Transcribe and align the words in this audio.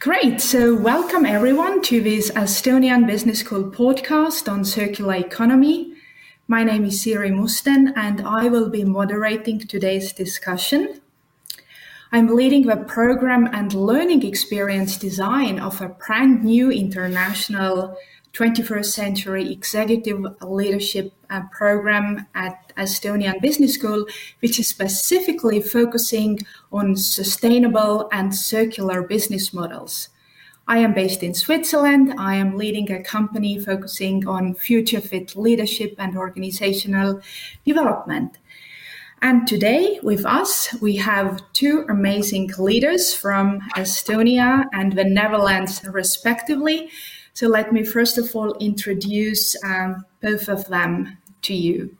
Great. 0.00 0.40
So, 0.40 0.74
welcome 0.74 1.26
everyone 1.26 1.82
to 1.82 2.00
this 2.00 2.30
Estonian 2.30 3.06
Business 3.06 3.40
School 3.40 3.64
podcast 3.64 4.50
on 4.50 4.64
circular 4.64 5.16
economy. 5.16 5.92
My 6.48 6.64
name 6.64 6.86
is 6.86 7.02
Siri 7.02 7.28
Musten, 7.28 7.92
and 7.94 8.22
I 8.22 8.48
will 8.48 8.70
be 8.70 8.82
moderating 8.82 9.58
today's 9.58 10.14
discussion. 10.14 11.02
I'm 12.12 12.34
leading 12.34 12.66
the 12.66 12.78
program 12.78 13.44
and 13.52 13.74
learning 13.74 14.24
experience 14.24 14.96
design 14.96 15.60
of 15.60 15.82
a 15.82 15.90
brand 15.90 16.44
new 16.44 16.70
international 16.70 17.94
21st 18.32 18.84
century 18.84 19.52
executive 19.52 20.24
leadership 20.42 21.12
uh, 21.30 21.42
program 21.52 22.26
at 22.34 22.72
Estonian 22.76 23.40
Business 23.40 23.74
School, 23.74 24.06
which 24.40 24.58
is 24.58 24.68
specifically 24.68 25.60
focusing 25.60 26.38
on 26.72 26.96
sustainable 26.96 28.08
and 28.12 28.34
circular 28.34 29.02
business 29.02 29.52
models. 29.52 30.08
I 30.68 30.78
am 30.78 30.94
based 30.94 31.24
in 31.24 31.34
Switzerland. 31.34 32.14
I 32.16 32.36
am 32.36 32.56
leading 32.56 32.92
a 32.92 33.02
company 33.02 33.58
focusing 33.58 34.26
on 34.28 34.54
future 34.54 35.00
fit 35.00 35.34
leadership 35.34 35.96
and 35.98 36.16
organizational 36.16 37.20
development. 37.66 38.38
And 39.22 39.46
today 39.46 39.98
with 40.02 40.24
us, 40.24 40.72
we 40.80 40.96
have 40.96 41.42
two 41.52 41.84
amazing 41.88 42.52
leaders 42.56 43.12
from 43.12 43.60
Estonia 43.76 44.64
and 44.72 44.92
the 44.92 45.04
Netherlands, 45.04 45.82
respectively, 45.84 46.90
so 47.32 47.48
let 47.48 47.72
me 47.72 47.84
first 47.84 48.18
of 48.18 48.34
all 48.34 48.54
introduce 48.58 49.56
um, 49.64 50.04
both 50.20 50.48
of 50.48 50.66
them 50.66 51.18
to 51.42 51.54
you. 51.54 51.96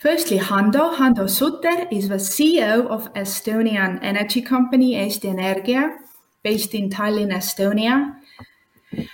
Firstly, 0.00 0.38
Hando. 0.38 0.94
Hando 0.96 1.28
Sutter 1.28 1.86
is 1.90 2.08
the 2.08 2.16
CEO 2.16 2.86
of 2.86 3.12
Estonian 3.14 3.98
energy 4.02 4.42
company 4.42 4.92
Eesti 4.94 5.34
Energia, 5.34 5.96
based 6.42 6.74
in 6.74 6.90
Tallinn, 6.90 7.32
Estonia. 7.32 8.16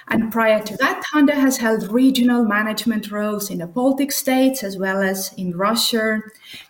And 0.09 0.33
prior 0.33 0.61
to 0.61 0.77
that, 0.79 1.05
Hando 1.13 1.35
has 1.35 1.59
held 1.59 1.93
regional 1.93 2.45
management 2.45 3.13
roles 3.13 3.49
in 3.51 3.59
the 3.59 3.67
Baltic 3.67 4.11
states 4.11 4.65
as 4.65 4.77
well 4.77 5.01
as 5.01 5.33
in 5.35 5.57
Russia. 5.57 6.21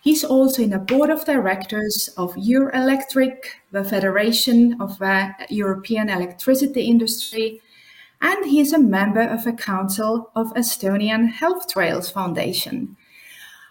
He's 0.03 0.23
also 0.23 0.61
in 0.61 0.69
the 0.69 0.79
board 0.79 1.09
of 1.09 1.25
directors 1.25 2.09
of 2.17 2.35
Eurelectric, 2.35 3.37
the 3.71 3.83
Federation 3.83 4.79
of 4.79 4.99
the 4.99 5.33
European 5.49 6.09
Electricity 6.09 6.81
Industry, 6.81 7.61
and 8.21 8.45
he 8.45 8.59
is 8.59 8.73
a 8.73 8.79
member 8.79 9.21
of 9.21 9.45
a 9.47 9.53
council 9.53 10.31
of 10.35 10.53
Estonian 10.53 11.29
Health 11.29 11.67
Trails 11.67 12.09
Foundation. 12.09 12.97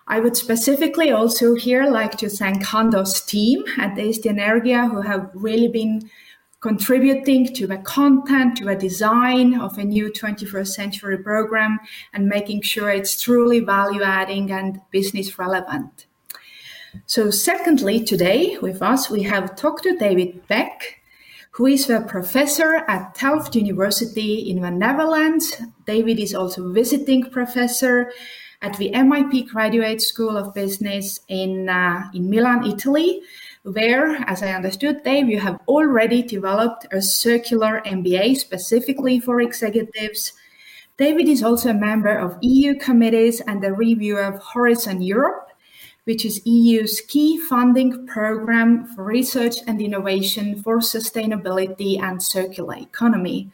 I 0.06 0.20
would 0.20 0.36
specifically 0.36 1.10
also 1.10 1.54
here 1.54 1.84
like 1.84 2.16
to 2.18 2.30
thank 2.30 2.64
Hando's 2.64 3.20
team 3.20 3.64
at 3.76 3.96
Eesti 3.96 4.32
Energia 4.32 4.90
who 4.90 5.02
have 5.02 5.30
really 5.34 5.68
been 5.68 6.10
contributing 6.60 7.52
to 7.54 7.66
the 7.66 7.76
content, 7.78 8.56
to 8.56 8.64
the 8.64 8.74
design 8.74 9.60
of 9.60 9.78
a 9.78 9.84
new 9.84 10.10
21st 10.10 10.68
century 10.68 11.18
program 11.18 11.78
and 12.12 12.26
making 12.26 12.62
sure 12.62 12.90
it's 12.90 13.20
truly 13.20 13.60
value 13.60 14.02
adding 14.02 14.50
and 14.50 14.80
business 14.90 15.38
relevant. 15.38 16.06
So 17.06 17.30
secondly, 17.30 18.02
today 18.02 18.56
with 18.60 18.82
us, 18.82 19.10
we 19.10 19.22
have 19.24 19.56
Dr. 19.56 19.94
David 19.96 20.48
Peck, 20.48 21.02
who 21.58 21.66
is 21.66 21.90
a 21.90 22.00
professor 22.02 22.84
at 22.86 23.14
Delft 23.14 23.56
University 23.56 24.48
in 24.48 24.60
the 24.60 24.70
Netherlands. 24.70 25.60
David 25.86 26.20
is 26.20 26.32
also 26.32 26.72
visiting 26.72 27.28
professor 27.32 28.12
at 28.62 28.76
the 28.76 28.92
MIP 28.92 29.48
Graduate 29.48 30.00
School 30.00 30.36
of 30.36 30.54
Business 30.54 31.18
in, 31.26 31.68
uh, 31.68 32.04
in 32.14 32.30
Milan, 32.30 32.64
Italy, 32.64 33.22
where, 33.64 34.22
as 34.30 34.40
I 34.40 34.52
understood, 34.52 35.02
Dave, 35.02 35.28
you 35.28 35.40
have 35.40 35.58
already 35.66 36.22
developed 36.22 36.86
a 36.92 37.02
circular 37.02 37.82
MBA 37.84 38.36
specifically 38.36 39.18
for 39.18 39.40
executives. 39.40 40.34
David 40.96 41.26
is 41.26 41.42
also 41.42 41.70
a 41.70 41.74
member 41.74 42.16
of 42.16 42.38
EU 42.40 42.76
committees 42.76 43.40
and 43.40 43.60
the 43.64 43.72
reviewer 43.72 44.22
of 44.22 44.40
Horizon 44.54 45.02
Europe, 45.02 45.47
which 46.08 46.24
is 46.24 46.40
EU's 46.46 47.02
key 47.02 47.36
funding 47.36 48.06
program 48.06 48.86
for 48.86 49.04
research 49.04 49.56
and 49.66 49.78
innovation 49.78 50.62
for 50.62 50.78
sustainability 50.78 52.00
and 52.00 52.22
circular 52.22 52.76
economy. 52.76 53.50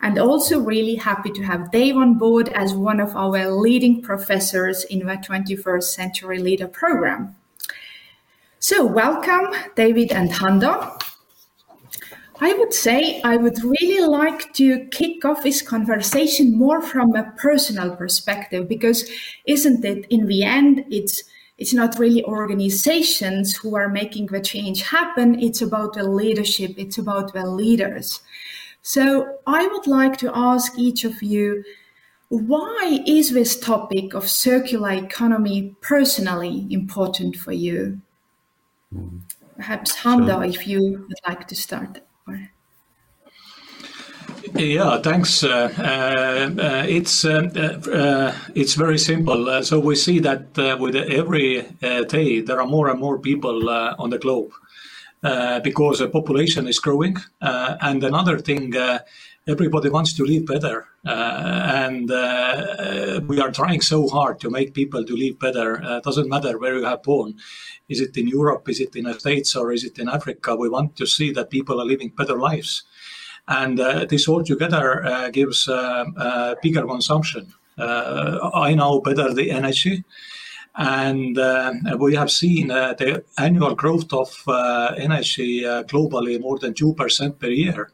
And 0.00 0.16
also 0.16 0.60
really 0.60 0.94
happy 0.94 1.30
to 1.30 1.42
have 1.42 1.72
Dave 1.72 1.96
on 1.96 2.16
board 2.16 2.50
as 2.50 2.72
one 2.72 3.00
of 3.00 3.16
our 3.16 3.50
leading 3.50 4.00
professors 4.00 4.84
in 4.84 5.00
the 5.00 5.14
21st 5.14 5.82
Century 5.82 6.38
Leader 6.38 6.68
program. 6.68 7.34
So 8.60 8.86
welcome, 8.86 9.52
David 9.74 10.12
and 10.12 10.30
Hando. 10.30 11.02
I 12.40 12.52
would 12.54 12.72
say 12.72 13.20
I 13.22 13.36
would 13.36 13.60
really 13.64 14.06
like 14.06 14.52
to 14.52 14.86
kick 14.92 15.24
off 15.24 15.42
this 15.42 15.62
conversation 15.62 16.56
more 16.56 16.80
from 16.80 17.16
a 17.16 17.32
personal 17.32 17.96
perspective 17.96 18.68
because 18.68 19.10
isn't 19.46 19.84
it 19.84 20.06
in 20.10 20.28
the 20.28 20.44
end 20.44 20.84
it's 20.88 21.24
it's 21.58 21.74
not 21.74 21.98
really 21.98 22.24
organizations 22.24 23.56
who 23.56 23.74
are 23.76 23.88
making 23.88 24.26
the 24.26 24.40
change 24.40 24.82
happen. 24.82 25.40
It's 25.42 25.60
about 25.60 25.94
the 25.94 26.04
leadership. 26.04 26.74
It's 26.76 26.98
about 26.98 27.32
the 27.32 27.44
leaders. 27.44 28.20
So 28.82 29.38
I 29.46 29.66
would 29.66 29.88
like 29.88 30.16
to 30.18 30.30
ask 30.32 30.78
each 30.78 31.04
of 31.04 31.20
you, 31.20 31.64
why 32.28 33.02
is 33.06 33.32
this 33.32 33.58
topic 33.58 34.14
of 34.14 34.28
circular 34.28 34.92
economy 34.92 35.74
personally 35.80 36.66
important 36.70 37.36
for 37.36 37.52
you? 37.52 38.00
Mm. 38.94 39.20
Perhaps 39.56 39.96
Hando, 39.96 40.48
if 40.48 40.68
you 40.68 41.04
would 41.08 41.20
like 41.26 41.48
to 41.48 41.56
start. 41.56 42.00
Yeah, 44.58 44.98
thanks. 44.98 45.44
Uh, 45.44 45.72
uh, 45.78 46.60
uh 46.60 46.84
it's 46.88 47.24
uh, 47.24 47.48
uh, 47.54 47.90
uh, 47.90 48.34
it's 48.56 48.74
very 48.74 48.98
simple. 48.98 49.62
so 49.62 49.78
we 49.78 49.94
see 49.94 50.18
that 50.18 50.56
with 50.80 50.96
every 50.96 51.62
day 52.08 52.40
there 52.40 52.60
are 52.60 52.66
more 52.66 52.88
and 52.90 52.98
more 52.98 53.20
people 53.20 53.70
on 53.70 54.10
the 54.10 54.18
globe 54.18 54.50
because 55.62 56.00
the 56.00 56.08
population 56.08 56.66
is 56.66 56.80
growing. 56.80 57.16
and 57.40 58.02
another 58.02 58.40
thing, 58.40 58.74
everybody 59.46 59.90
wants 59.90 60.12
to 60.14 60.24
live 60.24 60.44
better, 60.46 60.88
and 61.04 62.10
we 63.28 63.40
are 63.40 63.52
trying 63.52 63.80
so 63.80 64.08
hard 64.08 64.40
to 64.40 64.50
make 64.50 64.74
people 64.74 65.04
to 65.04 65.14
live 65.16 65.38
better. 65.38 66.00
doesn't 66.02 66.28
matter 66.28 66.58
where 66.58 66.76
you 66.76 66.84
have 66.84 67.04
born. 67.04 67.34
Is 67.88 68.00
it 68.00 68.16
in 68.16 68.26
Europe? 68.26 68.68
Is 68.68 68.80
it 68.80 68.96
in 68.96 69.04
the 69.04 69.14
States? 69.14 69.54
Or 69.54 69.70
is 69.70 69.84
it 69.84 70.00
in 70.00 70.08
Africa? 70.08 70.56
We 70.56 70.68
want 70.68 70.96
to 70.96 71.06
see 71.06 71.30
that 71.30 71.48
people 71.48 71.80
are 71.80 71.86
living 71.86 72.10
better 72.10 72.36
lives 72.36 72.82
and 73.48 73.80
uh, 73.80 74.04
this 74.04 74.28
altogether 74.28 75.04
uh, 75.04 75.30
gives 75.30 75.68
uh, 75.68 76.54
bigger 76.62 76.86
consumption. 76.86 77.52
I 77.78 78.74
know 78.74 79.00
better 79.00 79.32
the 79.32 79.50
energy, 79.50 80.04
and 80.74 81.36
we 81.98 82.14
have 82.16 82.30
seen 82.30 82.68
the 82.68 83.24
annual 83.38 83.74
growth 83.74 84.12
of 84.12 84.30
energy 84.98 85.62
globally 85.62 86.40
more 86.40 86.58
than 86.58 86.74
two 86.74 86.94
percent 86.94 87.38
per 87.38 87.48
year. 87.48 87.90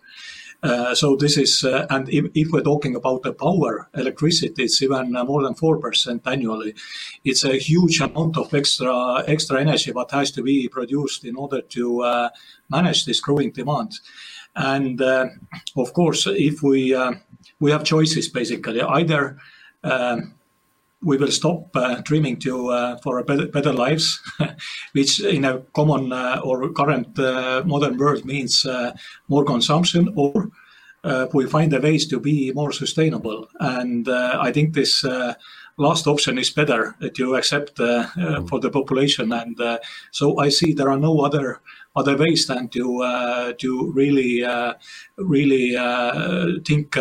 Uh, 0.64 0.94
so 0.94 1.14
this 1.14 1.36
is, 1.36 1.62
uh, 1.62 1.86
and 1.90 2.08
if, 2.08 2.24
if, 2.34 2.50
we're 2.50 2.62
talking 2.62 2.96
about 2.96 3.22
the 3.22 3.34
power, 3.34 3.86
electricity, 3.92 4.62
it's 4.62 4.80
even 4.80 5.14
uh, 5.14 5.22
more 5.22 5.42
than 5.42 5.54
four 5.54 5.76
percent 5.76 6.22
annually. 6.26 6.74
It's 7.22 7.44
a 7.44 7.58
huge 7.58 8.00
amount 8.00 8.38
of 8.38 8.54
extra 8.54 9.22
extra 9.26 9.60
energy 9.60 9.92
what 9.92 10.10
has 10.12 10.30
to 10.30 10.42
be 10.42 10.66
produced 10.68 11.26
in 11.26 11.36
order 11.36 11.60
to 11.60 12.30
manage 12.70 13.04
this 13.04 13.20
growing 13.20 13.50
demand. 13.50 13.92
And 14.56 15.00
uh, 15.00 15.26
of 15.76 15.92
course, 15.92 16.26
if 16.26 16.62
we 16.62 16.94
uh, 16.94 17.12
we 17.60 17.70
have 17.70 17.84
choices 17.84 18.28
basically, 18.28 18.80
either 18.80 19.38
um, 19.82 20.34
we 21.02 21.16
will 21.18 21.30
stop 21.30 21.76
uh, 21.76 22.00
dreaming 22.02 22.38
to 22.40 22.70
uh, 22.70 22.96
for 22.98 23.18
a 23.18 23.24
better, 23.24 23.46
better 23.46 23.72
lives, 23.72 24.20
which 24.92 25.20
in 25.20 25.44
a 25.44 25.58
common 25.74 26.12
uh, 26.12 26.40
or 26.42 26.72
current 26.72 27.18
uh, 27.18 27.62
modern 27.66 27.98
world 27.98 28.24
means 28.24 28.66
more 29.28 29.44
consumption, 29.44 30.12
or 30.16 30.50
we 31.34 31.46
find 31.46 31.72
a 31.74 31.80
ways 31.80 32.06
to 32.06 32.18
be 32.18 32.52
more 32.52 32.72
sustainable. 32.72 33.48
And 33.60 34.08
I 34.08 34.50
think 34.52 34.72
this 34.72 35.04
last 35.76 36.06
option 36.06 36.38
is 36.38 36.50
better 36.50 36.96
to 37.14 37.36
accept 37.36 37.76
for 37.76 38.60
the 38.60 38.70
population. 38.72 39.32
And 39.32 39.58
so 40.12 40.38
I 40.38 40.48
see 40.48 40.72
there 40.72 40.90
are 40.90 40.98
no 40.98 41.20
other 41.20 41.60
other 41.96 42.16
ways 42.16 42.46
than 42.46 42.68
to 42.68 43.02
uh, 43.02 43.52
to 43.58 43.92
really 43.92 44.44
uh, 44.44 44.74
really 45.16 45.76
uh, 45.76 46.46
think 46.64 46.92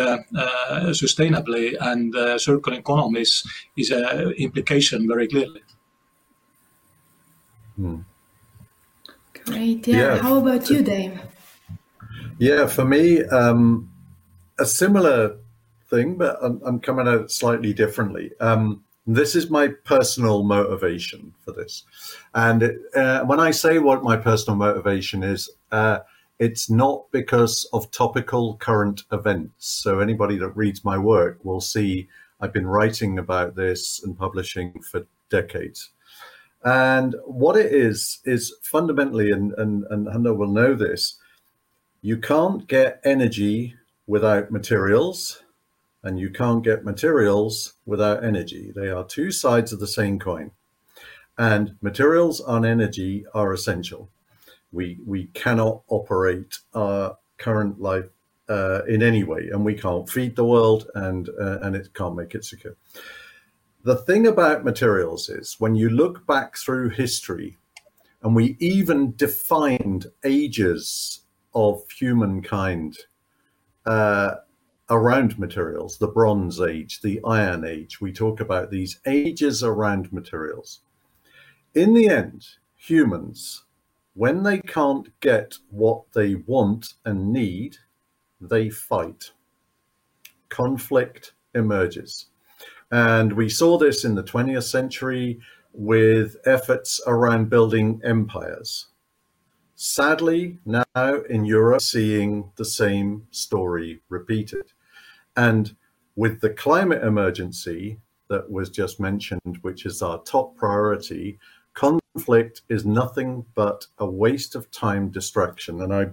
sustainably 0.92 1.76
and 1.80 2.40
circular 2.40 2.78
economy 2.78 3.20
is, 3.20 3.42
is 3.76 3.90
an 3.90 4.32
implication 4.38 5.06
very 5.08 5.28
clearly. 5.28 5.62
Hmm. 7.76 8.00
Great. 9.44 9.86
Yeah. 9.86 9.96
yeah. 9.96 10.22
How 10.22 10.36
about 10.36 10.70
you, 10.70 10.82
Dave? 10.82 11.20
Yeah, 12.38 12.66
for 12.66 12.84
me, 12.84 13.22
um, 13.24 13.90
a 14.58 14.64
similar 14.64 15.36
thing, 15.88 16.16
but 16.16 16.38
I'm, 16.42 16.60
I'm, 16.64 16.80
coming 16.80 17.06
at 17.06 17.14
it 17.14 17.30
slightly 17.30 17.72
differently. 17.72 18.32
Um, 18.40 18.84
this 19.06 19.36
is 19.36 19.50
my 19.50 19.68
personal 19.68 20.42
motivation 20.42 21.34
for 21.44 21.52
this. 21.52 21.84
And 22.34 22.78
uh, 22.94 23.24
when 23.24 23.38
I 23.38 23.52
say 23.52 23.78
what 23.78 24.02
my 24.02 24.16
personal 24.16 24.56
motivation 24.56 25.22
is, 25.22 25.48
uh, 25.70 26.00
it's 26.40 26.68
not 26.68 27.10
because 27.12 27.68
of 27.72 27.90
topical 27.92 28.56
current 28.56 29.04
events. 29.12 29.52
So 29.58 30.00
anybody 30.00 30.36
that 30.38 30.56
reads 30.56 30.84
my 30.84 30.98
work 30.98 31.38
will 31.44 31.60
see 31.60 32.08
I've 32.40 32.52
been 32.52 32.66
writing 32.66 33.18
about 33.18 33.54
this 33.54 34.02
and 34.02 34.18
publishing 34.18 34.82
for 34.82 35.06
decades. 35.30 35.90
And 36.64 37.14
what 37.24 37.56
it 37.56 37.72
is, 37.72 38.20
is 38.24 38.54
fundamentally, 38.62 39.30
and, 39.30 39.52
and, 39.52 39.84
and 39.90 40.06
Hando 40.08 40.36
will 40.36 40.50
know 40.50 40.74
this, 40.74 41.18
you 42.00 42.18
can't 42.18 42.66
get 42.66 43.00
energy 43.04 43.76
without 44.06 44.50
materials, 44.50 45.42
and 46.02 46.18
you 46.18 46.30
can't 46.30 46.64
get 46.64 46.84
materials 46.84 47.74
without 47.86 48.24
energy. 48.24 48.72
They 48.74 48.88
are 48.90 49.04
two 49.04 49.30
sides 49.30 49.72
of 49.72 49.80
the 49.80 49.86
same 49.86 50.18
coin. 50.18 50.50
And 51.38 51.76
materials 51.80 52.40
and 52.40 52.64
energy 52.64 53.24
are 53.34 53.52
essential. 53.52 54.08
We, 54.72 54.98
we 55.04 55.26
cannot 55.28 55.82
operate 55.88 56.58
our 56.74 57.16
current 57.38 57.80
life 57.80 58.06
uh, 58.48 58.82
in 58.86 59.02
any 59.02 59.24
way, 59.24 59.48
and 59.52 59.64
we 59.64 59.74
can't 59.74 60.08
feed 60.08 60.36
the 60.36 60.44
world, 60.44 60.90
and 60.94 61.28
uh, 61.40 61.58
and 61.60 61.74
it 61.74 61.92
can't 61.94 62.16
make 62.16 62.34
it 62.34 62.44
secure. 62.44 62.76
The 63.84 63.96
thing 63.96 64.26
about 64.26 64.64
materials 64.64 65.28
is 65.28 65.56
when 65.58 65.74
you 65.74 65.90
look 65.90 66.26
back 66.26 66.56
through 66.56 66.90
history, 66.90 67.56
and 68.22 68.34
we 68.34 68.56
even 68.60 69.14
defined 69.16 70.06
ages 70.24 71.20
of 71.54 71.82
humankind 71.90 72.98
uh, 73.86 74.36
around 74.90 75.38
materials, 75.38 75.98
the 75.98 76.08
Bronze 76.08 76.60
Age, 76.60 77.00
the 77.00 77.20
Iron 77.24 77.64
Age. 77.64 78.00
We 78.00 78.12
talk 78.12 78.40
about 78.40 78.70
these 78.70 79.00
ages 79.06 79.62
around 79.62 80.12
materials. 80.12 80.80
In 81.74 81.92
the 81.92 82.08
end, 82.08 82.46
humans, 82.76 83.64
when 84.14 84.44
they 84.44 84.58
can't 84.60 85.08
get 85.18 85.56
what 85.70 86.04
they 86.12 86.36
want 86.36 86.94
and 87.04 87.32
need, 87.32 87.78
they 88.40 88.70
fight. 88.70 89.32
Conflict 90.48 91.32
emerges. 91.52 92.26
And 92.92 93.32
we 93.32 93.48
saw 93.48 93.76
this 93.76 94.04
in 94.04 94.14
the 94.14 94.22
20th 94.22 94.62
century 94.62 95.40
with 95.72 96.36
efforts 96.46 97.00
around 97.08 97.50
building 97.50 98.00
empires. 98.04 98.86
Sadly, 99.74 100.58
now 100.64 100.84
in 101.28 101.44
Europe, 101.44 101.80
seeing 101.80 102.52
the 102.54 102.64
same 102.64 103.26
story 103.32 104.00
repeated. 104.08 104.72
And 105.36 105.74
with 106.14 106.40
the 106.40 106.50
climate 106.50 107.02
emergency 107.02 107.98
that 108.28 108.48
was 108.48 108.70
just 108.70 109.00
mentioned, 109.00 109.58
which 109.62 109.84
is 109.84 110.02
our 110.02 110.22
top 110.22 110.54
priority, 110.56 111.40
conflict 111.74 112.62
is 112.68 112.84
nothing 112.84 113.44
but 113.54 113.86
a 113.98 114.06
waste 114.06 114.54
of 114.54 114.70
time 114.70 115.10
distraction. 115.10 115.82
And 115.82 115.92
I, 115.92 116.06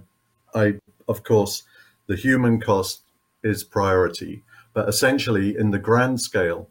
I 0.54 0.74
of 1.08 1.22
course, 1.22 1.62
the 2.06 2.16
human 2.16 2.60
cost 2.60 3.02
is 3.42 3.64
priority. 3.64 4.42
But 4.74 4.88
essentially, 4.88 5.56
in 5.56 5.70
the 5.70 5.78
grand 5.78 6.20
scale, 6.20 6.68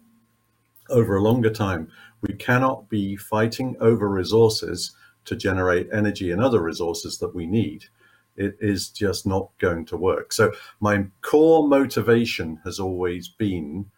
over 0.90 1.16
a 1.16 1.22
longer 1.22 1.50
time, 1.50 1.90
we 2.22 2.34
cannot 2.34 2.90
be 2.90 3.16
fighting 3.16 3.76
over 3.80 4.10
resources 4.10 4.96
to 5.26 5.36
generate 5.36 5.88
energy 5.94 6.32
and 6.32 6.42
other 6.42 6.62
resources 6.62 7.20
that 7.20 7.34
we 7.34 7.46
need. 7.46 7.86
It 8.36 8.58
is 8.60 8.90
just 8.90 9.26
not 9.26 9.50
going 9.60 9.86
to 9.86 9.98
work. 9.98 10.34
So, 10.34 10.52
my 10.80 11.06
core 11.22 11.68
motivation 11.68 12.60
has 12.64 12.80
always 12.80 13.28
been 13.28 13.92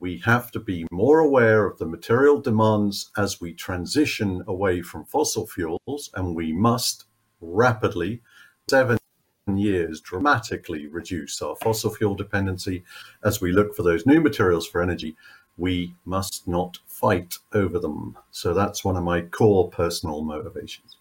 we 0.00 0.16
have 0.24 0.50
to 0.50 0.58
be 0.58 0.86
more 0.90 1.18
aware 1.18 1.66
of 1.66 1.78
the 1.78 1.86
material 1.86 2.40
demands 2.40 3.10
as 3.18 3.40
we 3.40 3.52
transition 3.52 4.42
away 4.46 4.80
from 4.80 5.04
fossil 5.04 5.46
fuels, 5.46 6.10
and 6.14 6.34
we 6.34 6.52
must 6.52 7.04
rapidly, 7.40 8.22
seven 8.68 8.98
years, 9.46 10.00
dramatically 10.00 10.86
reduce 10.86 11.42
our 11.42 11.54
fossil 11.56 11.90
fuel 11.94 12.14
dependency 12.14 12.82
as 13.22 13.40
we 13.40 13.52
look 13.52 13.74
for 13.76 13.82
those 13.82 14.06
new 14.06 14.20
materials 14.20 14.66
for 14.66 14.82
energy. 14.82 15.16
We 15.58 15.94
must 16.06 16.48
not 16.48 16.78
fight 16.86 17.36
over 17.52 17.78
them. 17.78 18.16
So 18.30 18.54
that's 18.54 18.84
one 18.84 18.96
of 18.96 19.04
my 19.04 19.20
core 19.22 19.68
personal 19.68 20.22
motivations. 20.22 20.96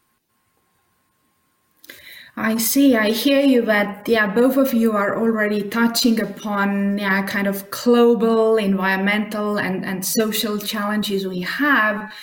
I 2.41 2.55
see. 2.55 2.95
I 2.95 3.09
hear 3.11 3.41
you, 3.41 3.63
but 3.63 4.07
yeah, 4.07 4.33
both 4.33 4.55
of 4.55 4.73
you 4.73 4.93
are 4.93 5.19
already 5.19 5.61
touching 5.61 6.21
upon 6.21 6.97
yeah, 6.97 7.21
kind 7.23 7.47
of 7.47 7.69
global, 7.69 8.55
environmental, 8.55 9.57
and, 9.57 9.83
and 9.83 10.05
social 10.05 10.57
challenges 10.57 11.27
we 11.27 11.41
have. 11.41 12.13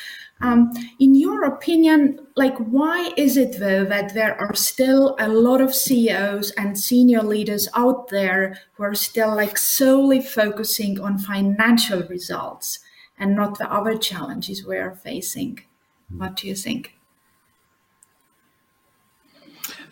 Um, 0.41 0.73
in 0.99 1.15
your 1.15 1.45
opinion, 1.45 2.19
like 2.35 2.57
why 2.57 3.13
is 3.19 3.37
it 3.37 3.59
though 3.59 3.85
that 3.85 4.15
there 4.15 4.41
are 4.41 4.55
still 4.55 5.17
a 5.19 5.29
lot 5.29 5.61
of 5.61 5.75
CEOs 5.75 6.51
and 6.53 6.79
senior 6.79 7.23
leaders 7.23 7.69
out 7.75 8.09
there 8.09 8.59
who 8.73 8.85
are 8.85 8.95
still 8.95 9.37
like 9.37 9.59
solely 9.59 10.23
focusing 10.23 10.99
on 10.99 11.19
financial 11.19 12.03
results 12.05 12.79
and 13.19 13.37
not 13.37 13.59
the 13.59 13.71
other 13.71 13.99
challenges 13.99 14.65
we 14.65 14.79
are 14.79 14.95
facing? 14.95 15.61
What 16.09 16.37
do 16.37 16.49
you 16.49 16.55
think? 16.55 16.96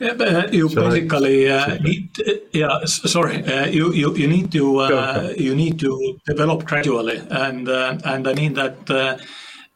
Uh, 0.01 0.49
you 0.51 0.69
basically 0.69 1.49
uh, 1.49 1.79
need, 1.79 2.11
uh, 2.21 2.33
yeah. 2.53 2.85
Sorry, 2.85 3.45
uh, 3.45 3.67
you, 3.67 3.93
you 3.93 4.15
you 4.17 4.27
need 4.27 4.51
to 4.53 4.79
uh, 4.79 5.33
you 5.37 5.55
need 5.55 5.79
to 5.81 6.19
develop 6.27 6.65
gradually, 6.65 7.23
and 7.31 7.69
uh, 7.69 7.99
and 8.05 8.27
I 8.27 8.35
mean 8.35 8.55
that 8.55 8.91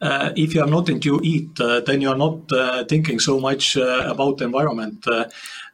uh, 0.01 0.31
if 0.37 0.55
you 0.55 0.63
are 0.63 0.67
not 0.69 0.89
into 0.89 1.21
eat, 1.23 1.61
uh, 1.61 1.81
then 1.81 2.01
you 2.01 2.09
are 2.09 2.17
not 2.17 2.51
uh, 2.53 2.85
thinking 2.85 3.19
so 3.19 3.41
much 3.41 3.77
about 3.77 4.39
the 4.39 4.45
environment. 4.45 5.05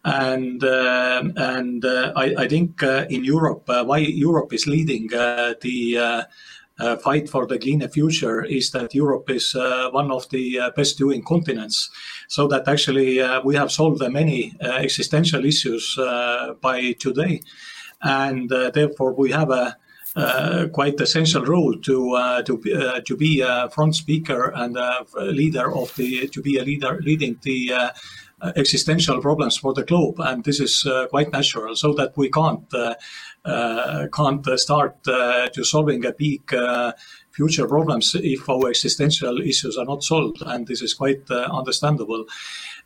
and 0.05 0.63
and 0.63 1.85
I, 2.17 2.35
I, 2.39 2.49
think 2.49 2.83
in 2.83 3.25
Europe, 3.25 3.65
why 3.67 3.99
Europe 3.99 4.53
is 4.53 4.67
leading 4.67 5.09
the 5.09 6.27
uh, 6.79 6.97
fight 6.97 7.29
for 7.29 7.47
the 7.47 7.59
cleaner 7.59 7.89
future 7.89 8.45
is 8.45 8.71
that 8.73 8.95
Europe 8.95 9.31
is 9.31 9.55
uh, 9.55 9.91
one 9.91 10.11
of 10.11 10.29
the 10.31 10.59
uh, 10.59 10.71
best 10.71 10.99
doing 10.99 11.23
continents. 11.23 11.91
So 12.29 12.49
that 12.49 12.67
actually 12.67 13.21
we 13.45 13.55
have 13.55 13.71
solved 13.71 14.03
many 14.11 14.55
existential 14.61 15.45
issues 15.45 15.97
by 16.61 16.95
today. 16.99 17.43
And 18.03 18.51
therefore, 18.51 19.15
we 19.15 19.31
have 19.33 19.51
a 19.51 19.77
uh, 20.17 20.69
quite 20.73 21.01
essential 21.01 21.45
role 21.45 21.77
to 21.81 22.15
uh, 22.15 22.41
to 22.43 22.63
uh, 22.73 23.01
to 23.01 23.17
be 23.17 23.41
a 23.41 23.69
front 23.71 23.97
speaker 23.97 24.53
and 24.55 24.77
a 24.77 25.05
leader 25.17 25.75
of 25.75 25.93
the 25.97 26.29
to 26.29 26.41
be 26.41 26.57
a 26.57 26.63
leader 26.63 27.01
leading 27.03 27.37
the 27.43 27.73
existential 28.55 29.21
problems 29.21 29.57
for 29.57 29.75
the 29.75 29.83
globe, 29.83 30.21
and 30.21 30.45
this 30.45 30.61
is 30.61 30.87
quite 31.11 31.33
natural. 31.33 31.75
So 31.75 31.95
that 31.95 32.17
we 32.17 32.31
can't 32.31 32.63
Uh, 33.45 34.07
can't 34.15 34.47
uh, 34.49 34.57
start 34.57 34.97
uh, 35.07 35.47
to 35.49 35.65
solving 35.65 36.05
a 36.07 36.13
big 36.13 36.51
future 37.33 37.69
problems 37.69 38.15
if 38.15 38.49
our 38.49 38.71
existential 38.71 39.41
issues 39.41 39.77
are 39.77 39.85
not 39.85 40.03
solved, 40.03 40.43
and 40.47 40.67
this 40.67 40.81
is 40.81 40.95
quite 40.95 41.31
understandable. 41.31 42.25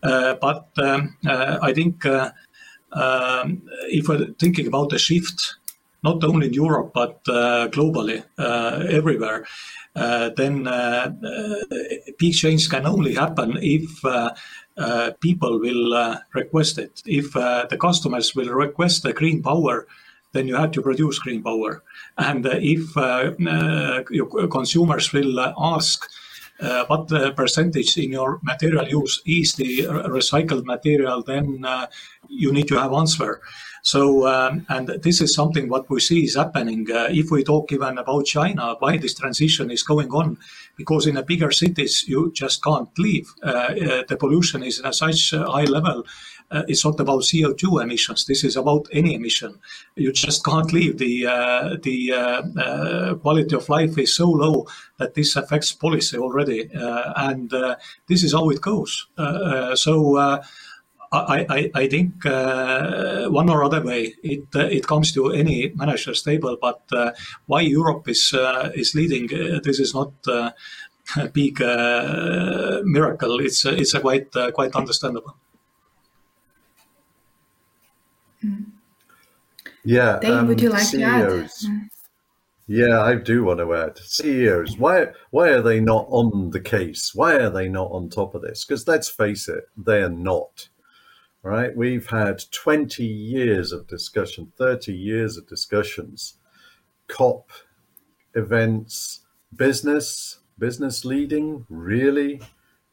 but 0.00 0.68
um, 0.78 1.16
I 1.26 1.72
think. 1.74 2.04
Um, 2.90 3.68
if 3.88 4.08
we're 4.08 4.32
thinking 4.38 4.66
about 4.66 4.88
the 4.88 4.98
shift 4.98 5.58
not 6.02 6.22
only 6.24 6.46
in 6.46 6.54
Europe 6.54 6.92
but 6.94 7.20
uh, 7.28 7.68
globally, 7.68 8.24
uh, 8.38 8.84
everywhere, 8.88 9.46
uh, 9.94 10.30
then 10.36 10.64
big 12.18 12.34
change 12.34 12.68
can 12.68 12.86
only 12.86 13.14
happen 13.14 13.58
if 13.60 14.02
people 15.20 15.60
will 15.60 16.16
request 16.34 16.78
it. 16.78 17.02
If 17.04 17.32
the 17.32 17.78
customers 17.80 18.34
will 18.34 18.50
request 18.50 19.02
the 19.02 19.12
green 19.12 19.42
power, 19.42 19.86
then 20.32 20.46
you 20.48 20.56
have 20.56 20.72
to 20.72 20.82
produce 20.82 21.18
green 21.18 21.42
power. 21.42 21.82
And 22.16 22.46
if 22.46 22.96
your 24.10 24.48
consumers 24.48 25.12
will 25.12 25.40
ask, 25.58 26.08
uh, 26.60 26.84
what 26.86 27.08
the 27.08 27.32
percentage 27.32 27.96
in 27.96 28.12
your 28.12 28.40
material 28.42 28.88
use 28.88 29.22
is 29.24 29.54
the 29.54 29.82
recycled 30.08 30.64
material, 30.64 31.22
then 31.22 31.64
uh, 31.64 31.86
you 32.28 32.52
need 32.52 32.68
to 32.68 32.78
have 32.78 32.92
answer. 32.92 33.40
So, 33.82 34.26
um, 34.26 34.66
and 34.68 34.88
this 34.88 35.20
is 35.20 35.32
something 35.34 35.68
what 35.68 35.88
we 35.88 36.00
see 36.00 36.24
is 36.24 36.34
happening. 36.36 36.90
Uh, 36.90 37.06
if 37.10 37.30
we 37.30 37.44
talk 37.44 37.70
even 37.72 37.96
about 37.96 38.26
China, 38.26 38.74
why 38.80 38.98
this 38.98 39.14
transition 39.14 39.70
is 39.70 39.82
going 39.82 40.10
on, 40.10 40.36
because 40.76 41.06
in 41.06 41.14
the 41.14 41.22
bigger 41.22 41.50
cities 41.50 42.04
you 42.08 42.32
just 42.34 42.62
can't 42.62 42.90
leave. 42.98 43.32
Uh, 43.42 43.48
uh, 43.48 44.02
the 44.08 44.16
pollution 44.18 44.62
is 44.62 44.80
at 44.80 44.94
such 44.94 45.32
a 45.32 45.44
high 45.44 45.64
level. 45.64 46.04
Uh, 46.50 46.62
it's 46.68 46.84
not 46.84 46.98
about 46.98 47.22
CO2 47.22 47.82
emissions. 47.82 48.26
This 48.26 48.44
is 48.44 48.56
about 48.56 48.88
any 48.92 49.14
emission. 49.14 49.58
You 49.96 50.12
just 50.12 50.44
can't 50.44 50.72
leave. 50.72 50.98
The 50.98 51.26
uh, 51.26 51.76
the 51.82 52.12
uh, 52.12 53.14
quality 53.16 53.54
of 53.54 53.68
life 53.68 53.98
is 53.98 54.16
so 54.16 54.30
low 54.30 54.66
that 54.98 55.14
this 55.14 55.36
affects 55.36 55.72
policy 55.72 56.16
already, 56.16 56.70
and 56.72 57.50
this 58.08 58.22
is 58.22 58.32
how 58.32 58.50
it 58.50 58.60
goes. 58.60 59.06
so. 59.74 60.40
I, 61.10 61.46
I, 61.48 61.70
I 61.74 61.88
think 61.88 62.26
uh, 62.26 63.28
one 63.28 63.48
or 63.48 63.64
other 63.64 63.82
way 63.82 64.14
it 64.22 64.44
uh, 64.54 64.66
it 64.66 64.86
comes 64.86 65.12
to 65.12 65.32
any 65.32 65.72
manager's 65.74 66.22
table. 66.22 66.56
But 66.60 66.82
uh, 66.92 67.12
why 67.46 67.62
Europe 67.62 68.08
is 68.08 68.34
uh, 68.34 68.70
is 68.74 68.94
leading? 68.94 69.32
Uh, 69.32 69.60
this 69.64 69.80
is 69.80 69.94
not 69.94 70.12
uh, 70.26 70.50
a 71.16 71.28
big 71.28 71.60
miracle. 71.60 73.40
It's 73.40 73.64
it's 73.64 73.94
a 73.94 74.00
quite 74.00 74.30
quite 74.52 74.74
understandable. 74.74 75.36
Yeah. 79.84 80.18
Dave, 80.20 80.32
um, 80.32 80.48
would 80.48 80.60
you 80.60 80.70
like 80.70 80.82
CEOs. 80.82 81.60
to 81.60 81.68
add? 81.68 81.88
Yeah, 82.70 83.00
I 83.00 83.14
do 83.14 83.44
want 83.44 83.60
to 83.60 83.74
add 83.74 83.98
CEOs. 83.98 84.76
Why 84.76 85.08
why 85.30 85.48
are 85.48 85.62
they 85.62 85.80
not 85.80 86.06
on 86.10 86.50
the 86.50 86.60
case? 86.60 87.14
Why 87.14 87.36
are 87.36 87.50
they 87.50 87.68
not 87.68 87.90
on 87.90 88.10
top 88.10 88.34
of 88.34 88.42
this? 88.42 88.64
Because 88.64 88.86
let's 88.86 89.08
face 89.08 89.48
it, 89.48 89.68
they're 89.76 90.10
not. 90.10 90.68
Right? 91.42 91.74
We've 91.74 92.06
had 92.06 92.42
20 92.50 93.04
years 93.04 93.72
of 93.72 93.86
discussion, 93.86 94.52
30 94.58 94.92
years 94.92 95.38
of 95.38 95.46
discussions, 95.48 96.34
COP 97.06 97.50
events, 98.34 99.20
business, 99.56 100.40
business 100.58 101.04
leading, 101.04 101.64
really, 101.70 102.42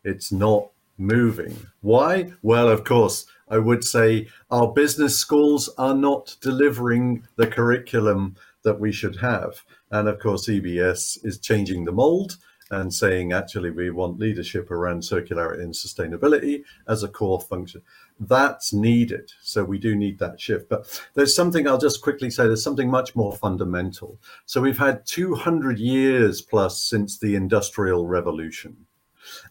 it's 0.06 0.32
not 0.32 0.70
moving. 0.98 1.58
Why? 1.82 2.32
Well, 2.42 2.70
of 2.70 2.84
course, 2.84 3.26
I 3.48 3.60
would 3.60 3.84
say 3.84 4.28
our 4.50 4.72
business 4.72 5.18
schools 5.18 5.70
are 5.78 5.96
not 5.96 6.36
delivering 6.42 7.28
the 7.36 7.48
curriculum 7.48 8.36
that 8.64 8.80
we 8.80 8.92
should 8.92 9.18
have. 9.18 9.64
And 9.92 10.08
of 10.08 10.20
course, 10.20 10.48
EBS 10.48 11.24
is 11.24 11.40
changing 11.40 11.86
the 11.86 11.92
mold 11.92 12.38
and 12.72 12.92
saying, 12.92 13.32
actually, 13.32 13.70
we 13.70 13.92
want 13.92 14.20
leadership 14.20 14.72
around 14.72 15.02
circularity 15.02 15.62
and 15.62 15.74
sustainability 15.74 16.64
as 16.88 17.04
a 17.04 17.08
core 17.08 17.40
function. 17.40 17.82
That's 18.20 18.74
needed. 18.74 19.32
So 19.42 19.64
we 19.64 19.78
do 19.78 19.96
need 19.96 20.18
that 20.20 20.42
shift. 20.42 20.68
But 20.68 21.02
there's 21.14 21.36
something 21.36 21.68
I'll 21.68 21.78
just 21.78 22.02
quickly 22.02 22.32
say 22.32 22.48
there's 22.48 22.64
something 22.64 22.90
much 22.90 23.16
more 23.16 23.34
fundamental. 23.34 24.20
So 24.46 24.62
we've 24.62 24.78
had 24.78 25.06
200 25.06 25.78
years 25.78 26.42
plus 26.42 26.82
since 26.82 27.20
the 27.20 27.36
Industrial 27.36 28.08
Revolution. 28.08 28.88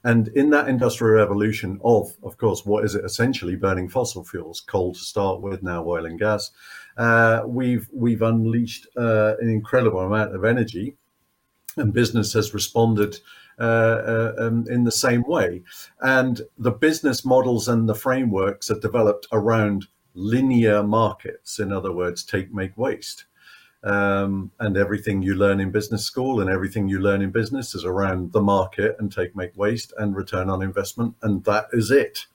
And 0.03 0.29
in 0.29 0.51
that 0.51 0.69
industrial 0.69 1.15
revolution 1.15 1.81
of, 1.85 2.15
of 2.23 2.37
course, 2.39 2.65
what 2.65 2.85
is 2.85 2.95
it 2.95 3.05
essentially 3.05 3.57
burning 3.57 3.89
fossil 3.89 4.25
fuels, 4.25 4.61
coal 4.61 4.95
to 4.95 5.01
start 5.01 5.41
with, 5.41 5.63
now 5.63 5.85
oil 5.85 6.07
and 6.07 6.19
gas, 6.19 6.51
uh, 6.97 7.43
we've 7.47 7.89
we've 7.93 8.23
unleashed 8.23 8.87
uh, 8.97 9.35
an 9.41 9.49
incredible 9.49 10.01
amount 10.01 10.35
of 10.35 10.45
energy, 10.45 10.97
and 11.77 11.93
business 11.93 12.33
has 12.33 12.55
responded 12.55 13.19
uh, 13.59 13.63
uh, 13.63 14.35
um, 14.39 14.65
in 14.69 14.85
the 14.85 14.93
same 14.93 15.23
way. 15.23 15.63
And 16.01 16.41
the 16.59 16.73
business 16.73 17.25
models 17.25 17.69
and 17.69 17.89
the 17.89 17.95
frameworks 17.95 18.71
are 18.71 18.79
developed 18.81 19.27
around 19.33 19.87
linear 20.15 20.83
markets. 20.83 21.59
In 21.59 21.73
other 21.73 21.93
words, 21.93 22.25
take, 22.25 22.53
make, 22.53 22.77
waste. 22.77 23.25
Um, 23.85 24.51
and 24.59 24.79
everything 24.79 25.23
you 25.23 25.35
learn 25.35 25.61
in 25.61 25.71
business 25.71 26.05
school 26.05 26.41
and 26.41 26.49
everything 26.49 26.89
you 26.89 27.01
learn 27.01 27.21
in 27.21 27.31
business 27.31 27.75
is 27.75 27.85
around 27.85 28.33
the 28.33 28.41
market 28.41 28.97
and 28.99 29.13
take, 29.13 29.37
make, 29.37 29.55
waste 29.59 29.93
and 29.99 30.17
return 30.17 30.49
on 30.49 30.63
investment. 30.63 31.17
And 31.21 31.45
that 31.45 31.67
is 31.73 31.91
it. 31.91 32.27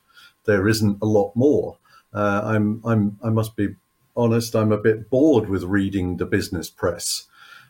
There 0.46 0.68
isn't 0.68 1.00
a 1.01 1.08
lot 1.08 1.36
more. 1.36 1.77
Uh, 2.13 2.41
I'm, 2.44 2.82
I'm, 2.86 3.18
I 3.24 3.29
must 3.29 3.56
be 3.56 3.70
honest, 4.15 4.56
I'm 4.56 4.72
a 4.72 4.77
bit 4.77 5.10
bored 5.10 5.50
with 5.50 5.63
reading 5.63 6.18
the 6.18 6.25
business 6.25 6.70
press. 6.70 7.25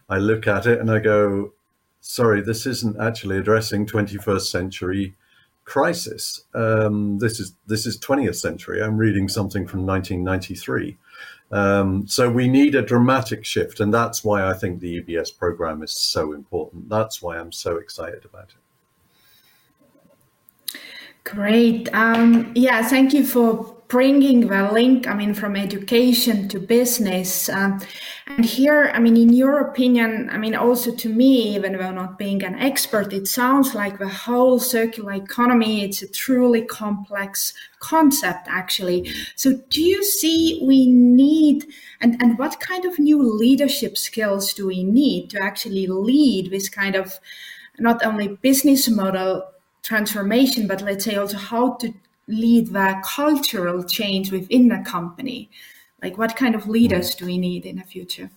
I 0.09 0.17
look 0.17 0.45
at 0.45 0.65
it 0.65 0.79
and 0.79 0.91
I 0.91 0.99
go, 0.99 1.53
sorry, 2.01 2.41
this 2.41 2.65
isn't 2.65 2.99
actually 2.99 3.37
addressing 3.37 3.85
21st 3.85 4.41
century 4.41 5.15
crisis. 5.69 6.43
Um, 6.55 7.19
this 7.19 7.39
is 7.39 7.53
this 7.67 7.85
is 7.85 7.99
20th 7.99 8.35
century. 8.35 8.81
I'm 8.81 8.97
reading 8.97 9.27
something 9.29 9.67
from 9.67 9.85
1993. 9.85 10.97
Um, 11.51 12.07
so 12.07 12.29
we 12.29 12.47
need 12.47 12.75
a 12.75 12.81
dramatic 12.81 13.43
shift, 13.43 13.79
and 13.79 13.93
that's 13.93 14.23
why 14.23 14.47
I 14.47 14.53
think 14.53 14.79
the 14.79 15.01
EBS 15.01 15.37
program 15.37 15.81
is 15.81 15.91
so 15.91 16.33
important. 16.33 16.89
That's 16.89 17.21
why 17.21 17.37
I'm 17.37 17.51
so 17.51 17.77
excited 17.77 18.25
about 18.25 18.49
it. 18.49 20.79
Great. 21.23 21.93
Um, 21.93 22.51
yeah, 22.55 22.87
thank 22.87 23.13
you 23.13 23.25
for 23.25 23.78
bringing 23.89 24.41
the 24.47 24.71
link, 24.71 25.07
I 25.07 25.15
mean, 25.15 25.33
from 25.33 25.55
education 25.55 26.47
to 26.49 26.59
business. 26.59 27.49
Um, 27.49 27.81
and 28.27 28.45
here, 28.45 28.91
I 28.93 28.99
mean, 28.99 29.17
in 29.17 29.33
your 29.33 29.59
opinion, 29.61 30.29
I 30.31 30.37
mean, 30.37 30.53
also 30.53 30.95
to 30.95 31.09
me, 31.09 31.55
even 31.55 31.75
though 31.75 31.91
not 31.91 32.19
being 32.19 32.43
an 32.43 32.53
expert, 32.53 33.11
it 33.11 33.27
sounds 33.27 33.73
like 33.73 33.97
the 33.97 34.07
whole 34.07 34.59
circular 34.59 35.13
economy, 35.13 35.83
it's 35.83 36.03
a 36.03 36.07
truly 36.07 36.61
complex 36.61 37.55
concept, 37.79 38.47
actually. 38.47 39.11
So 39.35 39.59
do 39.71 39.81
you 39.81 40.03
see 40.03 40.61
we 40.63 40.85
need, 40.85 41.65
and, 41.99 42.21
and 42.21 42.37
what 42.37 42.59
kind 42.59 42.85
of 42.85 42.99
new 42.99 43.19
leadership 43.19 43.97
skills 43.97 44.53
do 44.53 44.67
we 44.67 44.83
need 44.83 45.31
to 45.31 45.41
actually 45.41 45.87
lead 45.87 46.51
this 46.51 46.69
kind 46.69 46.95
of 46.95 47.19
not 47.79 48.05
only 48.05 48.27
business 48.27 48.87
model 48.87 49.49
transformation, 49.81 50.67
but 50.67 50.83
let's 50.83 51.05
say 51.05 51.15
also 51.15 51.37
how 51.37 51.73
to 51.77 51.91
lead 52.29 52.67
the 52.67 53.01
cultural 53.03 53.83
change 53.83 54.31
within 54.31 54.69
the 54.69 54.83
company? 54.85 55.49
Like, 56.01 56.17
what 56.17 56.35
kind 56.35 56.55
of 56.55 56.67
leaders 56.67 57.15
do 57.15 57.25
we 57.25 57.37
need 57.37 57.65
in 57.65 57.77
the 57.77 57.83
future? 57.83 58.29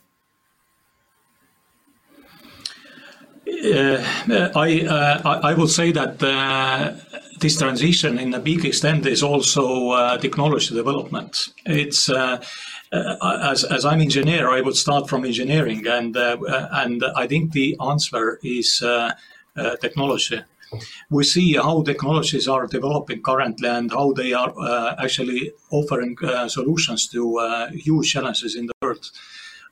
Uh, 3.47 4.03
I, 4.55 4.87
uh, 4.87 5.41
I 5.43 5.55
will 5.55 5.69
say 5.69 5.93
that 5.93 6.23
uh, 6.23 6.93
this 7.41 7.59
transition 7.59 8.19
in 8.19 8.33
a 8.35 8.39
big 8.39 8.65
extent 8.65 9.05
is 9.07 9.23
also 9.23 9.91
uh, 9.91 10.19
technology 10.19 10.75
development. 10.75 11.49
It's 11.67 12.09
uh, 12.09 12.43
uh, 12.93 13.39
as, 13.51 13.65
as 13.65 13.85
I'm 13.85 14.01
engineer, 14.01 14.51
I 14.51 14.61
would 14.61 14.77
start 14.77 15.09
from 15.09 15.25
engineering, 15.25 15.87
and 15.87 16.17
and 16.17 17.05
I 17.17 17.27
think 17.27 17.53
the 17.53 17.77
answer 17.81 18.39
is 18.43 18.83
technology 19.81 20.41
we 21.11 21.25
see 21.25 21.55
how 21.55 21.83
technologies 21.83 22.49
are 22.49 22.67
developing 22.67 23.23
currently 23.23 23.69
and 23.69 23.91
how 23.91 24.13
they 24.13 24.33
are 24.33 24.53
uh, 24.59 24.95
actually 25.03 25.53
offering 25.71 26.17
uh, 26.23 26.49
solutions 26.49 27.09
to 27.09 27.39
uh, 27.39 27.71
huge 27.71 28.13
challenges 28.13 28.55
in 28.57 28.67
the 28.67 28.73
world. 28.83 29.11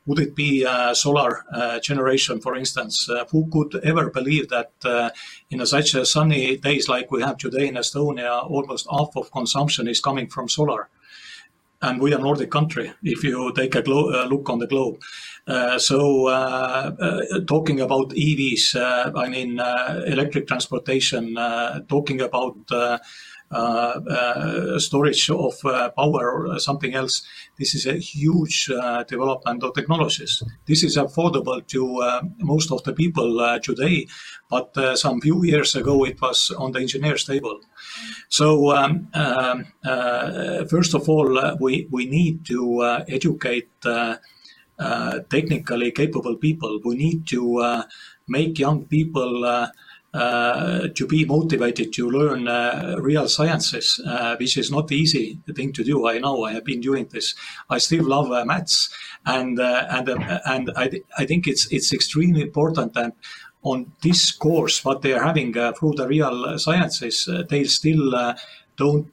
Would 0.06 0.18
it 0.18 0.34
be 0.34 0.64
uh, 0.64 0.94
solar 0.94 1.44
uh, 1.52 1.78
generation, 1.80 2.40
for 2.40 2.56
instance? 2.56 3.08
Uh, 3.08 3.24
who 3.30 3.48
could 3.52 3.80
ever 3.84 4.10
believe 4.10 4.48
that 4.48 4.72
in 5.50 5.60
a, 5.60 5.66
such 5.66 5.94
a 5.94 6.06
sunny 6.06 6.56
days 6.56 6.88
like 6.88 7.10
we 7.10 7.22
have 7.22 7.36
today 7.36 7.68
in 7.68 7.74
Estonia, 7.74 8.50
almost 8.50 8.86
half 8.90 9.10
of 9.14 9.30
consumption 9.30 9.86
is 9.86 10.00
coming 10.00 10.26
from 10.28 10.48
solar? 10.48 10.88
and 11.82 12.00
we 12.00 12.12
are 12.12 12.18
a 12.18 12.22
Nordic 12.22 12.50
country. 12.50 12.92
If 13.02 13.24
you 13.24 13.52
take 13.54 13.74
a 13.74 13.82
glo- 13.82 14.12
uh, 14.12 14.26
look 14.26 14.50
on 14.50 14.58
the 14.58 14.66
globe, 14.66 15.00
so 15.78 16.28
uh, 16.28 16.92
uh 17.00 17.40
talking 17.46 17.80
about 17.80 18.10
EVs, 18.10 18.76
uh, 18.76 19.12
I 19.18 19.28
mean 19.28 19.60
uh, 19.60 20.02
electric 20.06 20.46
transportation, 20.46 21.34
talking 21.88 22.20
about 22.20 22.56
uh, 23.52 24.00
uh, 24.08 24.78
storage 24.78 25.28
of 25.28 25.54
uh, 25.64 25.90
power 25.90 26.46
or 26.46 26.58
something 26.60 26.94
else. 26.94 27.26
This 27.58 27.74
is 27.74 27.84
a 27.84 27.94
huge 27.94 28.70
development 29.08 29.64
of 29.64 29.74
technologies. 29.74 30.40
This 30.66 30.84
is 30.84 30.96
affordable 30.96 31.66
to 31.66 32.20
most 32.38 32.70
of 32.70 32.84
the 32.84 32.92
people 32.92 33.58
today, 33.60 34.06
but 34.48 34.72
some 34.96 35.20
few 35.20 35.44
years 35.44 35.74
ago 35.74 36.04
it 36.04 36.20
was 36.20 36.52
on 36.58 36.70
the 36.70 36.78
engineer's 36.78 37.24
table. 37.24 37.58
So 38.28 38.70
um, 38.70 39.08
um, 39.14 39.66
first 40.68 40.94
of 40.94 41.08
all, 41.08 41.56
we 41.58 41.88
we 41.90 42.06
need 42.06 42.46
to 42.46 43.02
educate. 43.08 43.68
Uh, 44.80 45.18
technically 45.28 45.90
capable 45.92 46.36
people. 46.36 46.80
We 46.82 46.94
need 46.94 47.26
to 47.28 47.58
uh, 47.58 47.82
make 48.26 48.58
young 48.58 48.86
people 48.86 49.44
uh, 49.44 49.68
uh, 50.14 50.88
to 50.94 51.06
be 51.06 51.26
motivated 51.26 51.92
to 51.92 52.08
learn 52.08 52.48
uh, 52.48 52.96
real 52.98 53.28
sciences, 53.28 54.00
uh, 54.06 54.36
which 54.38 54.56
is 54.56 54.70
not 54.70 54.88
the 54.88 54.96
easy 54.96 55.38
thing 55.54 55.74
to 55.74 55.84
do. 55.84 56.08
I 56.08 56.18
know 56.18 56.44
I 56.44 56.54
have 56.54 56.64
been 56.64 56.80
doing 56.80 57.06
this. 57.10 57.34
I 57.68 57.76
still 57.76 58.04
love 58.04 58.30
maths, 58.46 58.88
and 59.26 59.60
and 59.60 60.08
and 60.46 60.70
I, 60.74 61.02
I 61.18 61.26
think 61.26 61.46
it's 61.46 61.70
it's 61.70 61.92
extremely 61.92 62.40
important 62.40 62.94
that 62.94 63.12
on 63.62 63.92
this 64.00 64.32
course, 64.32 64.82
what 64.82 65.02
they 65.02 65.12
are 65.12 65.22
having 65.22 65.52
through 65.52 65.94
the 65.96 66.08
real 66.08 66.58
sciences, 66.58 67.28
they 67.50 67.64
still 67.64 68.34
don't 68.76 69.12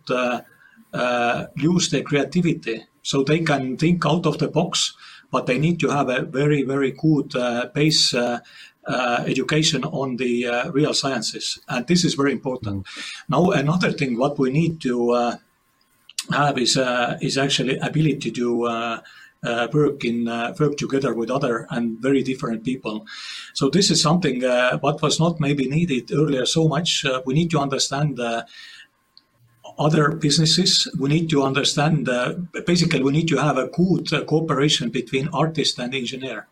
lose 1.57 1.89
their 1.89 2.03
creativity, 2.03 2.85
so 3.03 3.23
they 3.23 3.39
can 3.39 3.75
think 3.77 4.05
out 4.05 4.25
of 4.25 4.37
the 4.37 4.47
box. 4.47 4.96
But 5.31 5.45
they 5.45 5.57
need 5.57 5.79
to 5.81 5.89
have 5.89 6.09
a 6.09 6.21
very, 6.21 6.63
very 6.63 6.91
good 6.91 7.33
base 7.73 8.13
uh, 8.87 9.23
education 9.27 9.83
on 9.83 10.17
the 10.17 10.47
uh, 10.47 10.71
real 10.71 10.93
sciences, 10.93 11.59
and 11.67 11.85
this 11.87 12.05
is 12.05 12.13
very 12.13 12.31
important. 12.31 12.85
Mm. 12.85 13.13
Now, 13.29 13.51
another 13.51 13.91
thing 13.91 14.17
what 14.17 14.39
we 14.39 14.49
need 14.49 14.79
to 14.81 15.11
uh, 15.11 15.35
have 16.31 16.57
is 16.57 16.77
uh, 16.77 17.17
is 17.21 17.37
actually 17.37 17.77
ability 17.77 18.31
to 18.31 18.63
uh, 18.63 19.01
uh, 19.43 19.67
work 19.73 20.03
in 20.03 20.25
work 20.59 20.77
together 20.77 21.13
with 21.13 21.29
other 21.29 21.67
and 21.69 21.99
very 21.99 22.23
different 22.23 22.63
people. 22.63 23.05
So 23.53 23.69
this 23.69 23.91
is 23.91 24.01
something 24.01 24.41
what 24.79 25.01
was 25.01 25.19
not 25.19 25.39
maybe 25.39 25.67
needed 25.67 26.11
earlier 26.11 26.45
so 26.45 26.67
much. 26.67 27.05
we 27.25 27.33
need 27.33 27.51
to 27.51 27.59
understand 27.59 28.19
other 29.77 30.11
businesses. 30.11 30.89
We 30.99 31.09
need 31.09 31.29
to 31.29 31.43
understand, 31.43 32.09
uh, 32.09 32.33
basically, 32.65 33.03
we 33.03 33.11
need 33.11 33.27
to 33.29 33.37
have 33.37 33.57
a 33.57 33.67
good 33.67 34.11
uh, 34.13 34.23
cooperation 34.25 34.89
between 34.89 35.29
artist 35.33 35.79
and 35.79 35.93
engineer 35.93 36.47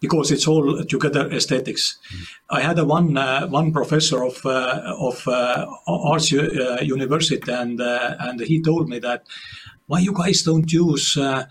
because 0.00 0.30
it's 0.30 0.48
all 0.48 0.84
together 0.84 1.30
aesthetics. 1.30 1.98
Mm. 2.12 2.28
I 2.50 2.60
had 2.60 2.78
a 2.78 2.84
one 2.84 3.16
uh, 3.16 3.46
one 3.48 3.72
professor 3.72 4.24
of 4.24 4.44
uh, 4.44 4.94
of 4.98 5.26
uh, 5.28 5.66
arts 5.86 6.32
uh, 6.32 6.78
university, 6.82 7.52
and 7.52 7.80
uh, 7.80 8.16
and 8.20 8.40
he 8.40 8.62
told 8.62 8.88
me 8.88 8.98
that 9.00 9.26
why 9.86 10.00
you 10.00 10.12
guys 10.12 10.42
don't 10.42 10.72
use 10.72 11.16
uh, 11.18 11.44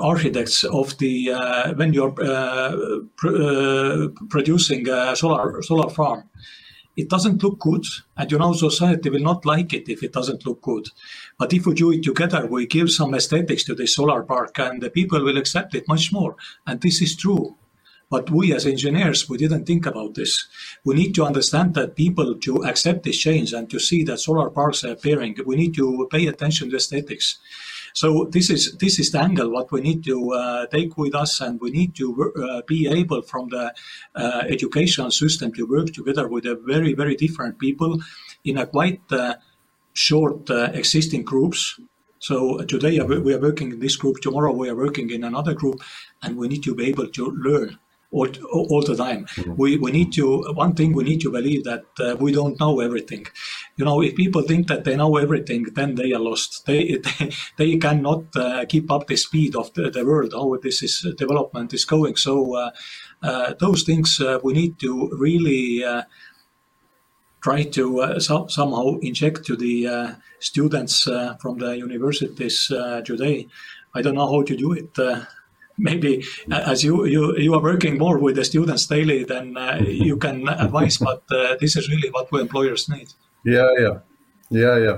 architects 0.00 0.64
of 0.64 0.98
the 0.98 1.32
uh, 1.32 1.72
when 1.74 1.92
you're 1.92 2.14
uh, 2.22 2.76
pr- 3.16 3.36
uh, 3.36 4.08
producing 4.28 4.88
a 4.88 5.14
solar 5.14 5.62
solar 5.62 5.88
farm 5.88 6.28
it 6.96 7.08
doesn't 7.08 7.42
look 7.42 7.58
good 7.58 7.84
and 8.16 8.30
you 8.30 8.38
know 8.38 8.52
society 8.52 9.08
will 9.08 9.20
not 9.20 9.46
like 9.46 9.72
it 9.72 9.88
if 9.88 10.02
it 10.02 10.12
doesn't 10.12 10.44
look 10.46 10.60
good. 10.60 10.86
But 11.38 11.52
if 11.52 11.66
we 11.66 11.74
do 11.74 11.92
it 11.92 12.02
together 12.02 12.46
we 12.46 12.66
give 12.66 12.90
some 12.90 13.14
aesthetics 13.14 13.64
to 13.64 13.74
the 13.74 13.86
solar 13.86 14.22
park 14.22 14.58
and 14.58 14.82
the 14.82 14.90
people 14.90 15.22
will 15.24 15.38
accept 15.38 15.74
it 15.74 15.88
much 15.88 16.12
more. 16.12 16.36
And 16.66 16.80
this 16.80 17.00
is 17.00 17.16
true. 17.16 17.56
But 18.10 18.30
we 18.30 18.52
as 18.54 18.66
engineers 18.66 19.28
we 19.28 19.38
didn't 19.38 19.64
think 19.64 19.86
about 19.86 20.14
this. 20.14 20.46
We 20.84 20.94
need 20.94 21.14
to 21.14 21.24
understand 21.24 21.74
that 21.74 21.96
people 21.96 22.34
to 22.40 22.64
accept 22.64 23.04
this 23.04 23.18
change 23.18 23.54
and 23.54 23.70
to 23.70 23.78
see 23.78 24.04
that 24.04 24.20
solar 24.20 24.50
parks 24.50 24.84
are 24.84 24.92
appearing 24.92 25.36
we 25.46 25.56
need 25.56 25.74
to 25.74 26.08
pay 26.10 26.26
attention 26.26 26.68
to 26.70 26.76
aesthetics 26.76 27.38
so 27.94 28.28
this 28.30 28.50
is 28.50 28.76
this 28.78 28.98
is 28.98 29.10
the 29.10 29.20
angle 29.20 29.50
what 29.50 29.70
we 29.72 29.80
need 29.80 30.04
to 30.04 30.32
uh, 30.32 30.66
take 30.66 30.96
with 30.96 31.14
us, 31.14 31.40
and 31.40 31.60
we 31.60 31.70
need 31.70 31.94
to 31.96 32.32
uh, 32.36 32.62
be 32.66 32.88
able 32.88 33.22
from 33.22 33.48
the 33.48 33.72
uh, 34.14 34.42
educational 34.48 35.10
system 35.10 35.52
to 35.52 35.66
work 35.66 35.88
together 35.92 36.28
with 36.28 36.46
a 36.46 36.54
very 36.54 36.94
very 36.94 37.16
different 37.16 37.58
people 37.58 38.00
in 38.44 38.58
a 38.58 38.66
quite 38.66 39.00
uh, 39.12 39.34
short 39.92 40.50
uh, 40.50 40.70
existing 40.72 41.22
groups. 41.22 41.78
So 42.18 42.58
today 42.58 43.00
we 43.00 43.34
are 43.34 43.40
working 43.40 43.72
in 43.72 43.80
this 43.80 43.96
group. 43.96 44.20
Tomorrow 44.20 44.52
we 44.52 44.68
are 44.68 44.76
working 44.76 45.10
in 45.10 45.24
another 45.24 45.54
group, 45.54 45.80
and 46.22 46.36
we 46.36 46.48
need 46.48 46.62
to 46.62 46.74
be 46.74 46.86
able 46.86 47.08
to 47.08 47.30
learn 47.30 47.78
all, 48.12 48.28
all 48.52 48.82
the 48.82 48.94
time. 48.94 49.24
Mm-hmm. 49.24 49.54
We, 49.56 49.78
we 49.78 49.90
need 49.90 50.12
to, 50.14 50.42
one 50.54 50.74
thing 50.74 50.92
we 50.92 51.04
need 51.04 51.20
to 51.22 51.30
believe 51.30 51.64
that 51.64 51.84
uh, 51.98 52.16
we 52.20 52.30
don't 52.32 52.58
know 52.60 52.80
everything. 52.80 53.26
You 53.76 53.84
know, 53.84 54.02
if 54.02 54.14
people 54.14 54.42
think 54.42 54.68
that 54.68 54.84
they 54.84 54.96
know 54.96 55.16
everything, 55.16 55.64
then 55.74 55.94
they 55.94 56.12
are 56.12 56.20
lost. 56.20 56.66
They, 56.66 56.98
they, 57.18 57.32
they 57.56 57.76
cannot 57.78 58.24
uh, 58.36 58.64
keep 58.68 58.90
up 58.90 59.06
the 59.06 59.16
speed 59.16 59.56
of 59.56 59.72
the, 59.74 59.90
the 59.90 60.04
world, 60.04 60.32
how 60.34 60.56
this 60.62 60.82
is 60.82 61.04
uh, 61.06 61.12
development 61.16 61.72
is 61.72 61.84
going. 61.84 62.16
So 62.16 62.56
uh, 62.56 62.70
uh 63.22 63.54
those 63.60 63.84
things 63.84 64.20
uh, 64.20 64.38
we 64.42 64.52
need 64.52 64.78
to 64.80 65.10
really 65.12 65.84
try 67.42 67.64
to 67.64 68.20
so, 68.20 68.46
somehow 68.46 68.98
inject 69.00 69.44
to 69.46 69.56
the 69.56 70.16
students 70.38 71.04
from 71.40 71.58
the 71.58 71.76
universities 71.76 72.70
today. 73.04 73.48
I 73.94 74.02
don't 74.02 74.14
know 74.14 74.30
how 74.30 74.42
to 74.42 74.56
do 74.56 74.72
it 74.72 74.96
maybe 75.78 76.24
uh, 76.50 76.62
as 76.66 76.84
you, 76.84 77.04
you 77.06 77.36
you 77.36 77.54
are 77.54 77.62
working 77.62 77.98
more 77.98 78.18
with 78.18 78.36
the 78.36 78.44
students 78.44 78.86
daily 78.86 79.24
than 79.24 79.56
uh, 79.56 79.78
you 79.82 80.16
can 80.16 80.48
advise 80.48 80.98
but 80.98 81.22
uh, 81.30 81.56
this 81.60 81.76
is 81.76 81.88
really 81.88 82.10
what 82.10 82.30
we 82.30 82.40
employers 82.40 82.88
need 82.88 83.08
yeah 83.44 83.70
yeah. 83.78 83.98
Yeah 84.50 84.76
yeah. 84.76 84.96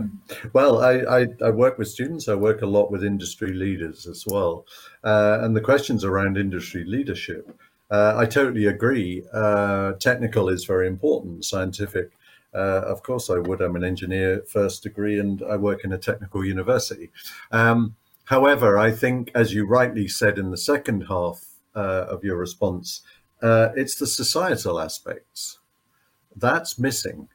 Well 0.53 0.83
I, 0.83 1.21
I, 1.21 1.27
I 1.45 1.51
work 1.51 1.79
with 1.79 1.89
students. 1.89 2.29
I 2.29 2.35
work 2.35 2.63
a 2.63 2.67
lot 2.67 2.91
with 2.91 3.05
industry 3.05 3.53
leaders 3.53 4.07
as 4.07 4.25
well. 4.27 4.67
Uh, 5.05 5.39
and 5.43 5.55
the 5.57 5.61
questions 5.61 6.05
around 6.05 6.37
industry 6.37 6.85
leadership 6.85 7.49
uh, 7.91 8.15
i 8.17 8.25
totally 8.27 8.67
agree. 8.67 9.23
Uh, 9.33 9.93
technical 10.01 10.49
is 10.49 10.65
very 10.65 10.87
important. 10.89 11.45
Scientific 11.45 12.11
of 12.53 13.03
course 13.03 13.31
i 13.31 13.39
would. 13.39 13.61
I'm 13.61 13.77
an 13.77 13.85
engineer 13.85 14.43
first 14.49 14.83
degree 14.83 15.19
and 15.19 15.43
i 15.49 15.57
work 15.57 15.85
in 15.85 15.93
a 15.93 15.99
technical 15.99 16.45
university. 16.45 17.11
Um, 17.53 17.97
However, 18.27 18.79
I 18.79 18.91
think, 18.91 19.31
as 19.35 19.53
you 19.53 19.67
rightly 19.67 20.09
said 20.09 20.39
in 20.39 20.51
the 20.51 20.57
second 20.57 21.03
half 21.09 21.45
uh, 21.77 22.07
of 22.09 22.25
your 22.25 22.39
response, 22.39 23.03
uh, 23.43 23.69
it's 23.77 23.97
the 23.97 24.07
societal 24.07 24.81
aspects. 24.81 25.59
That's 26.37 26.79
missing. 26.79 27.29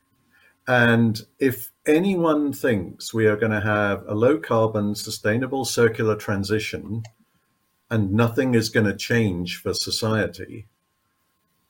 And 0.69 1.19
if 1.39 1.71
anyone 1.87 2.53
thinks 2.53 3.11
we 3.11 3.25
are 3.25 3.35
going 3.35 3.53
to 3.53 3.59
have 3.59 4.03
a 4.07 4.13
low 4.13 4.37
carbon, 4.37 4.93
sustainable 4.93 5.65
circular 5.65 6.15
transition 6.15 7.01
and 7.89 8.13
nothing 8.13 8.53
is 8.53 8.69
going 8.69 8.85
to 8.85 8.95
change 8.95 9.57
for 9.57 9.73
society, 9.73 10.67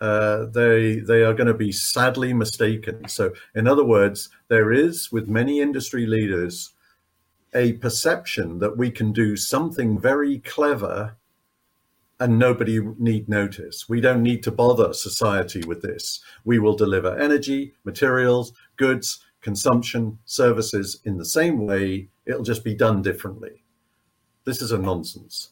uh, 0.02 0.48
they 0.48 1.00
they 1.00 1.24
are 1.24 1.34
going 1.34 1.48
to 1.48 1.54
be 1.54 1.72
sadly 1.72 2.34
mistaken. 2.34 3.08
So, 3.08 3.32
in 3.56 3.70
other 3.70 3.86
words, 3.86 4.28
there 4.50 4.74
is 4.74 5.14
with 5.14 5.30
many 5.30 5.62
industry 5.62 6.06
leaders 6.06 6.74
a 7.56 7.74
perception 7.74 8.60
that 8.60 8.76
we 8.78 8.92
can 8.92 9.14
do 9.14 9.38
something 9.38 9.98
very 9.98 10.40
clever 10.40 11.16
and 12.20 12.38
nobody 12.38 12.80
need 12.98 13.30
notice. 13.30 13.88
We 13.88 14.02
don't 14.02 14.22
need 14.22 14.44
to 14.44 14.52
bother 14.52 14.94
society 14.94 15.62
with 15.66 15.82
this. 15.82 16.20
We 16.44 16.60
will 16.60 16.76
deliver 16.76 17.18
energy, 17.18 17.74
materials, 17.86 18.52
goods, 18.76 19.24
consumption, 19.42 20.20
services 20.26 21.00
in 21.06 21.18
the 21.18 21.26
same 21.26 21.66
way. 21.66 22.10
It'll 22.26 22.44
just 22.44 22.64
be 22.64 22.76
done 22.76 23.02
differently. 23.02 23.64
This 24.46 24.62
is 24.62 24.72
a 24.72 24.78
nonsense. 24.78 25.52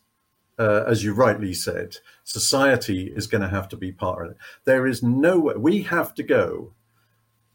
Uh, 0.60 0.84
as 0.88 1.04
you 1.04 1.14
rightly 1.14 1.54
said, 1.54 1.98
society 2.24 3.14
is 3.16 3.28
going 3.28 3.44
to 3.44 3.50
have 3.50 3.70
to 3.70 3.78
be 3.78 3.92
part 3.92 4.26
of 4.26 4.32
it. 4.32 4.38
There 4.66 4.88
is 4.88 5.04
no 5.04 5.40
way 5.40 5.54
we 5.56 5.84
have 5.84 6.16
to 6.16 6.24
go 6.24 6.74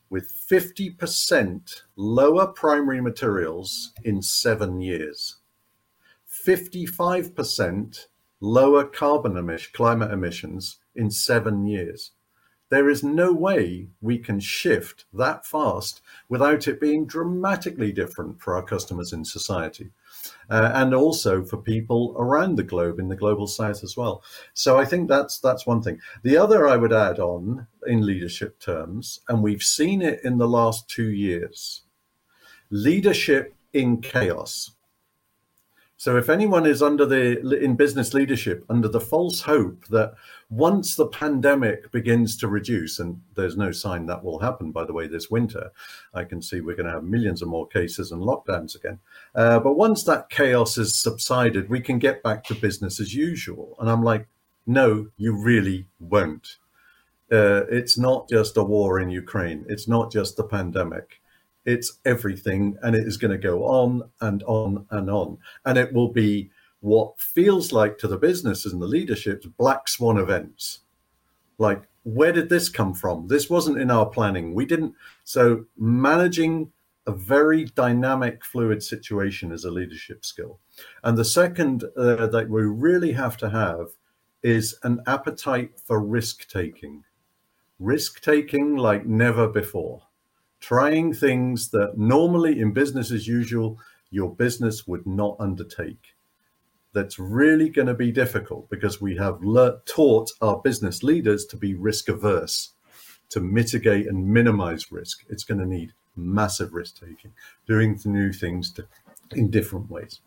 with 0.09 0.31
50% 0.31 1.83
lower 1.97 2.47
primary 2.47 3.01
materials 3.01 3.93
in 4.05 4.23
seven 4.23 4.81
years, 4.81 5.37
55% 6.31 8.07
lower 8.43 8.85
carbon 8.85 9.37
emission, 9.37 9.71
climate 9.73 10.11
emissions 10.11 10.81
in 10.97 11.11
seven 11.11 11.65
years. 11.65 12.11
There 12.71 12.91
is 12.91 13.05
no 13.05 13.33
way 13.33 13.89
we 14.01 14.19
can 14.19 14.41
shift 14.41 15.05
that 15.13 15.47
fast 15.47 16.01
without 16.29 16.67
it 16.67 16.81
being 16.81 17.07
dramatically 17.07 17.93
different 17.93 18.41
for 18.41 18.57
our 18.57 18.63
customers 18.63 19.13
in 19.13 19.25
society 19.25 19.91
uh, 20.51 20.73
and 20.75 20.93
also 20.93 21.45
for 21.45 21.59
people 21.59 22.17
around 22.19 22.57
the 22.57 22.63
globe 22.63 22.99
in 22.99 23.09
the 23.09 23.17
global 23.17 23.47
south 23.47 23.85
as 23.85 23.97
well. 23.97 24.25
So 24.55 24.79
I 24.79 24.87
think 24.87 25.09
that's 25.09 25.39
that's 25.39 25.67
one 25.67 25.83
thing. 25.83 26.01
The 26.23 26.37
other 26.37 26.67
I 26.67 26.77
would 26.77 26.93
add 26.93 27.21
on 27.21 27.67
in 27.87 28.05
leadership 28.05 28.59
terms, 28.59 29.21
and 29.29 29.43
we've 29.43 29.63
seen 29.63 30.03
it 30.03 30.21
in 30.25 30.39
the 30.39 30.49
last 30.49 30.89
two 30.89 31.11
years, 31.11 31.83
leadership 32.71 33.55
in 33.73 34.01
chaos. 34.01 34.73
So 36.03 36.17
if 36.17 36.29
anyone 36.29 36.67
is 36.67 36.83
under 36.83 37.07
the 37.07 37.39
in 37.63 37.77
business 37.77 38.13
leadership 38.13 38.65
under 38.69 38.89
the 38.89 39.01
false 39.01 39.41
hope 39.41 39.87
that 39.87 40.15
once 40.51 40.97
the 40.97 41.07
pandemic 41.07 41.93
begins 41.93 42.37
to 42.39 42.49
reduce, 42.49 42.99
and 42.99 43.21
there's 43.37 43.57
no 43.57 43.71
sign 43.71 44.07
that 44.07 44.25
will 44.25 44.41
happen, 44.41 44.73
by 44.73 44.85
the 44.85 44.93
way, 44.93 45.07
this 45.07 45.31
winter, 45.31 45.71
I 46.13 46.25
can 46.25 46.43
see 46.43 46.61
we're 46.61 46.75
going 46.75 46.87
to 46.87 46.93
have 46.93 47.05
millions 47.05 47.41
of 47.41 47.47
more 47.47 47.69
cases 47.69 48.11
and 48.11 48.21
lockdowns 48.21 48.75
again. 48.75 48.99
Uh, 49.37 49.61
but 49.61 49.75
once 49.75 50.03
that 50.03 50.29
chaos 50.29 50.75
has 50.75 50.93
subsided, 50.93 51.71
we 51.71 51.79
can 51.79 52.01
get 52.01 52.21
back 52.25 52.43
to 52.47 52.57
business 52.57 52.99
as 52.99 53.15
usual. 53.15 53.77
And 53.79 53.89
I'm 53.89 54.03
like, 54.03 54.27
no, 54.67 55.07
you 55.19 55.37
really 55.37 55.87
won't. 56.01 56.57
Uh, 57.31 57.63
it's 57.71 57.97
not 57.97 58.29
just 58.29 58.57
a 58.57 58.65
war 58.65 58.99
in 58.99 59.09
Ukraine. 59.09 59.65
It's 59.69 59.87
not 59.87 60.11
just 60.11 60.37
the 60.37 60.43
pandemic 60.43 61.22
it's 61.65 61.99
everything 62.05 62.77
and 62.83 62.95
it 62.97 63.07
is 63.07 63.17
going 63.17 63.31
to 63.31 63.39
go 63.39 63.65
on 63.65 64.03
and 64.21 64.43
on 64.45 64.87
and 64.91 65.11
on. 65.11 65.39
And 65.65 65.79
it 65.79 65.93
will 65.93 66.09
be 66.09 66.51
what 66.81 67.19
feels 67.21 67.73
like 67.73 67.99
to 67.99 68.09
the 68.09 68.19
businesses 68.19 68.73
and 68.73 68.83
the 68.83 68.87
leadership's 68.87 69.47
black 69.47 69.89
swan 69.89 70.19
events. 70.19 70.81
Like 71.59 71.83
where 72.05 72.33
did 72.33 72.49
this 72.49 72.69
come 72.69 72.95
from? 72.95 73.29
This 73.29 73.49
wasn't 73.49 73.79
in 73.79 73.91
our 73.91 74.07
planning. 74.07 74.55
We 74.55 74.67
didn't 74.67 74.95
so 75.25 75.65
managing 75.77 76.73
a 77.07 77.13
very 77.13 77.65
dynamic 77.65 78.45
fluid 78.45 78.83
situation 78.83 79.51
is 79.53 79.65
a 79.65 79.71
leadership 79.71 80.25
skill. 80.25 80.61
And 81.03 81.17
the 81.19 81.25
second 81.25 81.85
uh, 81.97 82.27
that 82.29 82.49
we 82.49 82.63
really 82.63 83.13
have 83.13 83.37
to 83.39 83.51
have 83.51 83.89
is 84.43 84.77
an 84.83 85.01
appetite 85.07 85.79
for 85.85 86.01
risk 86.01 86.49
taking 86.49 87.05
risk 87.83 88.21
taking 88.21 88.77
like 88.77 89.07
never 89.07 89.49
before 89.49 90.03
trying 90.63 91.13
things 91.13 91.71
that 91.71 91.99
normally 91.99 92.61
in 92.61 92.73
business 92.73 93.11
as 93.11 93.27
usual 93.27 93.79
your 94.11 94.35
business 94.35 94.87
would 94.87 95.05
not 95.07 95.37
undertake. 95.41 96.15
That's 96.95 97.19
really 97.19 97.69
going 97.69 97.89
to 97.89 97.95
be 97.95 98.13
difficult 98.13 98.71
because 98.71 99.01
we 99.01 99.17
have 99.17 99.43
le- 99.43 99.81
taught 99.87 100.31
our 100.41 100.61
business 100.61 101.03
leaders 101.03 101.45
to 101.47 101.57
be 101.57 101.75
risk 101.75 102.09
averse, 102.09 102.75
to 103.31 103.41
mitigate 103.41 104.07
and 104.07 104.29
minimize 104.29 104.93
risk. 104.93 105.25
It's 105.29 105.45
going 105.45 105.61
to 105.61 105.67
need 105.67 105.95
massive 106.15 106.75
risk 106.75 107.01
taking, 107.01 107.33
doing 107.67 107.99
new 108.05 108.33
things 108.33 108.71
to, 108.75 108.87
in 109.35 109.51
different 109.51 109.91
ways. 109.91 110.21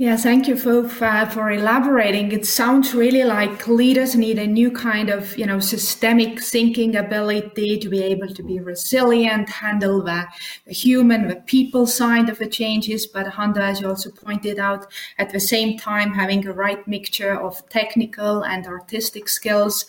Yeah, 0.00 0.16
thank 0.16 0.46
you 0.46 0.56
for, 0.56 0.88
for 0.88 1.50
elaborating. 1.50 2.30
It 2.30 2.46
sounds 2.46 2.94
really 2.94 3.24
like 3.24 3.66
leaders 3.66 4.14
need 4.14 4.38
a 4.38 4.46
new 4.46 4.70
kind 4.70 5.10
of, 5.10 5.36
you 5.36 5.44
know, 5.44 5.58
systemic 5.58 6.40
thinking 6.40 6.94
ability 6.94 7.80
to 7.80 7.88
be 7.88 8.04
able 8.04 8.28
to 8.28 8.42
be 8.44 8.60
resilient, 8.60 9.48
handle 9.48 10.00
the, 10.04 10.28
the 10.66 10.72
human, 10.72 11.26
the 11.26 11.34
people 11.34 11.84
side 11.84 12.28
of 12.28 12.38
the 12.38 12.46
changes. 12.46 13.08
But 13.08 13.26
Hando, 13.26 13.58
as 13.58 13.80
you 13.80 13.88
also 13.88 14.12
pointed 14.12 14.60
out, 14.60 14.86
at 15.18 15.30
the 15.30 15.40
same 15.40 15.76
time 15.76 16.14
having 16.14 16.46
a 16.46 16.52
right 16.52 16.86
mixture 16.86 17.34
of 17.34 17.68
technical 17.68 18.44
and 18.44 18.68
artistic 18.68 19.28
skills. 19.28 19.84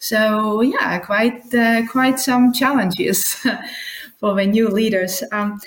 So 0.00 0.62
yeah, 0.62 0.98
quite 0.98 1.54
uh, 1.54 1.86
quite 1.86 2.18
some 2.18 2.52
challenges. 2.52 3.36
for 4.22 4.36
the 4.36 4.46
new 4.46 4.68
leaders. 4.68 5.22
Um, 5.32 5.60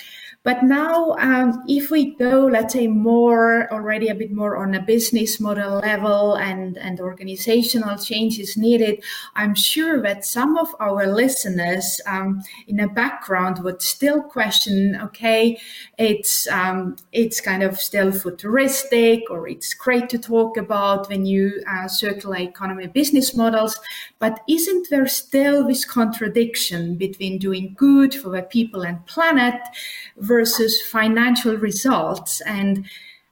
but 0.46 0.62
now, 0.62 1.16
um, 1.18 1.64
if 1.68 1.90
we 1.90 2.14
go, 2.18 2.46
let's 2.46 2.74
say, 2.74 2.86
more 2.86 3.68
already 3.74 4.10
a 4.10 4.14
bit 4.14 4.32
more 4.32 4.58
on 4.58 4.76
a 4.76 4.80
business 4.80 5.40
model 5.40 5.80
level 5.80 6.36
and, 6.36 6.78
and 6.78 7.00
organizational 7.00 7.98
changes 7.98 8.56
needed, 8.56 9.04
I'm 9.36 9.56
sure 9.56 10.00
that 10.04 10.24
some 10.24 10.56
of 10.56 10.76
our 10.80 11.08
listeners 11.08 12.00
um, 12.06 12.44
in 12.68 12.76
the 12.76 12.88
background 12.88 13.64
would 13.64 13.82
still 13.82 14.22
question, 14.22 14.96
okay, 15.02 15.60
it's 15.98 16.48
um, 16.50 16.98
it's 17.12 17.42
kind 17.42 17.64
of 17.64 17.80
still 17.80 18.12
futuristic, 18.12 19.24
or 19.32 19.48
it's 19.48 19.74
great 19.74 20.10
to 20.10 20.20
talk 20.20 20.58
about 20.58 21.10
the 21.10 21.18
new 21.18 21.60
uh, 21.68 21.88
circular 21.88 22.38
economy 22.38 22.86
business 22.86 23.36
models, 23.36 23.80
but 24.20 24.42
isn't 24.48 24.92
there 24.92 25.08
still 25.08 25.68
this 25.68 25.86
contradiction 25.86 26.98
between 26.98 27.40
doing 27.40 27.74
good 27.76 28.14
for 28.14 28.30
the 28.30 28.44
people 28.44 28.84
and 28.84 29.04
planet? 29.08 29.56
Versus 30.36 30.82
financial 30.82 31.56
results 31.56 32.42
and 32.42 32.86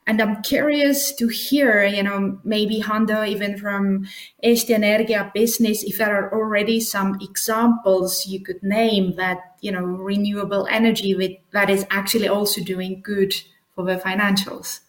and 0.07 0.21
I'm 0.21 0.41
curious 0.41 1.13
to 1.15 1.27
hear, 1.27 1.83
you 1.83 2.03
know, 2.03 2.39
maybe 2.43 2.81
Hando, 2.81 3.27
even 3.27 3.57
from 3.57 4.05
Eesti 4.43 4.75
Energia 4.75 5.33
business, 5.33 5.83
if 5.83 5.97
there 5.97 6.15
are 6.15 6.33
already 6.33 6.79
some 6.79 7.17
examples 7.21 8.25
you 8.25 8.41
could 8.41 8.61
name 8.63 9.15
that, 9.15 9.39
you 9.61 9.71
know, 9.71 9.83
renewable 9.83 10.67
energy 10.69 11.15
with, 11.15 11.31
that 11.51 11.69
is 11.69 11.85
actually 11.89 12.27
also 12.27 12.61
doing 12.61 13.01
good 13.01 13.33
for 13.75 13.83
the 13.85 13.97
financials. 13.97 14.79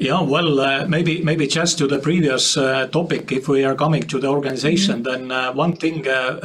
Yeah, 0.00 0.20
well, 0.20 0.60
uh, 0.60 0.86
maybe 0.86 1.24
maybe 1.24 1.48
just 1.48 1.78
to 1.78 1.88
the 1.88 1.98
previous 1.98 2.56
uh, 2.56 2.86
topic, 2.86 3.32
if 3.32 3.48
we 3.48 3.64
are 3.64 3.74
coming 3.74 4.02
to 4.02 4.20
the 4.20 4.28
organization, 4.28 5.02
mm-hmm. 5.02 5.28
then 5.28 5.32
uh, 5.32 5.52
one 5.52 5.74
thing 5.74 6.06
uh, 6.06 6.38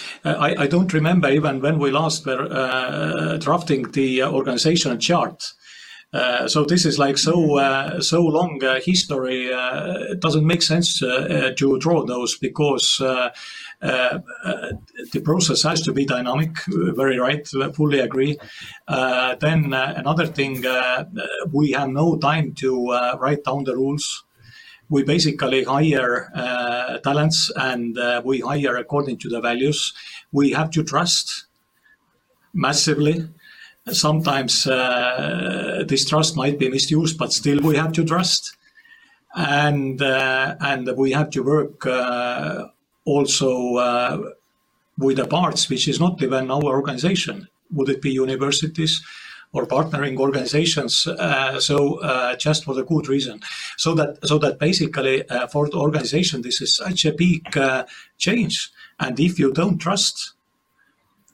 I, 0.24 0.64
I, 0.64 0.66
don't 0.66 0.92
remember 0.92 1.30
even 1.30 1.60
when 1.60 1.78
we 1.78 1.92
last 1.92 2.26
were 2.26 2.48
uh, 2.50 3.36
drafting 3.36 3.92
the 3.92 4.24
organization 4.24 4.98
chart. 4.98 5.52
Uh, 6.12 6.48
so 6.48 6.64
this 6.64 6.84
is 6.84 6.98
like 6.98 7.18
so 7.18 7.58
uh, 7.58 8.00
so 8.00 8.22
long 8.22 8.62
uh, 8.64 8.80
history. 8.80 9.50
it 10.10 10.20
doesn't 10.20 10.46
make 10.46 10.62
sense 10.62 10.98
to 10.98 11.78
draw 11.78 12.04
those 12.04 12.38
because 12.38 13.00
uh, 13.86 14.18
uh, 14.44 14.72
the 15.12 15.20
process 15.20 15.62
has 15.62 15.82
to 15.82 15.92
be 15.92 16.04
dynamic. 16.04 16.56
Very 16.66 17.18
right, 17.18 17.46
fully 17.74 18.00
agree. 18.00 18.38
Uh, 18.88 19.34
then 19.36 19.72
another 19.72 20.26
thing, 20.26 20.64
we 21.52 21.72
have 21.72 21.88
no 21.88 22.16
time 22.18 22.52
to 22.54 22.90
write 23.20 23.44
down 23.44 23.64
the 23.64 23.76
rules 23.76 24.24
we 24.88 25.02
basically 25.02 25.64
hire 25.64 26.30
uh, 26.34 26.98
talents 26.98 27.50
and 27.56 27.98
uh, 27.98 28.22
we 28.24 28.40
hire 28.40 28.76
according 28.76 29.18
to 29.18 29.28
the 29.28 29.40
values. 29.40 29.92
We 30.32 30.52
have 30.52 30.70
to 30.72 30.84
trust 30.84 31.46
massively. 32.54 33.28
Sometimes 33.88 34.66
uh, 34.66 35.84
this 35.86 36.04
trust 36.04 36.36
might 36.36 36.58
be 36.58 36.68
misused, 36.68 37.18
but 37.18 37.32
still 37.32 37.60
we 37.60 37.76
have 37.76 37.92
to 37.92 38.04
trust, 38.04 38.56
and 39.36 40.02
and 40.02 40.90
we 40.96 41.12
have 41.12 41.30
to 41.30 41.42
work 41.42 41.86
also 43.06 43.76
uh, 43.76 44.32
with 44.98 45.16
the 45.16 45.26
parts 45.26 45.70
which 45.70 45.88
is 45.88 45.98
not 45.98 46.22
even 46.22 46.50
our 46.50 46.64
organization. 46.64 47.48
Would 47.72 47.88
it 47.88 48.02
be 48.02 48.10
universities 48.10 49.02
or 49.52 49.66
partnering 49.66 50.18
organizations? 50.18 51.06
Uh, 51.06 51.58
so 51.58 52.00
uh, 52.00 52.36
just 52.36 52.64
for 52.64 52.74
the 52.74 52.84
good 52.84 53.08
reason. 53.08 53.40
So 53.78 53.94
that 53.94 54.18
so 54.26 54.38
that 54.38 54.58
basically 54.58 55.28
uh, 55.28 55.46
for 55.46 55.68
the 55.68 55.78
organization 55.78 56.42
this 56.42 56.60
is 56.60 56.74
such 56.74 57.04
a 57.04 57.12
big 57.12 57.56
uh, 57.56 57.84
change. 58.18 58.70
And 58.98 59.18
if 59.18 59.38
you 59.38 59.52
don't 59.52 59.78
trust 59.78 60.35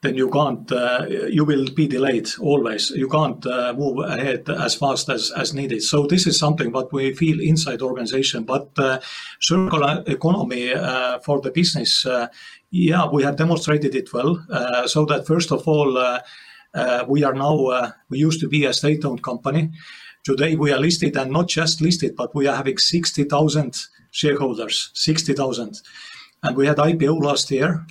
then 0.02 0.16
you 0.16 0.28
can't 0.30 0.70
uh, 0.72 1.06
you 1.08 1.44
will 1.44 1.66
be 1.74 1.86
delayed 1.86 2.28
always. 2.40 2.90
You 2.90 3.08
can't 3.08 3.44
uh, 3.46 3.72
move 3.72 4.04
ahead 4.04 4.48
as 4.50 4.74
fast 4.74 5.08
as, 5.08 5.30
as 5.36 5.54
needed. 5.54 5.82
So 5.82 6.06
this 6.06 6.26
is 6.26 6.38
something 6.38 6.72
what 6.72 6.92
we 6.92 7.14
feel 7.14 7.40
inside 7.40 7.82
organization. 7.82 8.42
But 8.42 8.70
uh, 8.78 8.98
circular 9.40 10.02
economy 10.06 10.74
uh, 10.74 11.20
for 11.20 11.40
the 11.40 11.52
business 11.52 12.04
uh, 12.04 12.26
yeah 12.70 13.06
we 13.12 13.22
have 13.22 13.36
demonstrated 13.36 13.94
it 13.94 14.12
well. 14.12 14.44
Uh, 14.50 14.88
so 14.88 15.04
that 15.06 15.26
first 15.26 15.52
of 15.52 15.66
all 15.68 15.92
we 17.08 17.22
are 17.22 17.34
now 17.34 17.92
we 18.08 18.18
used 18.18 18.40
to 18.40 18.48
be 18.48 18.64
a 18.64 18.72
state-owned 18.72 19.22
company. 19.22 19.70
Today 20.24 20.56
we 20.56 20.72
are 20.72 20.80
listed 20.80 21.16
and 21.16 21.30
not 21.30 21.48
just 21.48 21.80
listed 21.80 22.16
but 22.16 22.34
we 22.34 22.48
are 22.48 22.56
having 22.56 22.78
60000 22.78 23.76
shareholders 24.10 24.90
60000 24.92 25.80
and 26.42 26.56
we 26.56 26.66
had 26.66 26.76
ipo 26.76 27.18
last 27.18 27.50
year 27.50 27.86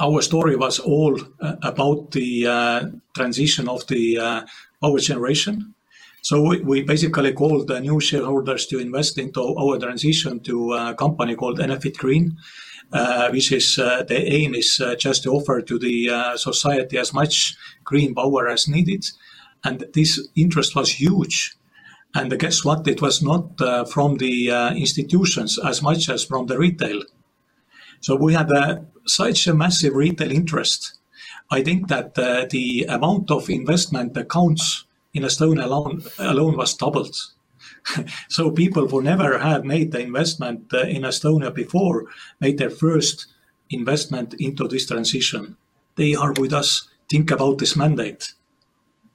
our 0.00 0.22
story 0.22 0.56
was 0.56 0.78
all 0.78 1.18
uh, 1.40 1.56
about 1.62 2.10
the 2.12 2.46
uh, 2.46 2.84
transition 3.14 3.68
of 3.68 3.86
the 3.86 4.18
uh, 4.18 4.42
power 4.80 4.98
generation. 4.98 5.74
So 6.22 6.40
we, 6.40 6.60
we, 6.60 6.82
basically 6.82 7.32
called 7.32 7.66
the 7.66 7.80
new 7.80 8.00
shareholders 8.00 8.66
to 8.66 8.78
invest 8.78 9.18
into 9.18 9.42
our 9.56 9.78
transition 9.78 10.40
to 10.40 10.72
a 10.72 10.94
company 10.94 11.34
called 11.34 11.58
Enefit 11.58 11.96
Green, 11.96 12.36
uh, 12.92 13.28
which 13.30 13.50
is 13.50 13.78
uh, 13.78 14.04
the 14.04 14.32
aim 14.32 14.54
is 14.54 14.80
uh, 14.80 14.94
just 14.94 15.24
to 15.24 15.30
offer 15.30 15.60
to 15.62 15.78
the 15.78 16.36
society 16.36 16.96
as 16.96 17.12
much 17.12 17.56
green 17.84 18.14
power 18.14 18.48
as 18.48 18.68
needed. 18.68 19.04
And 19.64 19.84
this 19.94 20.28
interest 20.36 20.76
was 20.76 20.90
huge. 20.92 21.56
And 22.14 22.38
guess 22.38 22.64
what? 22.64 22.86
It 22.86 23.00
was 23.00 23.22
not 23.22 23.58
from 23.88 24.18
the 24.18 24.50
institutions 24.76 25.58
as 25.58 25.82
much 25.82 26.08
as 26.08 26.24
from 26.24 26.46
the 26.46 26.58
retail. 26.58 27.02
So 28.02 28.16
we 28.16 28.34
had 28.34 28.50
a 28.50 28.86
such 29.06 29.46
a 29.46 29.54
massive 29.54 29.94
retail 29.94 30.30
interest, 30.30 30.98
I 31.52 31.62
think 31.62 31.88
that 31.88 32.18
uh, 32.18 32.46
the 32.48 32.84
amount 32.88 33.30
of 33.30 33.50
investment 33.50 34.16
accounts 34.16 34.86
in 35.12 35.22
Estonia 35.22 35.64
alone, 35.64 36.02
alone 36.18 36.56
was 36.56 36.74
doubled. 36.74 37.14
so 38.28 38.50
people 38.50 38.88
who 38.88 39.02
never 39.02 39.38
had 39.38 39.66
made 39.66 39.92
the 39.92 40.00
investment 40.00 40.72
uh, 40.72 40.80
in 40.80 41.02
Estonia 41.02 41.54
before 41.54 42.06
made 42.40 42.56
their 42.56 42.70
first 42.70 43.26
investment 43.68 44.32
into 44.38 44.66
this 44.66 44.86
transition. 44.86 45.58
They 45.96 46.14
are 46.14 46.32
with 46.32 46.54
us. 46.54 46.88
Think 47.10 47.30
about 47.30 47.58
this 47.58 47.76
mandate. 47.76 48.32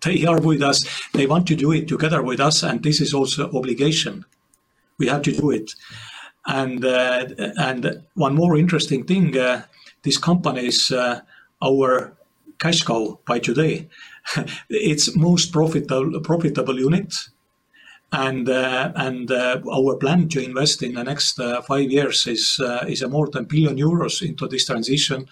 They 0.02 0.26
are 0.26 0.40
with 0.40 0.62
us. 0.62 0.86
They 1.14 1.26
want 1.26 1.48
to 1.48 1.56
do 1.56 1.72
it 1.72 1.88
together 1.88 2.22
with 2.22 2.40
us, 2.40 2.62
and 2.62 2.84
this 2.84 3.02
is 3.02 3.16
also 3.16 3.50
obligation. 3.52 4.26
We 5.00 5.08
have 5.08 5.24
to 5.24 5.32
do 5.32 5.50
it. 5.50 5.74
And 6.48 6.84
uh, 6.86 7.26
and 7.58 8.04
one 8.16 8.36
more 8.36 8.58
interesting 8.58 9.04
thing, 9.04 9.38
uh, 9.38 9.64
this 10.04 10.18
company 10.18 10.68
is 10.68 10.92
uh, 10.92 11.20
our 11.62 12.14
cash 12.58 12.84
cow 12.84 13.20
by 13.28 13.40
today. 13.40 13.90
it's 14.70 15.16
most 15.16 15.52
profitable 15.52 16.22
profitable 16.22 16.80
unit, 16.80 17.14
and 18.14 18.48
uh, 18.48 18.94
and 18.96 19.30
uh, 19.30 19.60
our 19.74 19.98
plan 19.98 20.30
to 20.30 20.42
invest 20.42 20.82
in 20.84 20.94
the 20.94 21.04
next 21.04 21.38
uh, 21.40 21.62
five 21.62 21.92
years 21.92 22.26
is 22.28 22.62
is 22.88 23.02
a 23.02 23.10
more 23.10 23.28
than 23.30 23.46
billion 23.46 23.78
euros 23.78 24.22
into 24.22 24.48
this 24.48 24.66
transition 24.66 25.28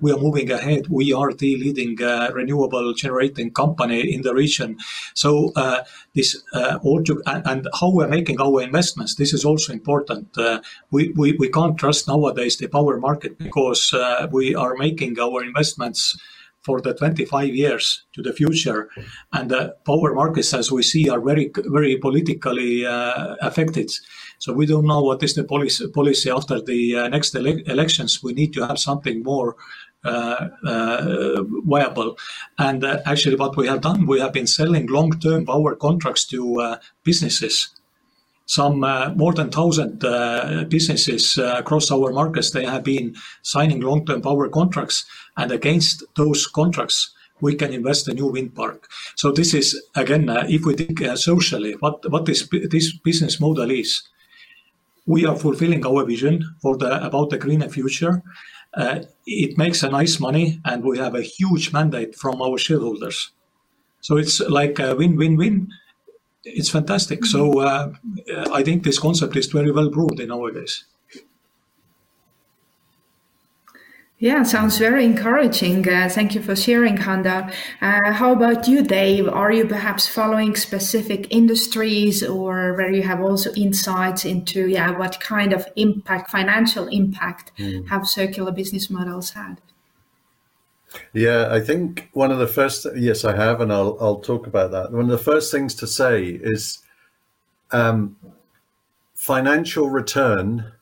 we 0.00 0.12
are 0.12 0.18
moving 0.18 0.50
ahead. 0.50 0.88
We 0.88 1.12
are 1.12 1.32
the 1.32 1.56
leading 1.56 2.02
uh, 2.02 2.30
renewable 2.32 2.94
generating 2.94 3.52
company 3.52 4.12
in 4.12 4.22
the 4.22 4.34
region. 4.34 4.78
So 5.14 5.52
uh, 5.56 5.84
this 6.14 6.42
uh, 6.52 6.78
and, 6.84 7.46
and, 7.46 7.68
how 7.80 7.90
we're 7.90 8.08
making 8.08 8.40
our 8.40 8.62
investments. 8.62 9.16
This 9.16 9.32
is 9.32 9.44
also 9.44 9.72
important. 9.72 10.36
Uh, 10.36 10.60
we, 10.90 11.12
we 11.16 11.32
we 11.32 11.48
can't 11.50 11.78
trust 11.78 12.08
nowadays 12.08 12.56
the 12.56 12.68
power 12.68 12.98
market 12.98 13.38
because 13.38 13.92
uh, 13.92 14.28
we 14.30 14.54
are 14.54 14.74
making 14.76 15.18
our 15.20 15.42
investments 15.42 16.16
for 16.62 16.80
the 16.80 16.92
25 16.92 17.54
years 17.54 18.04
to 18.12 18.22
the 18.22 18.32
future. 18.32 18.90
And 19.32 19.50
the 19.50 19.76
power 19.86 20.14
markets, 20.14 20.52
as 20.52 20.70
we 20.70 20.82
see, 20.82 21.08
are 21.08 21.20
very, 21.20 21.50
very 21.56 21.96
politically 21.96 22.84
uh, 22.84 23.36
affected. 23.40 23.90
So 24.38 24.52
we 24.52 24.66
don't 24.66 24.86
know 24.86 25.02
what 25.02 25.22
is 25.22 25.34
the 25.34 25.44
policy, 25.44 25.88
policy 25.88 26.30
after 26.30 26.60
the 26.60 26.96
uh, 26.96 27.08
next 27.08 27.34
ele- 27.34 27.64
elections. 27.66 28.22
We 28.22 28.32
need 28.34 28.52
to 28.54 28.66
have 28.66 28.78
something 28.78 29.22
more 29.22 29.56
viable. 30.04 32.18
And 32.58 32.84
uh, 32.84 32.98
actually, 33.04 33.36
what 33.36 33.56
we 33.56 33.66
have 33.66 33.80
done, 33.80 34.06
we 34.06 34.20
have 34.20 34.32
been 34.32 34.46
selling 34.46 34.86
long-term 34.86 35.46
power 35.46 35.74
contracts 35.74 36.24
to 36.26 36.76
businesses. 37.04 37.68
Some 38.46 38.80
more 38.80 39.34
than 39.34 39.50
1,000 39.50 40.70
businesses 40.70 41.36
across 41.36 41.90
our 41.90 42.12
markets, 42.12 42.50
they 42.50 42.64
have 42.64 42.82
been 42.82 43.14
signing 43.42 43.80
long-term 43.80 44.22
power 44.22 44.48
contracts, 44.48 45.04
and 45.36 45.52
against 45.52 46.02
those 46.16 46.46
contracts, 46.46 47.10
we 47.40 47.54
can 47.54 47.72
invest 47.72 48.08
a 48.08 48.14
new 48.14 48.26
wind 48.26 48.54
park. 48.54 48.88
So 49.16 49.32
this 49.32 49.54
is 49.54 49.80
again, 49.94 50.28
uh, 50.28 50.44
if 50.48 50.64
we 50.64 50.74
think 50.74 51.02
uh, 51.02 51.16
socially, 51.16 51.74
what 51.80 52.24
this 52.24 52.98
business 52.98 53.40
model 53.40 53.70
is, 53.70 54.02
we 55.06 55.24
are 55.24 55.36
fulfilling 55.36 55.86
our 55.86 56.04
vision 56.04 56.44
about 56.62 57.30
the 57.30 57.38
greener 57.38 57.68
future, 57.68 58.22
uh, 58.74 59.00
it 59.26 59.58
makes 59.58 59.82
a 59.82 59.90
nice 59.90 60.20
money, 60.20 60.60
and 60.64 60.84
we 60.84 60.98
have 60.98 61.14
a 61.14 61.22
huge 61.22 61.72
mandate 61.72 62.14
from 62.14 62.40
our 62.42 62.58
shareholders. 62.58 63.32
So 64.00 64.16
it's 64.16 64.40
like 64.40 64.78
a 64.78 64.94
win-win-win. 64.94 65.68
It's 66.44 66.70
fantastic. 66.70 67.24
So 67.24 67.52
mm-hmm. 67.52 68.20
uh, 68.34 68.54
I 68.54 68.62
think 68.62 68.84
this 68.84 68.98
concept 68.98 69.36
is 69.36 69.46
very 69.46 69.72
well 69.72 69.90
proved 69.90 70.20
in 70.20 70.28
nowadays. 70.28 70.84
Yeah, 74.20 74.42
sounds 74.42 74.78
very 74.78 75.04
encouraging. 75.04 75.88
Uh, 75.88 76.08
thank 76.08 76.34
you 76.34 76.42
for 76.42 76.56
sharing, 76.56 76.96
Hando. 76.96 77.54
Uh, 77.80 78.12
how 78.12 78.32
about 78.32 78.66
you, 78.66 78.82
Dave? 78.82 79.28
Are 79.28 79.52
you 79.52 79.64
perhaps 79.64 80.08
following 80.08 80.56
specific 80.56 81.28
industries 81.30 82.24
or 82.24 82.74
where 82.74 82.90
you 82.90 83.02
have 83.02 83.20
also 83.20 83.52
insights 83.54 84.24
into, 84.24 84.66
yeah, 84.66 84.90
what 84.90 85.20
kind 85.20 85.52
of 85.52 85.68
impact, 85.76 86.32
financial 86.32 86.88
impact, 86.88 87.52
mm. 87.58 87.86
have 87.88 88.08
circular 88.08 88.50
business 88.50 88.90
models 88.90 89.30
had? 89.30 89.60
Yeah, 91.12 91.48
I 91.52 91.60
think 91.60 92.08
one 92.12 92.32
of 92.32 92.38
the 92.38 92.48
first, 92.48 92.88
yes, 92.96 93.24
I 93.24 93.36
have, 93.36 93.60
and 93.60 93.72
I'll, 93.72 93.96
I'll 94.00 94.20
talk 94.20 94.48
about 94.48 94.72
that. 94.72 94.90
One 94.90 95.04
of 95.04 95.10
the 95.10 95.18
first 95.18 95.52
things 95.52 95.76
to 95.76 95.86
say 95.86 96.24
is 96.24 96.80
um, 97.70 98.16
financial 99.14 99.90
return 99.90 100.72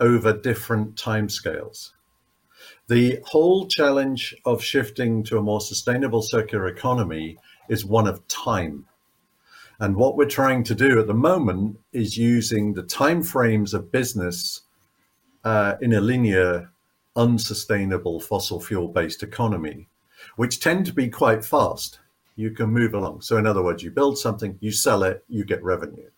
over 0.00 0.32
different 0.32 0.94
timescales. 0.94 1.90
The 2.86 3.18
whole 3.24 3.66
challenge 3.66 4.36
of 4.44 4.62
shifting 4.62 5.22
to 5.24 5.38
a 5.38 5.42
more 5.42 5.62
sustainable 5.62 6.20
circular 6.20 6.66
economy 6.66 7.38
is 7.70 7.82
one 7.82 8.06
of 8.06 8.28
time. 8.28 8.84
And 9.80 9.96
what 9.96 10.18
we're 10.18 10.26
trying 10.26 10.64
to 10.64 10.74
do 10.74 11.00
at 11.00 11.06
the 11.06 11.14
moment 11.14 11.78
is 11.94 12.18
using 12.18 12.74
the 12.74 12.82
time 12.82 13.22
frames 13.22 13.72
of 13.72 13.90
business 13.90 14.60
uh, 15.44 15.76
in 15.80 15.94
a 15.94 16.00
linear, 16.02 16.72
unsustainable 17.16 18.20
fossil 18.20 18.60
fuel 18.60 18.88
based 18.88 19.22
economy, 19.22 19.88
which 20.36 20.60
tend 20.60 20.84
to 20.84 20.92
be 20.92 21.08
quite 21.08 21.42
fast. 21.42 22.00
You 22.36 22.50
can 22.50 22.68
move 22.68 22.92
along. 22.92 23.22
So, 23.22 23.38
in 23.38 23.46
other 23.46 23.62
words, 23.62 23.82
you 23.82 23.92
build 23.92 24.18
something, 24.18 24.58
you 24.60 24.72
sell 24.72 25.04
it, 25.04 25.24
you 25.26 25.46
get 25.46 25.64
revenue. 25.64 26.10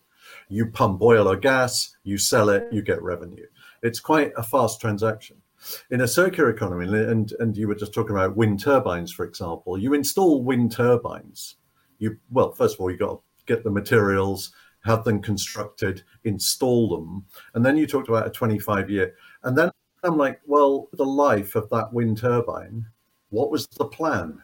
You 0.49 0.67
pump 0.67 1.01
oil 1.01 1.29
or 1.29 1.37
gas, 1.37 1.97
you 2.03 2.19
sell 2.19 2.49
it, 2.49 2.67
you 2.73 2.83
get 2.83 3.01
revenue. 3.03 3.47
It's 3.85 4.01
quite 4.01 4.33
a 4.37 4.43
fast 4.43 4.81
transaction 4.81 5.43
in 5.91 6.03
a 6.03 6.09
circular 6.09 6.51
economy, 6.51 6.87
and 6.87 7.33
and 7.41 7.57
you 7.57 7.69
were 7.69 7.75
just 7.75 7.95
talking 7.95 8.17
about 8.17 8.37
wind 8.37 8.61
turbines, 8.61 9.13
for 9.13 9.25
example. 9.25 9.79
You 9.79 9.95
install 9.95 10.43
wind 10.43 10.73
turbines. 10.73 11.57
You 11.99 12.19
well, 12.31 12.53
first 12.53 12.75
of 12.75 12.81
all, 12.81 12.91
you 12.91 12.97
got 12.97 13.13
to 13.15 13.21
get 13.47 13.65
the 13.65 13.71
materials, 13.71 14.53
have 14.85 15.05
them 15.05 15.21
constructed, 15.21 16.03
install 16.25 16.89
them, 16.89 17.25
and 17.55 17.65
then 17.65 17.77
you 17.77 17.87
talked 17.87 18.09
about 18.09 18.27
a 18.27 18.31
25 18.31 18.91
year. 18.91 19.15
And 19.45 19.57
then 19.57 19.71
I'm 20.03 20.17
like, 20.17 20.41
well, 20.47 20.89
the 20.93 21.05
life 21.05 21.57
of 21.57 21.69
that 21.71 21.93
wind 21.93 22.19
turbine. 22.19 22.87
What 23.31 23.51
was 23.51 23.67
the 23.67 23.87
plan? 23.87 24.43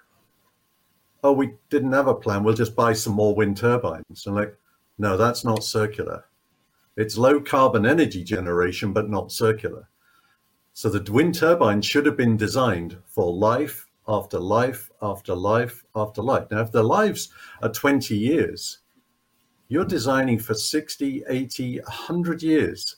Oh, 1.22 1.32
we 1.32 1.54
didn't 1.70 1.92
have 1.92 2.08
a 2.08 2.14
plan. 2.14 2.42
We'll 2.42 2.54
just 2.54 2.74
buy 2.74 2.92
some 2.92 3.12
more 3.12 3.34
wind 3.34 3.56
turbines. 3.56 4.26
And 4.26 4.34
like, 4.34 4.56
no, 4.98 5.16
that's 5.16 5.44
not 5.44 5.62
circular. 5.62 6.24
It's 6.96 7.16
low 7.16 7.40
carbon 7.40 7.86
energy 7.86 8.24
generation, 8.24 8.92
but 8.92 9.08
not 9.08 9.32
circular. 9.32 9.88
So 10.74 10.88
the 10.88 11.12
wind 11.12 11.34
turbine 11.34 11.82
should 11.82 12.06
have 12.06 12.16
been 12.16 12.36
designed 12.36 12.96
for 13.06 13.32
life 13.32 13.86
after 14.08 14.38
life 14.38 14.90
after 15.00 15.34
life 15.34 15.84
after 15.94 16.22
life. 16.22 16.46
Now, 16.50 16.60
if 16.60 16.72
their 16.72 16.82
lives 16.82 17.28
are 17.62 17.68
20 17.68 18.16
years, 18.16 18.78
you're 19.68 19.84
designing 19.84 20.38
for 20.38 20.54
60, 20.54 21.24
80, 21.28 21.80
100 21.80 22.42
years. 22.42 22.96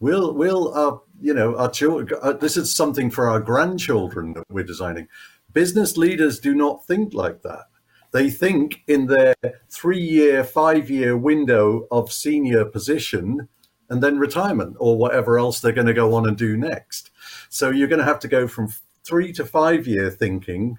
We'll, 0.00 0.34
we'll, 0.34 0.74
uh, 0.74 0.98
you 1.20 1.34
know, 1.34 1.56
our 1.56 1.70
children, 1.70 2.20
uh, 2.22 2.32
this 2.34 2.56
is 2.56 2.74
something 2.74 3.10
for 3.10 3.28
our 3.28 3.40
grandchildren 3.40 4.32
that 4.34 4.44
we're 4.48 4.64
designing. 4.64 5.08
Business 5.52 5.96
leaders 5.96 6.38
do 6.38 6.54
not 6.54 6.86
think 6.86 7.14
like 7.14 7.42
that. 7.42 7.66
They 8.12 8.30
think 8.30 8.82
in 8.86 9.06
their 9.06 9.34
three 9.68 10.00
year, 10.00 10.44
five 10.44 10.88
year 10.88 11.16
window 11.16 11.86
of 11.90 12.12
senior 12.12 12.64
position 12.64 13.48
and 13.88 14.02
then 14.02 14.18
retirement 14.18 14.76
or 14.78 14.96
whatever 14.96 15.38
else 15.38 15.60
they're 15.60 15.72
going 15.72 15.86
to 15.86 15.94
go 15.94 16.14
on 16.14 16.28
and 16.28 16.36
do 16.36 16.56
next. 16.56 17.10
So 17.48 17.70
you're 17.70 17.88
going 17.88 18.00
to 18.00 18.04
have 18.04 18.20
to 18.20 18.28
go 18.28 18.46
from 18.46 18.72
three 19.04 19.32
to 19.32 19.44
five 19.44 19.86
year 19.86 20.10
thinking 20.10 20.78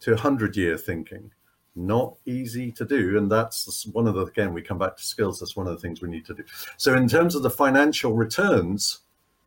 to 0.00 0.12
100 0.12 0.56
year 0.56 0.76
thinking. 0.76 1.30
Not 1.76 2.16
easy 2.26 2.72
to 2.72 2.84
do. 2.84 3.16
And 3.16 3.30
that's 3.30 3.86
one 3.86 4.08
of 4.08 4.14
the, 4.14 4.22
again, 4.26 4.52
we 4.52 4.62
come 4.62 4.78
back 4.78 4.96
to 4.96 5.02
skills. 5.02 5.38
That's 5.38 5.56
one 5.56 5.68
of 5.68 5.74
the 5.74 5.80
things 5.80 6.02
we 6.02 6.08
need 6.08 6.26
to 6.26 6.34
do. 6.34 6.44
So, 6.76 6.94
in 6.94 7.08
terms 7.08 7.36
of 7.36 7.44
the 7.44 7.50
financial 7.50 8.14
returns, 8.14 9.00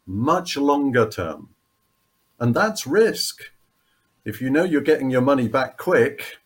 much 0.05 0.55
longer 0.55 1.09
term. 1.09 1.49
And 2.39 2.55
that's 2.55 2.87
risk. 2.87 3.43
If 4.25 4.41
you 4.41 4.49
know 4.49 4.63
you're 4.63 4.81
getting 4.81 5.09
your 5.09 5.21
money 5.21 5.49
back 5.49 5.77
quick, 5.77 6.37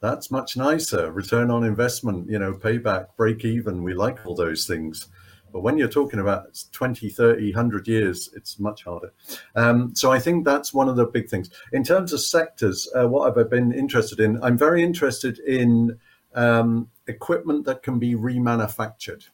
that's 0.00 0.30
much 0.30 0.56
nicer. 0.56 1.12
Return 1.12 1.50
on 1.50 1.64
investment, 1.64 2.30
you 2.30 2.38
know, 2.38 2.54
payback, 2.54 3.08
break 3.16 3.44
even. 3.44 3.82
We 3.82 3.92
like 3.92 4.24
all 4.24 4.34
those 4.34 4.66
things. 4.66 5.08
But 5.52 5.60
when 5.60 5.78
you're 5.78 5.88
talking 5.88 6.20
about 6.20 6.62
20, 6.72 7.08
30, 7.08 7.52
100 7.52 7.88
years, 7.88 8.30
it's 8.34 8.58
much 8.58 8.84
harder. 8.84 9.12
Um, 9.54 9.94
so 9.94 10.12
I 10.12 10.18
think 10.18 10.44
that's 10.44 10.74
one 10.74 10.88
of 10.88 10.96
the 10.96 11.06
big 11.06 11.28
things. 11.28 11.50
In 11.72 11.82
terms 11.82 12.12
of 12.12 12.20
sectors, 12.20 12.88
uh, 12.94 13.08
what 13.08 13.26
have 13.26 13.38
I 13.38 13.48
been 13.48 13.72
interested 13.72 14.20
in? 14.20 14.42
I'm 14.42 14.58
very 14.58 14.82
interested 14.82 15.38
in 15.38 15.98
um, 16.34 16.90
equipment 17.06 17.64
that 17.66 17.82
can 17.82 17.98
be 17.98 18.14
remanufactured. 18.14 19.28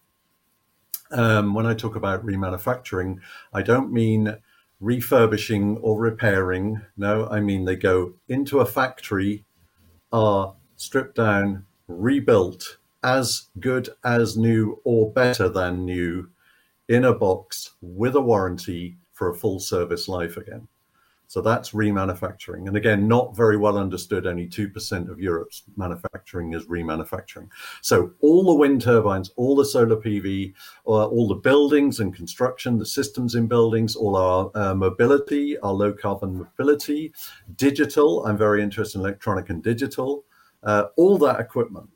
Um, 1.10 1.52
when 1.54 1.66
I 1.66 1.74
talk 1.74 1.96
about 1.96 2.24
remanufacturing, 2.24 3.18
I 3.52 3.62
don't 3.62 3.92
mean 3.92 4.36
refurbishing 4.80 5.76
or 5.78 5.98
repairing. 5.98 6.80
No, 6.96 7.28
I 7.28 7.40
mean 7.40 7.64
they 7.64 7.76
go 7.76 8.14
into 8.28 8.60
a 8.60 8.66
factory, 8.66 9.44
are 10.10 10.54
stripped 10.76 11.16
down, 11.16 11.64
rebuilt, 11.86 12.78
as 13.02 13.48
good 13.60 13.88
as 14.04 14.36
new 14.36 14.80
or 14.84 15.12
better 15.12 15.48
than 15.48 15.84
new 15.84 16.28
in 16.88 17.04
a 17.04 17.14
box 17.14 17.72
with 17.80 18.14
a 18.16 18.20
warranty 18.20 18.96
for 19.12 19.30
a 19.30 19.34
full 19.34 19.60
service 19.60 20.08
life 20.08 20.36
again. 20.36 20.68
So 21.32 21.40
that's 21.40 21.70
remanufacturing. 21.70 22.68
And 22.68 22.76
again, 22.76 23.08
not 23.08 23.34
very 23.34 23.56
well 23.56 23.78
understood. 23.78 24.26
Only 24.26 24.46
2% 24.46 25.10
of 25.10 25.18
Europe's 25.18 25.62
manufacturing 25.76 26.52
is 26.52 26.66
remanufacturing. 26.66 27.48
So 27.80 28.12
all 28.20 28.44
the 28.44 28.54
wind 28.54 28.82
turbines, 28.82 29.30
all 29.36 29.56
the 29.56 29.64
solar 29.64 29.96
PV, 29.96 30.52
uh, 30.86 31.06
all 31.06 31.28
the 31.28 31.36
buildings 31.36 32.00
and 32.00 32.14
construction, 32.14 32.76
the 32.76 32.84
systems 32.84 33.34
in 33.34 33.46
buildings, 33.46 33.96
all 33.96 34.14
our 34.14 34.50
uh, 34.54 34.74
mobility, 34.74 35.56
our 35.60 35.72
low 35.72 35.94
carbon 35.94 36.36
mobility, 36.36 37.14
digital. 37.56 38.26
I'm 38.26 38.36
very 38.36 38.62
interested 38.62 38.98
in 38.98 39.06
electronic 39.06 39.48
and 39.48 39.62
digital. 39.62 40.26
Uh, 40.62 40.88
all 40.98 41.16
that 41.16 41.40
equipment 41.40 41.88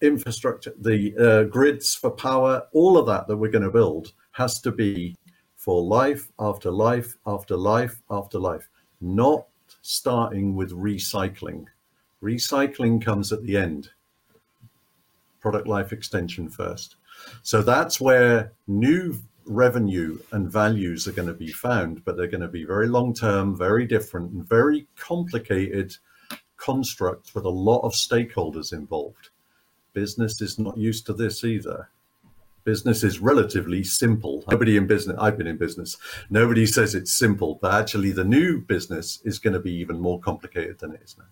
infrastructure, 0.00 0.72
the 0.80 1.14
uh, 1.16 1.44
grids 1.44 1.94
for 1.94 2.10
power, 2.10 2.66
all 2.72 2.96
of 2.96 3.06
that 3.06 3.26
that 3.26 3.36
we're 3.36 3.50
going 3.50 3.64
to 3.64 3.70
build 3.70 4.12
has 4.32 4.60
to 4.60 4.72
be 4.72 5.16
for 5.56 5.82
life 5.82 6.30
after 6.38 6.70
life 6.70 7.16
after 7.26 7.56
life 7.56 8.00
after 8.10 8.38
life, 8.38 8.68
not 9.00 9.46
starting 9.82 10.56
with 10.56 10.72
recycling. 10.72 11.66
Recycling 12.22 13.02
comes 13.02 13.32
at 13.32 13.42
the 13.42 13.56
end, 13.56 13.90
product 15.40 15.66
life 15.66 15.92
extension 15.92 16.48
first. 16.48 16.96
So 17.42 17.62
that's 17.62 18.00
where 18.00 18.52
new 18.66 19.18
revenue 19.46 20.18
and 20.32 20.50
values 20.50 21.08
are 21.08 21.12
going 21.12 21.28
to 21.28 21.34
be 21.34 21.52
found, 21.52 22.04
but 22.04 22.16
they're 22.16 22.26
going 22.26 22.40
to 22.40 22.48
be 22.48 22.64
very 22.64 22.88
long 22.88 23.12
term, 23.12 23.56
very 23.56 23.86
different, 23.86 24.32
and 24.32 24.48
very 24.48 24.86
complicated 24.96 25.96
constructs 26.56 27.34
with 27.34 27.44
a 27.44 27.50
lot 27.50 27.80
of 27.80 27.92
stakeholders 27.92 28.72
involved 28.72 29.30
business 29.92 30.40
is 30.40 30.58
not 30.58 30.76
used 30.76 31.06
to 31.06 31.12
this 31.12 31.44
either. 31.44 31.88
Business 32.64 33.02
is 33.02 33.20
relatively 33.20 33.82
simple. 33.82 34.44
Nobody 34.50 34.76
in 34.76 34.86
business, 34.86 35.16
I've 35.18 35.38
been 35.38 35.46
in 35.46 35.56
business, 35.56 35.96
nobody 36.28 36.66
says 36.66 36.94
it's 36.94 37.12
simple, 37.12 37.58
but 37.60 37.72
actually 37.72 38.12
the 38.12 38.24
new 38.24 38.60
business 38.60 39.20
is 39.24 39.38
going 39.38 39.54
to 39.54 39.60
be 39.60 39.72
even 39.72 39.98
more 39.98 40.20
complicated 40.20 40.78
than 40.78 40.92
it 40.92 41.00
is 41.02 41.16
now. 41.18 41.24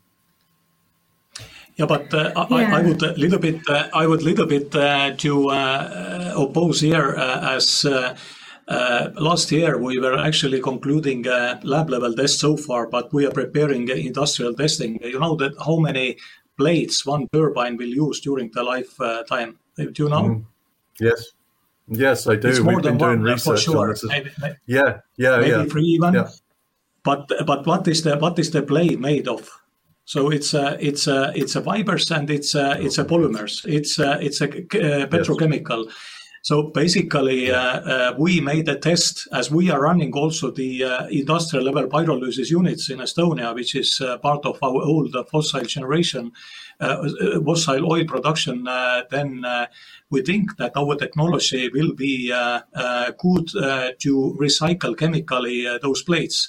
Yeah, 1.78 1.86
but 1.86 2.12
uh, 2.12 2.32
yeah. 2.34 2.56
I, 2.56 2.80
I, 2.80 2.82
would 2.82 3.02
a 3.02 3.12
little 3.12 3.38
bit, 3.38 3.60
uh, 3.68 3.88
I 3.94 4.06
would 4.06 4.22
little 4.22 4.46
bit 4.46 4.74
uh, 4.74 5.14
to 5.18 5.50
uh, 5.50 6.34
oppose 6.36 6.80
here 6.80 7.14
uh, 7.14 7.54
as 7.54 7.84
uh, 7.84 9.10
last 9.14 9.52
year 9.52 9.78
we 9.78 10.00
were 10.00 10.18
actually 10.18 10.60
concluding 10.60 11.22
lab 11.22 11.88
level 11.88 12.14
tests 12.14 12.40
so 12.40 12.56
far, 12.56 12.88
but 12.88 13.12
we 13.12 13.26
are 13.26 13.30
preparing 13.30 13.88
industrial 13.88 14.54
testing. 14.54 14.98
You 15.02 15.20
know 15.20 15.36
that 15.36 15.52
how 15.64 15.76
many 15.76 16.16
blades 16.58 17.06
one 17.06 17.26
turbine 17.32 17.76
will 17.76 17.88
use 18.06 18.20
during 18.20 18.50
the 18.52 18.62
lifetime. 18.62 19.58
Do 19.76 19.90
you 19.96 20.08
know? 20.08 20.22
Mm. 20.22 20.44
Yes. 21.00 21.32
Yes, 21.88 22.26
I 22.26 22.36
do. 22.36 22.48
It's 22.48 22.60
more 22.60 22.74
We've 22.74 22.84
than 22.84 22.98
been 22.98 23.06
doing 23.06 23.20
one, 23.20 23.32
research 23.32 23.64
for 23.64 23.70
sure. 23.72 23.96
Maybe, 24.04 24.30
maybe, 24.40 24.56
yeah, 24.66 24.98
yeah, 25.16 25.38
maybe 25.38 25.50
yeah. 25.50 25.64
three 25.64 25.84
even. 25.84 26.14
Yeah. 26.14 26.28
But 27.02 27.32
but 27.46 27.66
what 27.66 27.88
is 27.88 28.02
the 28.02 28.18
what 28.18 28.38
is 28.38 28.50
the 28.50 28.60
blade 28.60 29.00
made 29.00 29.26
of? 29.26 29.48
So 30.04 30.30
it's 30.30 30.52
a 30.52 30.76
it's 30.86 31.06
a 31.06 31.32
it's 31.34 31.56
a 31.56 31.62
fibers 31.62 32.10
and 32.10 32.28
it's 32.30 32.54
a, 32.54 32.80
it's 32.80 32.98
a 32.98 33.04
polymers. 33.04 33.64
It's 33.64 33.98
a, 33.98 34.18
it's 34.20 34.40
a 34.40 34.48
uh, 34.48 35.06
petrochemical. 35.06 35.84
Yes. 35.86 35.94
So 36.48 36.62
basically, 36.62 37.50
uh, 37.50 37.60
uh, 37.60 38.14
we 38.16 38.40
made 38.40 38.70
a 38.70 38.76
test 38.78 39.28
as 39.34 39.50
we 39.50 39.70
are 39.70 39.82
running 39.82 40.14
also 40.14 40.50
the 40.50 40.82
uh, 40.82 41.06
industrial 41.08 41.66
level 41.66 41.86
pyrolysis 41.88 42.48
units 42.48 42.88
in 42.88 43.00
Estonia, 43.00 43.54
which 43.54 43.74
is 43.74 44.00
uh, 44.00 44.16
part 44.16 44.46
of 44.46 44.58
our 44.62 44.80
old 44.92 45.14
uh, 45.14 45.24
fossil 45.24 45.60
generation, 45.60 46.32
uh, 46.80 47.06
fossil 47.44 47.92
oil 47.92 48.06
production. 48.06 48.64
then 49.10 49.44
we 50.08 50.22
think 50.22 50.56
that 50.56 50.72
our 50.74 50.96
technology 50.96 51.68
will 51.68 51.92
be 51.92 52.32
good 53.18 53.48
to 53.98 54.12
recycle 54.40 54.96
chemically 54.96 55.66
those 55.82 56.02
plates. 56.02 56.48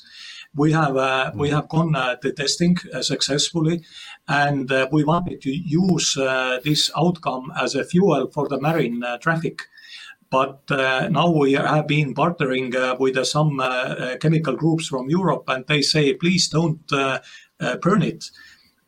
We 0.56 0.72
have 0.72 0.96
uh, 0.96 1.32
we 1.36 1.50
mm. 1.50 1.56
have 1.56 1.68
gone 1.68 1.96
uh, 1.96 2.16
the 2.22 2.32
testing 2.32 2.78
successfully, 3.02 3.84
and 4.30 4.72
we 4.94 5.04
wanted 5.04 5.42
to 5.42 5.52
use 5.52 6.18
this 6.64 6.90
outcome 6.98 7.52
as 7.60 7.76
a 7.76 7.84
fuel 7.84 8.32
for 8.32 8.48
the 8.48 8.62
marine 8.62 9.04
traffic. 9.20 9.68
But 10.32 10.62
now 10.70 11.32
we 11.32 11.54
have 11.54 11.88
been 11.88 12.14
partnering 12.14 13.00
with 13.00 13.26
some 13.26 13.58
chemical 14.20 14.56
groups 14.56 14.88
from 14.88 15.10
Europe, 15.10 15.46
and 15.48 15.66
they 15.68 15.82
say, 15.82 16.14
please 16.14 16.48
don't 16.48 16.88
burn 16.88 18.04
it, 18.04 18.30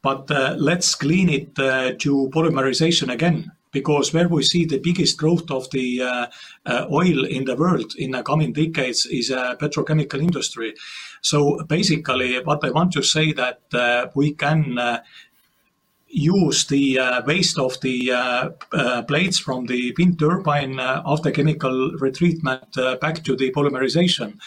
but 0.04 0.30
let's 0.60 0.94
clean 0.94 1.30
it 1.30 1.56
to 1.56 2.30
polymerization 2.32 3.12
again 3.12 3.52
because 3.72 4.14
where 4.14 4.28
we 4.28 4.44
see 4.44 4.66
the 4.66 4.80
biggest 4.80 5.18
growth 5.18 5.50
of 5.50 5.70
the 5.72 6.02
uh, 6.02 6.28
uh, 6.66 6.86
oil 6.92 7.26
in 7.26 7.46
the 7.46 7.56
world 7.56 7.94
in 7.98 8.12
the 8.12 8.24
coming 8.24 8.54
decades 8.54 9.06
is 9.06 9.32
uh, 9.32 9.56
petrochemical 9.56 10.22
industry. 10.22 10.74
So 11.22 11.64
basically, 11.68 12.42
what 12.44 12.64
I 12.64 12.72
want 12.72 12.92
to 12.94 13.04
say 13.04 13.32
that 13.34 13.62
uh, 13.74 14.08
we 14.16 14.34
can 14.34 14.78
uh, 14.78 15.02
use 16.12 16.66
the 16.66 17.00
uh, 17.00 17.22
waste 17.26 17.58
of 17.58 17.80
the 17.82 18.12
uh, 18.12 18.50
uh, 18.74 19.02
blades 19.04 19.40
from 19.40 19.66
the 19.66 19.94
wind 19.98 20.20
turbine 20.20 20.80
uh, 20.80 21.02
after 21.06 21.32
chemical 21.32 21.92
retreatment 22.00 23.00
back 23.00 23.24
to 23.24 23.36
the 23.36 23.52
polymerization. 23.52 24.38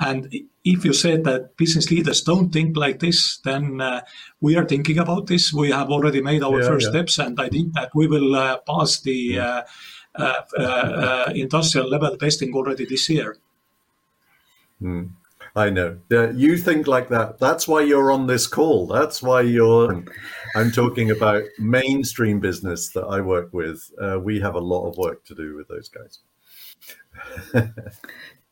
And 0.00 0.34
if 0.64 0.84
you 0.84 0.94
said 0.94 1.24
that 1.24 1.56
business 1.58 1.90
leaders 1.90 2.22
don't 2.22 2.50
think 2.50 2.76
like 2.76 3.00
this, 3.00 3.38
then 3.44 3.82
we 4.40 4.56
are 4.56 4.64
thinking 4.64 4.98
about 4.98 5.26
this. 5.26 5.52
We 5.52 5.70
have 5.70 5.90
already 5.90 6.22
made 6.22 6.42
our 6.42 6.62
yeah, 6.62 6.68
first 6.68 6.86
yeah. 6.86 6.92
steps, 6.92 7.18
and 7.18 7.38
I 7.38 7.50
think 7.50 7.74
that 7.74 7.90
we 7.94 8.06
will 8.06 8.58
pass 8.66 9.00
the 9.00 9.64
industrial 11.34 11.88
level 11.90 12.16
testing 12.16 12.54
already 12.54 12.86
this 12.86 13.10
year. 13.10 13.36
Mm. 14.80 15.10
I 15.60 15.68
know. 15.68 15.98
Yeah, 16.08 16.30
you 16.30 16.56
think 16.56 16.86
like 16.86 17.10
that. 17.10 17.38
That's 17.38 17.68
why 17.68 17.82
you're 17.82 18.10
on 18.10 18.26
this 18.26 18.46
call. 18.46 18.86
That's 18.86 19.22
why 19.22 19.42
you're. 19.42 20.04
I'm 20.56 20.70
talking 20.72 21.10
about 21.10 21.42
mainstream 21.58 22.40
business 22.40 22.88
that 22.90 23.04
I 23.04 23.20
work 23.20 23.52
with. 23.52 23.90
Uh, 24.00 24.18
we 24.18 24.40
have 24.40 24.54
a 24.54 24.60
lot 24.60 24.88
of 24.88 24.96
work 24.96 25.22
to 25.26 25.34
do 25.34 25.56
with 25.56 25.68
those 25.68 25.90
guys. 25.90 26.20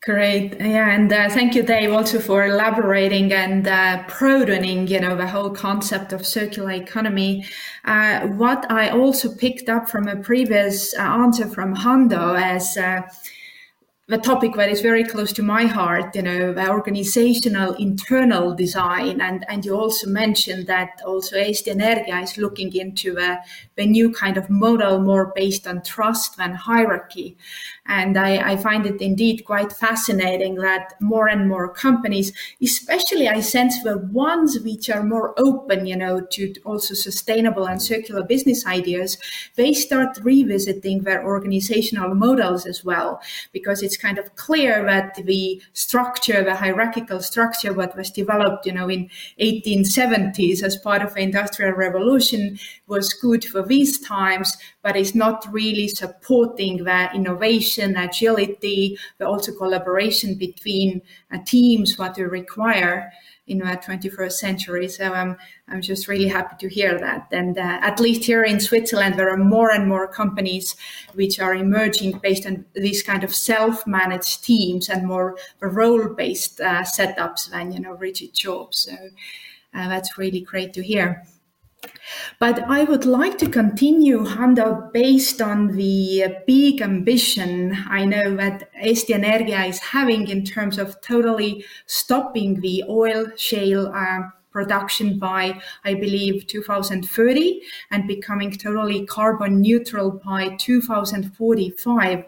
Great, 0.02 0.60
yeah, 0.60 0.94
and 0.94 1.12
uh, 1.12 1.28
thank 1.30 1.54
you, 1.54 1.62
Dave, 1.62 1.92
also 1.92 2.20
for 2.20 2.46
elaborating 2.46 3.32
and 3.32 3.66
uh, 3.66 4.04
broadening, 4.18 4.86
you 4.86 5.00
know, 5.00 5.16
the 5.16 5.26
whole 5.26 5.50
concept 5.50 6.12
of 6.12 6.26
circular 6.26 6.70
economy. 6.72 7.44
Uh, 7.84 8.28
what 8.28 8.70
I 8.70 8.90
also 8.90 9.34
picked 9.34 9.68
up 9.68 9.88
from 9.88 10.06
a 10.08 10.16
previous 10.16 10.94
uh, 10.94 11.02
answer 11.02 11.48
from 11.48 11.74
Hando 11.74 12.38
as 12.40 12.76
the 14.08 14.16
topic 14.16 14.54
that 14.54 14.70
is 14.70 14.80
very 14.80 15.04
close 15.04 15.32
to 15.34 15.42
my 15.42 15.66
heart, 15.66 16.16
you 16.16 16.22
know, 16.22 16.54
the 16.54 16.70
organizational 16.70 17.74
internal 17.74 18.54
design. 18.54 19.20
And, 19.20 19.44
and 19.50 19.66
you 19.66 19.76
also 19.76 20.08
mentioned 20.08 20.66
that 20.66 21.02
also 21.06 21.36
Eesti 21.36 21.74
Energia 21.74 22.22
is 22.22 22.38
looking 22.38 22.74
into 22.74 23.18
a, 23.18 23.38
a 23.78 23.86
new 23.86 24.12
kind 24.12 24.36
of 24.36 24.50
model 24.50 25.00
more 25.00 25.32
based 25.34 25.66
on 25.66 25.82
trust 25.82 26.36
than 26.36 26.54
hierarchy. 26.54 27.36
And 27.86 28.18
I, 28.18 28.52
I, 28.52 28.56
find 28.56 28.84
it 28.84 29.00
indeed 29.00 29.44
quite 29.46 29.72
fascinating 29.72 30.56
that 30.56 30.92
more 31.00 31.26
and 31.26 31.48
more 31.48 31.72
companies, 31.72 32.32
especially 32.62 33.28
I 33.28 33.40
sense 33.40 33.82
the 33.82 33.96
ones 33.96 34.58
which 34.60 34.90
are 34.90 35.02
more 35.02 35.34
open, 35.40 35.86
you 35.86 35.96
know, 35.96 36.20
to 36.20 36.54
also 36.64 36.92
sustainable 36.92 37.66
and 37.66 37.80
circular 37.80 38.22
business 38.22 38.66
ideas, 38.66 39.16
they 39.54 39.72
start 39.72 40.18
revisiting 40.22 41.04
their 41.04 41.24
organizational 41.24 42.14
models 42.14 42.66
as 42.66 42.84
well, 42.84 43.22
because 43.52 43.82
it's 43.82 43.96
kind 43.96 44.18
of 44.18 44.34
clear 44.36 44.84
that 44.84 45.14
the 45.24 45.62
structure, 45.72 46.44
the 46.44 46.56
hierarchical 46.56 47.20
structure, 47.20 47.72
what 47.72 47.96
was 47.96 48.10
developed, 48.10 48.66
you 48.66 48.72
know, 48.72 48.90
in 48.90 49.08
1870s 49.40 50.62
as 50.62 50.76
part 50.76 51.00
of 51.00 51.14
the 51.14 51.20
industrial 51.20 51.72
revolution 51.72 52.58
was 52.86 53.14
good 53.14 53.44
for 53.44 53.62
these 53.68 54.00
times, 54.00 54.56
but 54.82 54.96
it's 54.96 55.14
not 55.14 55.46
really 55.52 55.88
supporting 55.88 56.84
the 56.84 57.10
innovation, 57.14 57.96
agility, 57.96 58.98
but 59.18 59.28
also 59.28 59.52
collaboration 59.52 60.34
between 60.34 61.02
uh, 61.32 61.38
teams, 61.46 61.98
what 61.98 62.16
we 62.16 62.24
require 62.24 63.12
in 63.48 63.58
the 63.58 63.64
21st 63.64 64.32
century. 64.32 64.88
So 64.88 65.14
um, 65.14 65.36
I'm 65.68 65.80
just 65.80 66.06
really 66.06 66.28
happy 66.28 66.56
to 66.60 66.68
hear 66.72 66.98
that. 66.98 67.28
And 67.32 67.58
uh, 67.58 67.78
at 67.82 67.98
least 67.98 68.24
here 68.24 68.44
in 68.44 68.60
Switzerland, 68.60 69.18
there 69.18 69.30
are 69.30 69.38
more 69.38 69.70
and 69.70 69.88
more 69.88 70.06
companies 70.06 70.76
which 71.14 71.40
are 71.40 71.54
emerging 71.54 72.18
based 72.18 72.46
on 72.46 72.64
these 72.74 73.02
kind 73.02 73.24
of 73.24 73.34
self-managed 73.34 74.44
teams 74.44 74.88
and 74.88 75.06
more 75.06 75.36
role-based 75.60 76.60
uh, 76.60 76.82
setups 76.82 77.50
than 77.50 77.72
you 77.72 77.80
know 77.80 77.92
rigid 77.92 78.34
jobs. 78.34 78.88
So 78.88 78.92
uh, 79.74 79.88
that's 79.88 80.18
really 80.18 80.40
great 80.40 80.72
to 80.74 80.82
hear. 80.82 81.24
But 82.40 82.62
I 82.68 82.84
would 82.84 83.04
like 83.04 83.38
to 83.38 83.48
continue, 83.48 84.24
Hando, 84.24 84.92
based 84.92 85.40
on 85.40 85.76
the 85.76 86.36
big 86.46 86.80
ambition 86.80 87.76
I 87.88 88.04
know 88.04 88.36
that 88.36 88.70
Eesti 88.82 89.14
Energia 89.14 89.68
is 89.68 89.78
having 89.78 90.28
in 90.28 90.44
terms 90.44 90.78
of 90.78 91.00
totally 91.00 91.64
stopping 91.86 92.60
the 92.60 92.84
oil 92.88 93.26
shale 93.36 93.92
uh, 93.94 94.22
production 94.50 95.18
by, 95.18 95.60
I 95.84 95.94
believe, 95.94 96.46
2030 96.46 97.60
and 97.90 98.08
becoming 98.08 98.50
totally 98.50 99.06
carbon 99.06 99.60
neutral 99.60 100.10
by 100.10 100.56
2045. 100.56 102.24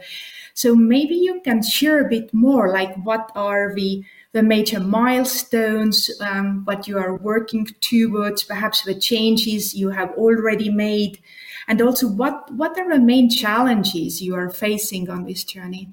So 0.54 0.74
maybe 0.74 1.14
you 1.14 1.40
can 1.42 1.62
share 1.62 2.04
a 2.04 2.08
bit 2.08 2.32
more, 2.34 2.72
like 2.72 2.94
what 3.04 3.32
are 3.34 3.74
the 3.74 4.04
the 4.32 4.42
major 4.42 4.80
milestones, 4.80 6.10
um, 6.20 6.64
what 6.64 6.86
you 6.86 6.98
are 6.98 7.16
working 7.16 7.66
towards, 7.80 8.44
perhaps 8.44 8.82
the 8.82 8.94
changes 8.94 9.74
you 9.74 9.90
have 9.90 10.10
already 10.12 10.70
made, 10.70 11.18
and 11.66 11.82
also 11.82 12.08
what, 12.08 12.50
what 12.52 12.78
are 12.78 12.88
the 12.88 13.00
main 13.00 13.28
challenges 13.28 14.22
you 14.22 14.34
are 14.34 14.50
facing 14.50 15.10
on 15.10 15.24
this 15.24 15.42
journey? 15.42 15.88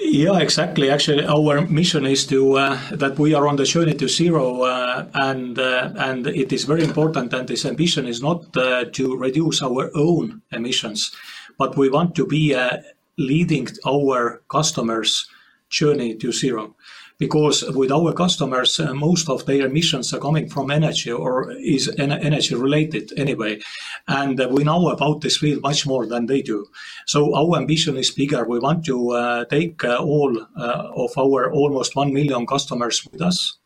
Yeah, 0.00 0.38
exactly. 0.38 0.90
Actually, 0.90 1.26
our 1.26 1.60
mission 1.62 2.06
is 2.06 2.26
to 2.26 2.56
uh, 2.56 2.78
that 2.92 3.18
we 3.18 3.34
are 3.34 3.48
on 3.48 3.56
the 3.56 3.64
journey 3.64 3.94
to 3.94 4.08
zero, 4.08 4.62
uh, 4.62 5.06
and 5.14 5.58
uh, 5.58 5.90
and 5.96 6.26
it 6.28 6.52
is 6.52 6.64
very 6.64 6.84
important. 6.84 7.32
And 7.34 7.48
this 7.48 7.64
ambition 7.64 8.06
is 8.06 8.22
not 8.22 8.56
uh, 8.56 8.84
to 8.92 9.16
reduce 9.16 9.60
our 9.60 9.90
own 9.96 10.40
emissions, 10.52 11.10
but 11.58 11.76
we 11.76 11.90
want 11.90 12.14
to 12.14 12.26
be 12.26 12.54
uh, 12.54 12.78
leading 13.18 13.68
our 13.84 14.40
customers 14.48 15.28
journey 15.68 16.14
to 16.16 16.32
zero. 16.32 16.74
Because 17.18 17.64
with 17.74 17.90
our 17.90 18.12
customers 18.12 18.78
uh, 18.78 18.94
most 18.94 19.28
of 19.28 19.44
their 19.44 19.66
emissions 19.66 20.14
are 20.14 20.20
coming 20.20 20.48
from 20.48 20.70
energy 20.70 21.10
or 21.10 21.50
is 21.50 21.88
en- 21.98 22.12
energy 22.12 22.54
related 22.54 23.12
anyway. 23.16 23.60
And 24.06 24.40
uh, 24.40 24.48
we 24.48 24.62
know 24.62 24.88
about 24.90 25.20
this 25.20 25.38
field 25.38 25.62
much 25.62 25.84
more 25.84 26.06
than 26.06 26.26
they 26.26 26.42
do. 26.42 26.66
So 27.06 27.34
our 27.34 27.56
ambition 27.58 27.96
is 27.96 28.12
bigger. 28.12 28.44
We 28.44 28.60
want 28.60 28.84
to 28.86 29.10
uh, 29.10 29.44
take 29.46 29.82
uh, 29.82 29.96
all 29.96 30.46
uh, 30.56 30.90
of 30.94 31.10
our 31.18 31.52
almost 31.52 31.96
1 31.96 32.12
million 32.12 32.46
customers 32.46 33.04
with 33.10 33.20
us 33.20 33.58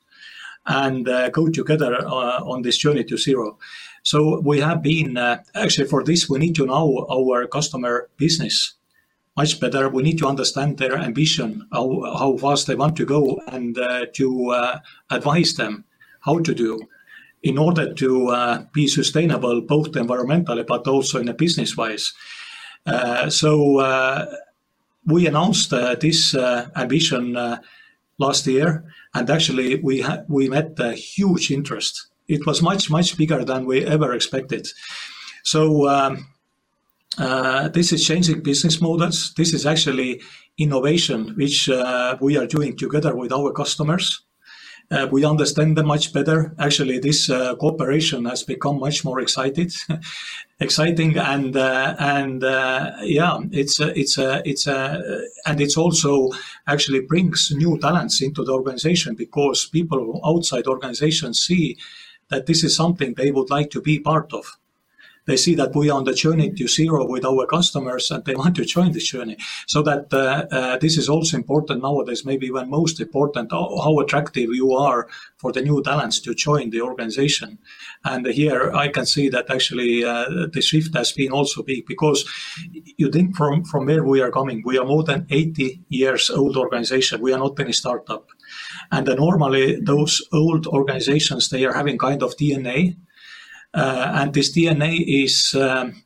and 0.65 1.07
uh, 1.09 1.29
go 1.29 1.49
together 1.49 1.97
on 2.07 2.63
this 2.63 2.79
journey 2.79 3.05
to 3.05 3.19
zero. 3.19 3.59
So 4.03 4.41
we 4.41 4.61
have 4.61 4.81
been 4.83 5.19
actually 5.55 5.89
for 5.89 6.05
this 6.05 6.29
we 6.29 6.39
need 6.39 6.55
to 6.55 6.67
know 6.67 7.07
our 7.11 7.47
customer 7.49 8.09
business 8.17 8.75
much 9.37 9.61
better. 9.61 9.89
We 9.89 10.03
need 10.03 10.19
to 10.19 10.27
understand 10.27 10.79
their 10.79 10.97
ambition, 10.97 11.67
how, 11.73 12.03
how 12.19 12.37
fast 12.37 12.67
they 12.67 12.75
want 12.75 12.97
to 12.97 13.07
go, 13.07 13.41
and 13.49 13.79
uh, 13.79 14.07
to 14.15 14.51
uh, 14.51 14.81
advise 15.11 15.55
them 15.55 15.85
how 16.21 16.39
to 16.41 16.55
do 16.55 16.81
in 17.43 17.59
order 17.59 17.93
to 17.93 18.29
uh, 18.29 18.65
be 18.73 18.87
sustainable 18.87 19.61
both 19.61 19.93
environmentally 19.93 20.65
but 20.65 20.87
also 20.87 21.19
in 21.19 21.29
a 21.29 21.35
business 21.35 21.77
wise. 21.77 22.13
Uh, 22.87 23.29
so 23.29 23.79
uh, 23.79 24.27
we 25.07 25.27
announced 25.27 25.73
uh, 25.73 25.97
this 25.97 26.35
ambition 26.77 27.37
last 28.19 28.47
year, 28.47 28.85
and 29.15 29.31
actually 29.31 29.77
we 29.77 30.01
ha- 30.03 30.23
we 30.29 30.49
met 30.49 30.79
a 30.79 30.93
huge 30.93 31.51
interest. 31.51 32.07
It 32.29 32.47
was 32.47 32.63
much 32.63 32.91
much 32.91 33.17
bigger 33.17 33.45
than 33.45 33.67
we 33.67 33.85
ever 33.85 34.13
expected. 34.13 34.69
So. 35.43 35.89
Um, 35.89 36.27
uh, 37.19 37.69
this 37.69 37.93
is 37.93 38.07
changing 38.07 38.43
business 38.43 38.81
models. 38.81 39.35
This 39.35 39.53
is 39.53 39.67
actually 39.67 40.21
innovation, 40.59 41.35
which 41.37 41.69
uh, 41.69 42.17
we 42.21 42.37
are 42.37 42.47
doing 42.47 42.77
together 42.77 43.15
with 43.15 43.33
our 43.33 43.53
customers. 43.53 44.25
Uh, 44.91 45.07
we 45.11 45.25
understand 45.25 45.77
them 45.77 45.87
much 45.87 46.13
better. 46.13 46.55
Actually, 46.59 46.99
this 46.99 47.31
uh, 47.31 47.55
cooperation 47.57 48.25
has 48.27 48.43
become 48.43 48.79
much 48.79 49.05
more 49.05 49.21
excited, 49.21 49.73
exciting, 50.61 51.17
and 51.17 51.57
uh, 51.57 51.95
and 51.99 52.43
yeah, 53.03 53.39
it's 53.53 53.81
a, 53.81 53.99
it's 53.99 54.19
a, 54.19 54.43
it's 54.45 54.67
a, 54.67 55.23
and 55.47 55.61
it's 55.61 55.79
also 55.79 56.29
actually 56.67 57.01
brings 57.01 57.51
new 57.53 57.79
talents 57.79 58.21
into 58.21 58.45
the 58.45 58.53
organization 58.53 59.15
because 59.15 59.67
people 59.67 60.21
outside 60.27 60.67
organizations 60.67 61.41
see 61.41 61.79
that 62.29 62.47
this 62.47 62.63
is 62.63 62.77
something 62.77 63.15
they 63.15 63.31
would 63.31 63.51
like 63.51 63.71
to 63.71 63.81
be 63.81 63.99
part 63.99 64.33
of 64.35 64.59
they 65.27 65.37
see 65.37 65.55
that 65.55 65.75
we 65.75 65.91
are 65.91 65.99
on 65.99 66.05
the 66.05 66.15
journey 66.15 66.51
to 66.53 66.67
zero 66.67 67.07
with 67.07 67.25
our 67.25 67.47
customers 67.47 68.11
and 68.11 68.25
they 68.25 68.35
want 68.35 68.57
to 68.57 68.65
join 68.65 68.93
this 68.93 69.09
journey. 69.09 69.37
So 69.67 69.83
that 69.83 70.13
uh, 70.13 70.47
uh, 70.51 70.79
this 70.79 70.97
is 70.99 71.09
also 71.09 71.37
important 71.37 71.83
nowadays, 71.83 72.25
maybe 72.25 72.47
even 72.47 72.71
most 72.71 73.01
important, 73.01 73.53
how 73.53 73.99
attractive 74.01 74.51
you 74.53 74.73
are 74.73 75.09
for 75.37 75.53
the 75.53 75.63
new 75.63 75.83
talents 75.83 76.19
to 76.21 76.35
join 76.35 76.71
the 76.71 76.81
organization. 76.81 77.59
And 78.05 78.27
here 78.27 78.73
I 78.73 78.89
can 78.89 79.07
see 79.07 79.29
that 79.29 79.51
actually 79.51 80.05
uh, 80.05 80.49
the 80.53 80.63
shift 80.63 80.95
has 80.97 81.13
been 81.13 81.33
also 81.33 81.63
big 81.63 81.87
because 81.87 82.25
you 82.97 83.11
think 83.11 83.37
from, 83.37 83.65
from 83.65 83.87
where 83.87 84.05
we 84.05 84.21
are 84.21 84.31
coming, 84.31 84.63
we 84.65 84.79
are 84.79 84.85
more 84.85 85.05
than 85.05 85.27
80 85.31 85.83
years 85.89 86.31
old 86.31 86.57
organization. 86.57 87.21
We 87.21 87.33
are 87.33 87.39
not 87.39 87.59
any 87.61 87.73
startup. 87.73 88.29
And 88.91 89.07
normally 89.07 89.81
those 89.81 90.21
old 90.33 90.67
organizations, 90.67 91.49
they 91.49 91.65
are 91.65 91.73
having 91.73 91.99
kind 91.99 92.23
of 92.23 92.37
DNA 92.37 92.97
uh, 93.75 94.13
and 94.15 94.35
this 94.35 94.55
DNA 94.57 95.03
is 95.07 95.55
um, 95.55 96.03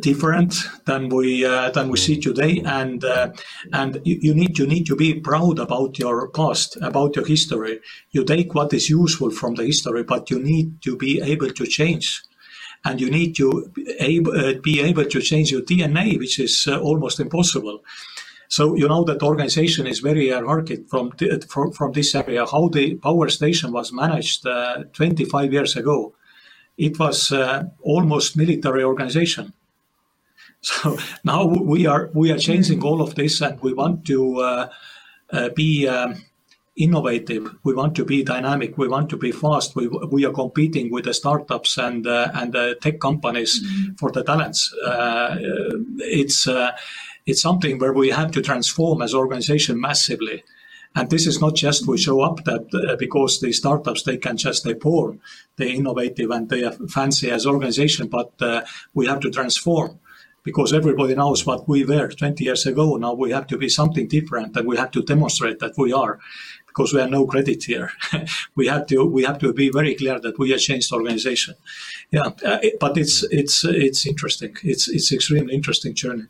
different 0.00 0.54
than 0.86 1.08
we 1.08 1.44
uh, 1.44 1.70
than 1.70 1.88
we 1.88 1.98
see 1.98 2.20
today. 2.20 2.62
And 2.64 3.04
uh, 3.04 3.32
and 3.72 4.00
you, 4.04 4.18
you, 4.20 4.34
need 4.34 4.58
you 4.58 4.66
need 4.66 4.86
to 4.86 4.96
be 4.96 5.20
proud 5.20 5.58
about 5.58 5.98
your 5.98 6.28
past 6.30 6.76
about 6.80 7.16
your 7.16 7.26
history. 7.26 7.80
You 8.10 8.24
take 8.24 8.54
what 8.54 8.72
is 8.72 8.88
useful 8.88 9.30
from 9.30 9.54
the 9.54 9.64
history 9.64 10.04
but 10.04 10.30
you 10.30 10.38
need 10.38 10.80
to 10.82 10.96
be 10.96 11.20
able 11.20 11.50
to 11.50 11.66
change. 11.66 12.22
And 12.86 13.00
you 13.00 13.10
need 13.10 13.34
to 13.36 13.70
be 13.74 13.96
able, 13.98 14.32
uh, 14.32 14.52
able 14.66 15.06
to 15.06 15.20
change 15.22 15.50
your 15.50 15.62
DNA 15.62 16.18
which 16.18 16.38
is 16.38 16.66
uh, 16.68 16.78
almost 16.78 17.18
impossible 17.18 17.82
so 18.48 18.74
you 18.74 18.88
know 18.88 19.04
that 19.04 19.22
organization 19.22 19.86
is 19.86 20.00
very 20.00 20.30
hierarchical 20.30 20.84
from, 20.88 21.12
from, 21.48 21.72
from 21.72 21.92
this 21.92 22.14
area. 22.14 22.46
How 22.46 22.68
the 22.68 22.94
power 22.96 23.28
station 23.28 23.72
was 23.72 23.92
managed 23.92 24.46
uh, 24.46 24.84
25 24.92 25.52
years 25.52 25.76
ago, 25.76 26.14
it 26.76 26.98
was 26.98 27.32
uh, 27.32 27.64
almost 27.82 28.36
military 28.36 28.84
organization. 28.84 29.52
So 30.64 30.96
now 31.24 31.44
we 31.44 31.84
are 31.84 32.08
we 32.14 32.32
are 32.32 32.38
changing 32.38 32.82
all 32.82 33.02
of 33.02 33.16
this, 33.16 33.42
and 33.42 33.60
we 33.60 33.74
want 33.74 34.06
to 34.06 34.40
uh, 34.40 34.68
uh 35.30 35.48
be. 35.50 35.86
Um, 35.86 36.24
innovative. 36.76 37.54
We 37.62 37.74
want 37.74 37.94
to 37.96 38.04
be 38.04 38.22
dynamic. 38.22 38.76
We 38.76 38.88
want 38.88 39.08
to 39.10 39.16
be 39.16 39.32
fast. 39.32 39.76
We, 39.76 39.88
we 39.88 40.24
are 40.24 40.32
competing 40.32 40.90
with 40.90 41.04
the 41.04 41.14
startups 41.14 41.78
and 41.78 42.06
uh, 42.06 42.30
and 42.34 42.52
the 42.52 42.76
tech 42.80 43.00
companies 43.00 43.62
mm-hmm. 43.62 43.94
for 43.94 44.10
the 44.10 44.24
talents. 44.24 44.74
Uh, 44.84 45.36
it's 45.98 46.48
uh, 46.48 46.72
it's 47.26 47.42
something 47.42 47.78
where 47.78 47.92
we 47.92 48.10
have 48.10 48.30
to 48.32 48.42
transform 48.42 49.02
as 49.02 49.14
organization 49.14 49.80
massively. 49.80 50.44
And 50.96 51.10
this 51.10 51.26
is 51.26 51.40
not 51.40 51.56
just 51.56 51.88
we 51.88 51.98
show 51.98 52.20
up 52.20 52.44
that 52.44 52.72
uh, 52.72 52.96
because 52.96 53.40
the 53.40 53.52
startups 53.52 54.04
they 54.04 54.16
can 54.16 54.36
just 54.36 54.62
they 54.64 54.74
born, 54.74 55.20
they 55.56 55.72
innovative 55.72 56.30
and 56.30 56.48
they 56.48 56.62
are 56.64 56.72
fancy 56.88 57.30
as 57.30 57.46
organization, 57.46 58.06
but 58.06 58.30
uh, 58.40 58.62
we 58.94 59.06
have 59.06 59.20
to 59.20 59.30
transform 59.30 59.98
because 60.44 60.72
everybody 60.72 61.14
knows 61.14 61.44
what 61.44 61.66
we 61.68 61.84
were 61.84 62.08
20 62.08 62.44
years 62.44 62.66
ago. 62.66 62.96
Now 62.96 63.14
we 63.14 63.32
have 63.32 63.46
to 63.48 63.58
be 63.58 63.68
something 63.68 64.06
different 64.06 64.56
and 64.56 64.68
we 64.68 64.76
have 64.76 64.92
to 64.92 65.02
demonstrate 65.02 65.58
that 65.58 65.76
we 65.76 65.92
are 65.92 66.20
because 66.68 66.92
we 66.92 67.00
have 67.00 67.10
no 67.10 67.26
credit 67.26 67.64
here. 67.64 67.90
we 68.54 68.68
have 68.68 68.86
to 68.88 69.04
we 69.04 69.24
have 69.24 69.38
to 69.38 69.52
be 69.52 69.70
very 69.70 69.96
clear 69.96 70.20
that 70.20 70.38
we 70.38 70.54
are 70.54 70.58
changed 70.58 70.92
organization. 70.92 71.54
Yeah, 72.12 72.30
uh, 72.44 72.58
but 72.78 72.96
it's 72.96 73.24
it's 73.32 73.64
it's 73.64 74.06
interesting. 74.06 74.56
It's 74.62 74.88
it's 74.88 75.12
extremely 75.12 75.54
interesting 75.54 75.94
journey. 75.94 76.26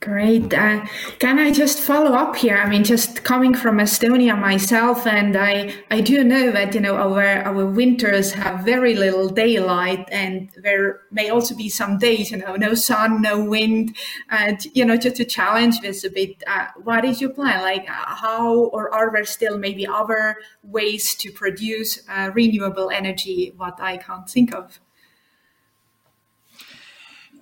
Great. 0.00 0.52
Uh, 0.52 0.84
can 1.18 1.38
I 1.38 1.50
just 1.50 1.80
follow 1.80 2.12
up 2.12 2.36
here? 2.36 2.58
I 2.58 2.68
mean, 2.68 2.84
just 2.84 3.24
coming 3.24 3.54
from 3.54 3.78
Estonia 3.78 4.38
myself, 4.38 5.06
and 5.06 5.34
I, 5.36 5.74
I 5.90 6.02
do 6.02 6.22
know 6.22 6.52
that 6.52 6.74
you 6.74 6.80
know 6.80 6.96
our 6.96 7.42
our 7.42 7.64
winters 7.64 8.32
have 8.32 8.60
very 8.60 8.94
little 8.94 9.28
daylight, 9.30 10.06
and 10.12 10.50
there 10.62 11.00
may 11.10 11.30
also 11.30 11.56
be 11.56 11.70
some 11.70 11.96
days, 11.98 12.30
you 12.30 12.36
know, 12.36 12.56
no 12.56 12.74
sun, 12.74 13.22
no 13.22 13.42
wind, 13.42 13.96
and 14.28 14.64
you 14.76 14.84
know, 14.84 14.98
just 14.98 15.16
to 15.16 15.24
challenge 15.24 15.80
this 15.80 16.04
a 16.04 16.10
bit. 16.10 16.42
Uh, 16.46 16.66
what 16.84 17.04
is 17.04 17.20
your 17.20 17.30
plan? 17.30 17.62
Like, 17.62 17.88
uh, 17.88 18.14
how 18.16 18.54
or 18.54 18.94
are 18.94 19.10
there 19.10 19.24
still 19.24 19.56
maybe 19.56 19.86
other 19.86 20.36
ways 20.62 21.14
to 21.16 21.32
produce 21.32 22.02
uh, 22.08 22.30
renewable 22.34 22.90
energy? 22.90 23.54
What 23.56 23.80
I 23.80 23.96
can't 23.96 24.28
think 24.28 24.54
of. 24.54 24.78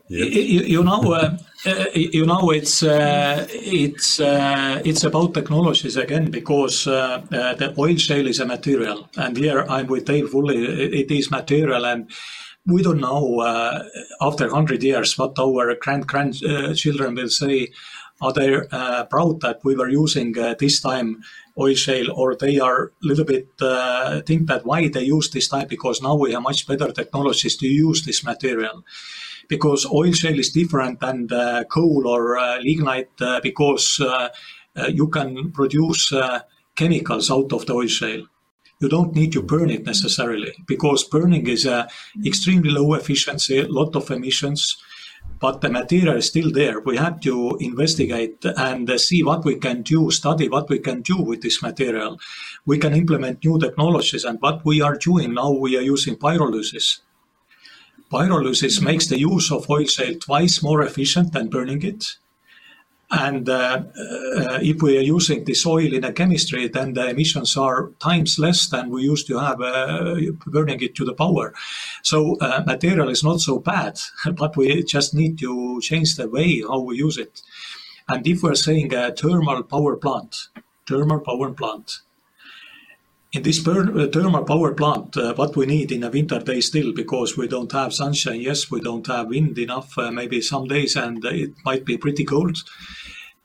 You, 0.08 0.84
know, 0.84 1.00
uh, 1.12 1.36
uh, 1.64 1.84
you 1.94 2.26
know, 2.26 2.50
it's 2.50 2.82
uh, 2.82 3.46
it's 3.50 4.20
uh, 4.20 4.82
it's 4.84 5.02
about 5.02 5.32
technologies 5.32 5.96
again 5.96 6.30
because 6.30 6.86
uh, 6.86 7.22
uh, 7.32 7.54
the 7.54 7.74
oil 7.78 7.96
shale 7.96 8.26
is 8.26 8.38
a 8.38 8.44
material, 8.44 9.08
and 9.16 9.34
here 9.34 9.64
I'm 9.66 9.86
with 9.86 10.04
Dave 10.04 10.28
fully. 10.28 10.62
It 11.00 11.10
is 11.10 11.30
material, 11.30 11.86
and 11.86 12.10
we 12.66 12.82
don't 12.82 13.00
know 13.00 13.42
after 14.20 14.50
hundred 14.50 14.82
years 14.82 15.16
what 15.16 15.38
our 15.38 15.74
grand 15.76 16.06
grandchildren 16.06 17.14
will 17.14 17.30
say. 17.30 17.68
Are 18.20 18.32
they 18.32 18.60
proud 19.10 19.40
that 19.40 19.60
we 19.64 19.74
were 19.74 19.88
using 19.88 20.32
this 20.32 20.80
time 20.80 21.22
oil 21.58 21.74
shale, 21.74 22.12
or 22.12 22.36
they 22.36 22.60
are 22.60 22.84
a 22.84 22.90
little 23.00 23.24
bit 23.24 23.48
think 24.26 24.48
that 24.48 24.66
why 24.66 24.88
they 24.88 25.04
use 25.04 25.30
this 25.30 25.48
time 25.48 25.66
because 25.66 26.02
now 26.02 26.14
we 26.14 26.32
have 26.32 26.42
much 26.42 26.66
better 26.66 26.92
technologies 26.92 27.56
to 27.56 27.66
use 27.66 28.04
this 28.04 28.22
material 28.22 28.84
because 29.48 29.86
oil 29.86 30.12
shale 30.12 30.38
is 30.38 30.50
different 30.50 31.00
than 31.00 31.28
coal 31.70 32.06
or 32.06 32.38
uh, 32.38 32.58
lignite 32.60 33.10
uh, 33.20 33.40
because 33.40 34.00
uh, 34.00 34.28
you 34.88 35.08
can 35.08 35.52
produce 35.52 36.12
chemicals 36.76 37.30
out 37.30 37.52
of 37.52 37.66
the 37.66 37.72
oil 37.72 37.86
shale. 37.86 38.26
You 38.80 38.88
don't 38.88 39.14
need 39.14 39.32
to 39.32 39.42
burn 39.42 39.70
it 39.70 39.86
necessarily 39.86 40.52
because 40.66 41.04
burning 41.04 41.46
is 41.46 41.64
a 41.64 41.88
extremely 42.26 42.70
low 42.70 42.94
efficiency, 42.94 43.60
a 43.60 43.68
lot 43.68 43.94
of 43.96 44.10
emissions 44.10 44.76
but 45.40 45.60
the 45.60 45.68
material 45.68 46.16
is 46.16 46.26
still 46.26 46.50
there. 46.50 46.80
We 46.80 46.96
have 46.96 47.20
to 47.20 47.56
investigate 47.60 48.44
and 48.44 48.88
see 48.98 49.22
what 49.22 49.44
we 49.44 49.56
can 49.56 49.82
do, 49.82 50.10
study 50.10 50.48
what 50.48 50.68
we 50.68 50.78
can 50.78 51.02
do 51.02 51.20
with 51.20 51.42
this 51.42 51.62
material. 51.62 52.18
We 52.64 52.78
can 52.78 52.94
implement 52.94 53.44
new 53.44 53.58
technologies, 53.58 54.24
and 54.24 54.40
what 54.40 54.64
we 54.64 54.80
are 54.80 54.96
doing 54.96 55.34
now, 55.34 55.50
we 55.50 55.76
are 55.76 55.82
using 55.82 56.16
pyrolysis. 56.16 57.00
Pyrolysis 58.14 58.80
makes 58.80 59.08
the 59.08 59.18
use 59.18 59.50
of 59.50 59.68
oil 59.68 59.86
shale 59.86 60.14
twice 60.20 60.62
more 60.62 60.82
efficient 60.82 61.32
than 61.32 61.48
burning 61.48 61.82
it. 61.82 62.04
And 63.10 63.48
uh, 63.48 63.82
uh, 63.98 64.58
if 64.62 64.80
we 64.80 64.96
are 64.98 65.08
using 65.16 65.44
this 65.44 65.66
oil 65.66 65.92
in 65.92 66.04
a 66.04 66.12
chemistry, 66.12 66.68
then 66.68 66.94
the 66.94 67.08
emissions 67.08 67.56
are 67.56 67.90
times 67.98 68.38
less 68.38 68.68
than 68.68 68.90
we 68.90 69.02
used 69.02 69.26
to 69.26 69.38
have 69.40 69.60
uh, 69.60 70.14
burning 70.46 70.80
it 70.80 70.94
to 70.94 71.04
the 71.04 71.12
power. 71.12 71.54
So 72.04 72.36
uh, 72.40 72.62
material 72.64 73.08
is 73.08 73.24
not 73.24 73.40
so 73.40 73.58
bad, 73.58 73.98
but 74.36 74.56
we 74.56 74.84
just 74.84 75.12
need 75.12 75.36
to 75.40 75.80
change 75.80 76.14
the 76.14 76.28
way 76.28 76.60
how 76.60 76.78
we 76.78 76.96
use 76.96 77.18
it. 77.18 77.42
And 78.08 78.24
if 78.28 78.44
we're 78.44 78.54
saying 78.54 78.94
a 78.94 79.10
thermal 79.10 79.64
power 79.64 79.96
plant, 79.96 80.36
thermal 80.86 81.18
power 81.18 81.50
plant, 81.50 81.98
in 83.34 83.42
this 83.42 83.66
uh, 83.66 84.06
thermal 84.12 84.44
power 84.44 84.72
plant, 84.74 85.16
uh, 85.16 85.34
what 85.34 85.56
we 85.56 85.66
need 85.66 85.90
in 85.90 86.04
a 86.04 86.10
winter 86.10 86.38
day 86.38 86.60
still, 86.60 86.92
because 86.92 87.36
we 87.36 87.48
don't 87.48 87.72
have 87.72 87.92
sunshine, 87.92 88.40
yes, 88.40 88.70
we 88.70 88.80
don't 88.80 89.08
have 89.08 89.26
wind 89.28 89.58
enough, 89.58 89.98
uh, 89.98 90.12
maybe 90.12 90.40
some 90.40 90.68
days, 90.68 90.94
and 90.94 91.24
it 91.24 91.50
might 91.64 91.84
be 91.84 91.98
pretty 91.98 92.24
cold. 92.24 92.56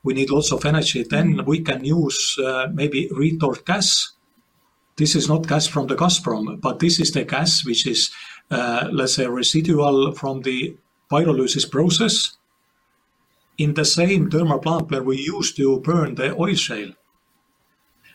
We 0.04 0.14
need 0.14 0.30
lots 0.30 0.52
of 0.52 0.64
energy. 0.64 1.02
Then 1.02 1.44
we 1.44 1.60
can 1.60 1.84
use 1.84 2.38
maybe 2.72 3.10
retort 3.12 3.66
gas. 3.66 4.12
This 4.96 5.14
is 5.14 5.28
not 5.28 5.46
gas 5.46 5.66
from 5.66 5.88
the 5.88 5.96
Gazprom, 5.96 6.60
but 6.60 6.78
this 6.78 7.00
is 7.00 7.10
the 7.12 7.24
gas 7.24 7.66
which 7.66 7.86
is, 7.86 8.10
let's 8.50 9.16
say, 9.16 9.26
residual 9.26 10.12
from 10.12 10.40
the 10.40 10.76
pyrolysis 11.10 11.70
process 11.70 12.38
in 13.58 13.74
the 13.74 13.84
same 13.84 14.30
thermal 14.30 14.58
plant 14.58 14.90
where 14.90 15.02
we 15.02 15.18
used 15.18 15.56
to 15.56 15.80
burn 15.80 16.14
the 16.14 16.34
oil 16.34 16.54
shale. 16.54 16.92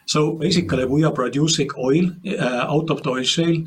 So 0.05 0.33
basically, 0.33 0.85
we 0.85 1.03
are 1.03 1.11
producing 1.11 1.69
oil 1.77 2.11
uh, 2.27 2.65
out 2.69 2.89
of 2.89 3.01
the 3.03 3.09
oil 3.09 3.23
shale. 3.23 3.63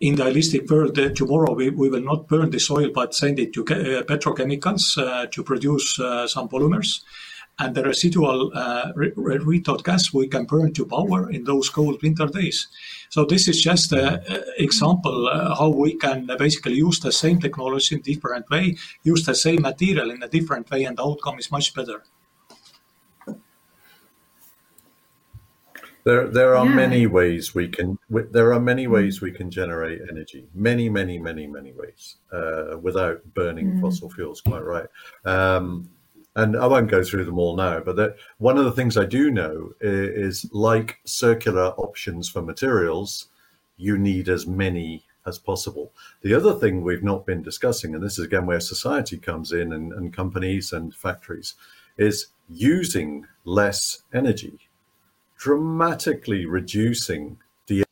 In 0.00 0.16
the 0.16 0.24
idealistic 0.24 0.68
world, 0.68 0.98
uh, 0.98 1.10
tomorrow 1.10 1.52
we, 1.54 1.70
we 1.70 1.88
will 1.88 2.02
not 2.02 2.26
burn 2.26 2.50
this 2.50 2.70
oil 2.70 2.90
but 2.92 3.14
send 3.14 3.38
it 3.38 3.52
to 3.54 3.62
uh, 3.62 4.02
petrochemicals 4.02 4.98
uh, 4.98 5.26
to 5.26 5.42
produce 5.44 6.00
uh, 6.00 6.26
some 6.26 6.48
polymers. 6.48 7.02
And 7.60 7.76
the 7.76 7.84
residual 7.84 8.50
uh, 8.54 8.90
retort 8.96 9.84
gas 9.84 10.12
we 10.12 10.26
can 10.26 10.44
burn 10.44 10.72
to 10.72 10.86
power 10.86 11.30
in 11.30 11.44
those 11.44 11.70
cold 11.70 12.02
winter 12.02 12.26
days. 12.26 12.66
So 13.10 13.24
this 13.24 13.46
is 13.46 13.62
just 13.62 13.92
an 13.92 14.20
example 14.58 15.30
how 15.56 15.68
we 15.68 15.94
can 15.94 16.28
basically 16.36 16.74
use 16.74 16.98
the 16.98 17.12
same 17.12 17.38
technology 17.38 17.94
in 17.94 18.00
different 18.00 18.50
way, 18.50 18.76
use 19.04 19.24
the 19.24 19.36
same 19.36 19.62
material 19.62 20.10
in 20.10 20.20
a 20.24 20.28
different 20.28 20.68
way, 20.68 20.82
and 20.82 20.96
the 20.96 21.04
outcome 21.04 21.38
is 21.38 21.52
much 21.52 21.72
better. 21.72 22.02
There, 26.04 26.28
there 26.28 26.54
are 26.54 26.66
yeah. 26.66 26.74
many 26.74 27.06
ways 27.06 27.54
we 27.54 27.68
can. 27.68 27.98
There 28.10 28.52
are 28.52 28.60
many 28.60 28.86
ways 28.86 29.22
we 29.22 29.32
can 29.32 29.50
generate 29.50 30.02
energy. 30.10 30.46
Many, 30.54 30.90
many, 30.90 31.18
many, 31.18 31.46
many 31.46 31.72
ways 31.72 32.16
uh, 32.30 32.76
without 32.80 33.22
burning 33.32 33.72
mm. 33.72 33.80
fossil 33.80 34.10
fuels. 34.10 34.42
Quite 34.42 34.64
right. 34.64 34.86
Um, 35.24 35.90
and 36.36 36.56
I 36.56 36.66
won't 36.66 36.90
go 36.90 37.02
through 37.02 37.24
them 37.24 37.38
all 37.38 37.56
now. 37.56 37.80
But 37.80 37.96
that, 37.96 38.16
one 38.38 38.58
of 38.58 38.64
the 38.64 38.72
things 38.72 38.98
I 38.98 39.06
do 39.06 39.30
know 39.30 39.70
is, 39.80 40.44
is, 40.44 40.52
like 40.52 40.98
circular 41.04 41.68
options 41.78 42.28
for 42.28 42.42
materials, 42.42 43.28
you 43.78 43.96
need 43.96 44.28
as 44.28 44.46
many 44.46 45.04
as 45.26 45.38
possible. 45.38 45.92
The 46.22 46.34
other 46.34 46.52
thing 46.52 46.82
we've 46.82 47.02
not 47.02 47.24
been 47.24 47.42
discussing, 47.42 47.94
and 47.94 48.04
this 48.04 48.18
is 48.18 48.26
again 48.26 48.44
where 48.44 48.60
society 48.60 49.16
comes 49.16 49.52
in, 49.52 49.72
and, 49.72 49.92
and 49.92 50.12
companies 50.12 50.72
and 50.72 50.94
factories, 50.94 51.54
is 51.96 52.26
using 52.50 53.26
less 53.44 54.02
energy 54.12 54.68
dramatically 55.44 56.46
reducing 56.46 57.36
the 57.66 57.84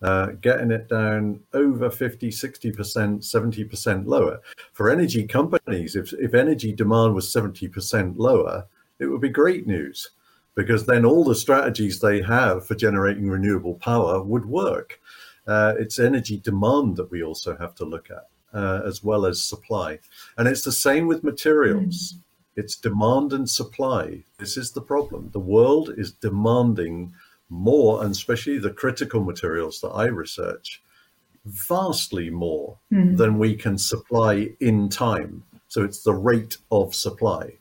uh, 0.00 0.26
getting 0.40 0.70
it 0.70 0.88
down 0.88 1.38
over 1.52 1.90
50, 1.90 2.30
60%, 2.30 2.72
70% 2.72 4.06
lower. 4.06 4.40
For 4.72 4.88
energy 4.88 5.26
companies, 5.26 5.96
if, 5.96 6.14
if 6.14 6.32
energy 6.32 6.72
demand 6.72 7.14
was 7.14 7.30
70% 7.30 8.14
lower, 8.16 8.66
it 8.98 9.04
would 9.04 9.20
be 9.20 9.28
great 9.28 9.66
news 9.66 10.12
because 10.54 10.86
then 10.86 11.04
all 11.04 11.24
the 11.24 11.34
strategies 11.34 12.00
they 12.00 12.22
have 12.22 12.66
for 12.66 12.74
generating 12.74 13.28
renewable 13.28 13.74
power 13.74 14.22
would 14.22 14.46
work. 14.46 14.98
Uh, 15.46 15.74
it's 15.78 15.98
energy 15.98 16.38
demand 16.38 16.96
that 16.96 17.10
we 17.10 17.22
also 17.22 17.54
have 17.58 17.74
to 17.74 17.84
look 17.84 18.08
at, 18.10 18.28
uh, 18.58 18.80
as 18.86 19.04
well 19.04 19.26
as 19.26 19.44
supply. 19.44 19.98
And 20.38 20.48
it's 20.48 20.62
the 20.62 20.72
same 20.72 21.06
with 21.06 21.22
materials. 21.22 22.14
Mm. 22.14 22.22
It's 22.58 22.74
demand 22.74 23.32
and 23.32 23.48
supply. 23.48 24.24
This 24.38 24.56
is 24.56 24.72
the 24.72 24.80
problem. 24.80 25.30
The 25.32 25.38
world 25.56 25.94
is 25.96 26.10
demanding 26.10 27.14
more, 27.48 28.02
and 28.02 28.10
especially 28.10 28.58
the 28.58 28.72
critical 28.72 29.22
materials 29.22 29.80
that 29.80 29.90
I 29.90 30.06
research, 30.06 30.82
vastly 31.44 32.30
more 32.30 32.76
mm. 32.92 33.16
than 33.16 33.38
we 33.38 33.54
can 33.54 33.78
supply 33.78 34.56
in 34.58 34.88
time. 34.88 35.44
So 35.68 35.84
it's 35.84 36.02
the 36.02 36.14
rate 36.14 36.56
of 36.72 36.96
supply. 36.96 37.52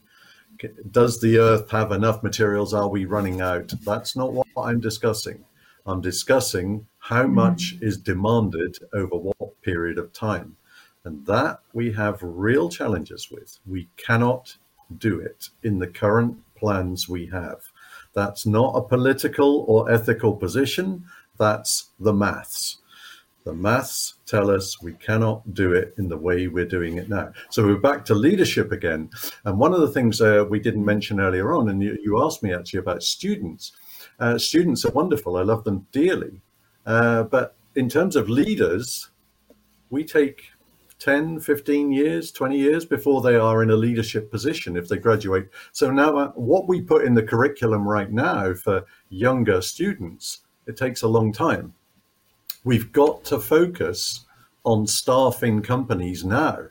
Does 0.89 1.21
the 1.21 1.37
earth 1.37 1.69
have 1.69 1.91
enough 1.91 2.23
materials? 2.23 2.73
Are 2.73 2.89
we 2.89 3.05
running 3.05 3.39
out? 3.39 3.71
That's 3.85 4.15
not 4.15 4.33
what 4.33 4.47
I'm 4.57 4.79
discussing. 4.79 5.45
I'm 5.85 6.01
discussing 6.01 6.87
how 6.97 7.25
mm. 7.25 7.33
much 7.33 7.75
is 7.81 7.97
demanded 7.97 8.79
over 8.93 9.15
what 9.15 9.61
period 9.61 9.99
of 9.99 10.11
time. 10.11 10.57
And 11.05 11.23
that 11.27 11.59
we 11.71 11.91
have 11.91 12.17
real 12.23 12.67
challenges 12.67 13.29
with. 13.29 13.59
We 13.67 13.89
cannot 13.95 14.57
do 14.97 15.19
it 15.19 15.49
in 15.63 15.79
the 15.79 15.87
current 15.87 16.37
plans 16.55 17.07
we 17.07 17.27
have. 17.27 17.59
That's 18.13 18.45
not 18.45 18.75
a 18.75 18.81
political 18.81 19.65
or 19.67 19.91
ethical 19.91 20.35
position. 20.35 21.05
That's 21.37 21.89
the 21.99 22.13
maths. 22.13 22.77
The 23.43 23.53
maths 23.53 24.15
tell 24.25 24.51
us 24.51 24.81
we 24.81 24.93
cannot 24.93 25.53
do 25.53 25.71
it 25.71 25.93
in 25.97 26.09
the 26.09 26.17
way 26.17 26.47
we're 26.47 26.65
doing 26.65 26.97
it 26.97 27.07
now. 27.07 27.31
So 27.49 27.65
we're 27.65 27.77
back 27.77 28.03
to 28.05 28.15
leadership 28.15 28.71
again. 28.71 29.09
And 29.45 29.57
one 29.57 29.73
of 29.73 29.79
the 29.79 29.87
things 29.87 30.19
uh, 30.19 30.45
we 30.49 30.59
didn't 30.59 30.83
mention 30.83 31.21
earlier 31.21 31.53
on, 31.53 31.69
and 31.69 31.81
you, 31.81 31.97
you 32.03 32.21
asked 32.21 32.43
me 32.43 32.53
actually 32.53 32.79
about 32.79 33.03
students. 33.03 33.71
Uh, 34.19 34.37
students 34.37 34.83
are 34.83 34.91
wonderful. 34.91 35.37
I 35.37 35.43
love 35.43 35.63
them 35.63 35.87
dearly. 35.91 36.41
Uh, 36.85 37.23
but 37.23 37.55
in 37.75 37.87
terms 37.87 38.15
of 38.15 38.27
leaders, 38.27 39.11
we 39.89 40.03
take 40.03 40.49
10, 40.99 41.39
15 41.39 41.91
years, 41.91 42.31
20 42.31 42.57
years 42.57 42.85
before 42.85 43.21
they 43.21 43.35
are 43.35 43.61
in 43.61 43.69
a 43.69 43.75
leadership 43.75 44.31
position 44.31 44.75
if 44.75 44.87
they 44.87 44.97
graduate. 44.97 45.49
So 45.71 45.91
now, 45.91 46.17
uh, 46.17 46.31
what 46.31 46.67
we 46.67 46.81
put 46.81 47.05
in 47.05 47.13
the 47.13 47.23
curriculum 47.23 47.87
right 47.87 48.11
now 48.11 48.53
for 48.53 48.85
younger 49.09 49.61
students, 49.61 50.39
it 50.65 50.75
takes 50.75 51.03
a 51.03 51.07
long 51.07 51.31
time. 51.31 51.73
We've 52.63 52.91
got 52.91 53.23
to 53.25 53.39
focus 53.39 54.25
on 54.63 54.87
staffing 54.87 55.61
companies 55.61 56.25
now. 56.25 56.67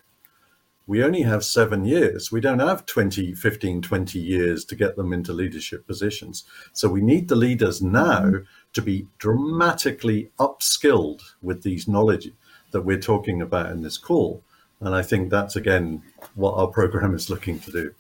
We 0.89 1.03
only 1.03 1.23
have 1.23 1.45
seven 1.45 1.85
years. 1.85 2.31
We 2.31 2.41
don't 2.41 2.61
have 2.61 2.87
20, 2.87 3.35
15, 3.35 3.83
20 3.83 4.19
years 4.21 4.65
to 4.67 4.77
get 4.77 4.95
them 4.95 5.13
into 5.13 5.33
leadership 5.33 5.85
positions. 5.87 6.45
So 6.73 6.89
we 6.89 7.01
need 7.01 7.29
the 7.29 7.35
leaders 7.35 7.83
now 7.83 8.31
to 8.73 8.83
be 8.83 9.07
dramatically 9.19 10.31
upskilled 10.39 11.23
with 11.43 11.63
these 11.63 11.89
knowledge 11.89 12.31
that 12.73 12.83
we're 12.83 13.01
talking 13.01 13.43
about 13.43 13.71
in 13.71 13.83
this 13.83 13.99
call. 13.99 14.43
And 14.81 14.95
I 14.95 15.03
think 15.03 15.31
that's 15.31 15.57
again 15.57 16.03
what 16.35 16.55
our 16.55 16.67
program 16.67 17.15
is 17.15 17.31
looking 17.31 17.59
to 17.61 17.73
do. 17.73 17.95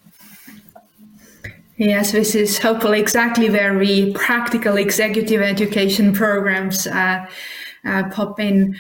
Yes, 1.78 2.12
this 2.12 2.34
is 2.34 2.58
hopefully 2.58 3.00
exactly 3.00 3.50
where 3.50 3.76
we 3.76 4.12
practical 4.14 4.76
executive 4.78 5.42
education 5.42 6.14
programs 6.14 6.86
uh, 6.86 7.26
uh, 7.84 8.08
pop 8.10 8.40
in. 8.40 8.76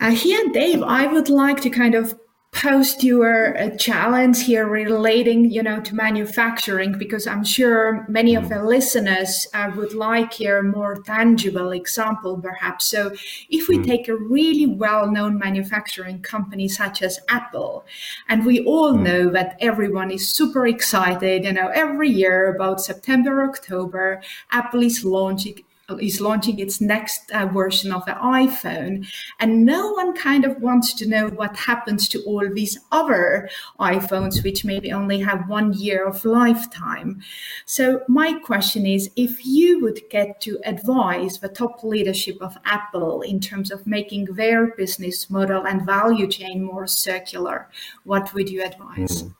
Uh, 0.00 0.10
here, 0.10 0.48
Dave, 0.52 0.82
I 0.82 1.06
would 1.06 1.28
like 1.28 1.60
to 1.62 1.70
kind 1.70 1.94
of 1.94 2.18
post 2.54 3.02
your 3.02 3.58
uh, 3.58 3.68
challenge 3.76 4.44
here 4.44 4.66
relating 4.66 5.50
you 5.50 5.62
know 5.62 5.80
to 5.80 5.94
manufacturing 5.94 6.96
because 6.96 7.26
i'm 7.26 7.42
sure 7.42 8.06
many 8.08 8.36
of 8.36 8.48
the 8.48 8.62
listeners 8.62 9.46
uh, 9.54 9.70
would 9.74 9.92
like 9.92 10.32
here 10.32 10.58
a 10.58 10.62
more 10.62 11.02
tangible 11.02 11.72
example 11.72 12.38
perhaps 12.40 12.86
so 12.86 13.12
if 13.50 13.68
we 13.68 13.76
mm. 13.76 13.84
take 13.84 14.06
a 14.06 14.16
really 14.16 14.66
well-known 14.66 15.36
manufacturing 15.36 16.22
company 16.22 16.68
such 16.68 17.02
as 17.02 17.18
apple 17.28 17.84
and 18.28 18.46
we 18.46 18.64
all 18.64 18.94
mm. 18.94 19.02
know 19.02 19.30
that 19.30 19.56
everyone 19.58 20.12
is 20.12 20.28
super 20.28 20.64
excited 20.64 21.44
you 21.44 21.52
know 21.52 21.68
every 21.74 22.08
year 22.08 22.54
about 22.54 22.80
september 22.80 23.44
october 23.44 24.22
apple 24.52 24.82
is 24.82 25.04
launching 25.04 25.60
is 26.00 26.20
launching 26.20 26.58
its 26.58 26.80
next 26.80 27.30
uh, 27.32 27.46
version 27.46 27.92
of 27.92 28.04
the 28.06 28.12
iPhone. 28.12 29.06
And 29.40 29.64
no 29.64 29.90
one 29.92 30.14
kind 30.14 30.44
of 30.44 30.60
wants 30.60 30.94
to 30.94 31.08
know 31.08 31.28
what 31.28 31.56
happens 31.56 32.08
to 32.08 32.22
all 32.22 32.48
these 32.52 32.78
other 32.92 33.48
iPhones, 33.78 34.42
which 34.42 34.64
maybe 34.64 34.92
only 34.92 35.20
have 35.20 35.48
one 35.48 35.72
year 35.72 36.06
of 36.06 36.24
lifetime. 36.24 37.22
So, 37.66 38.02
my 38.08 38.34
question 38.34 38.86
is 38.86 39.10
if 39.16 39.44
you 39.44 39.80
would 39.80 40.00
get 40.10 40.40
to 40.42 40.58
advise 40.64 41.38
the 41.38 41.48
top 41.48 41.82
leadership 41.82 42.36
of 42.40 42.56
Apple 42.64 43.22
in 43.22 43.40
terms 43.40 43.70
of 43.70 43.86
making 43.86 44.26
their 44.26 44.74
business 44.76 45.28
model 45.30 45.66
and 45.66 45.84
value 45.84 46.26
chain 46.26 46.62
more 46.62 46.86
circular, 46.86 47.68
what 48.04 48.32
would 48.34 48.48
you 48.48 48.62
advise? 48.64 49.22
Mm. 49.22 49.34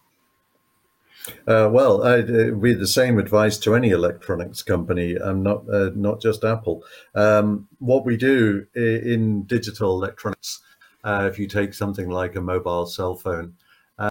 Uh, 1.47 1.71
well, 1.73 2.05
I'd 2.05 2.31
uh, 2.31 2.51
be 2.51 2.75
the 2.75 2.87
same 2.87 3.19
advice 3.19 3.57
to 3.59 3.75
any 3.75 3.91
electronics 3.91 4.63
company, 4.63 5.17
um, 5.19 5.43
not 5.43 5.65
uh, 5.73 5.91
not 5.95 6.21
just 6.21 6.45
Apple. 6.45 6.85
Um, 7.15 7.67
what 7.79 8.05
we 8.05 8.17
do 8.17 8.67
in 8.75 9.45
digital 9.45 9.93
electronics, 9.93 10.61
uh, 11.03 11.29
if 11.31 11.39
you 11.39 11.47
take 11.47 11.73
something 11.73 12.11
like 12.11 12.37
a 12.37 12.43
mobile 12.43 12.85
cell 12.85 13.15
phone, 13.15 13.55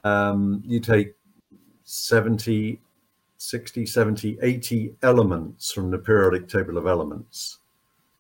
um, 0.04 0.64
you 0.66 0.80
take 0.80 1.14
70, 1.84 2.80
60, 3.38 3.86
70, 3.86 4.40
80 4.42 4.96
elements 5.04 5.72
from 5.72 5.92
the 5.92 6.00
periodic 6.00 6.48
table 6.48 6.80
of 6.80 6.88
elements. 6.88 7.60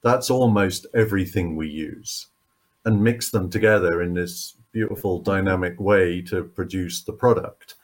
That's 0.04 0.30
almost 0.30 0.86
everything 0.94 1.56
we 1.56 1.68
use, 1.68 2.28
and 2.86 3.04
mix 3.04 3.32
them 3.32 3.50
together 3.50 4.04
in 4.04 4.14
this 4.14 4.56
beautiful 4.72 5.20
dynamic 5.20 5.80
way 5.80 6.22
to 6.22 6.44
produce 6.44 7.02
the 7.02 7.14
product 7.14 7.76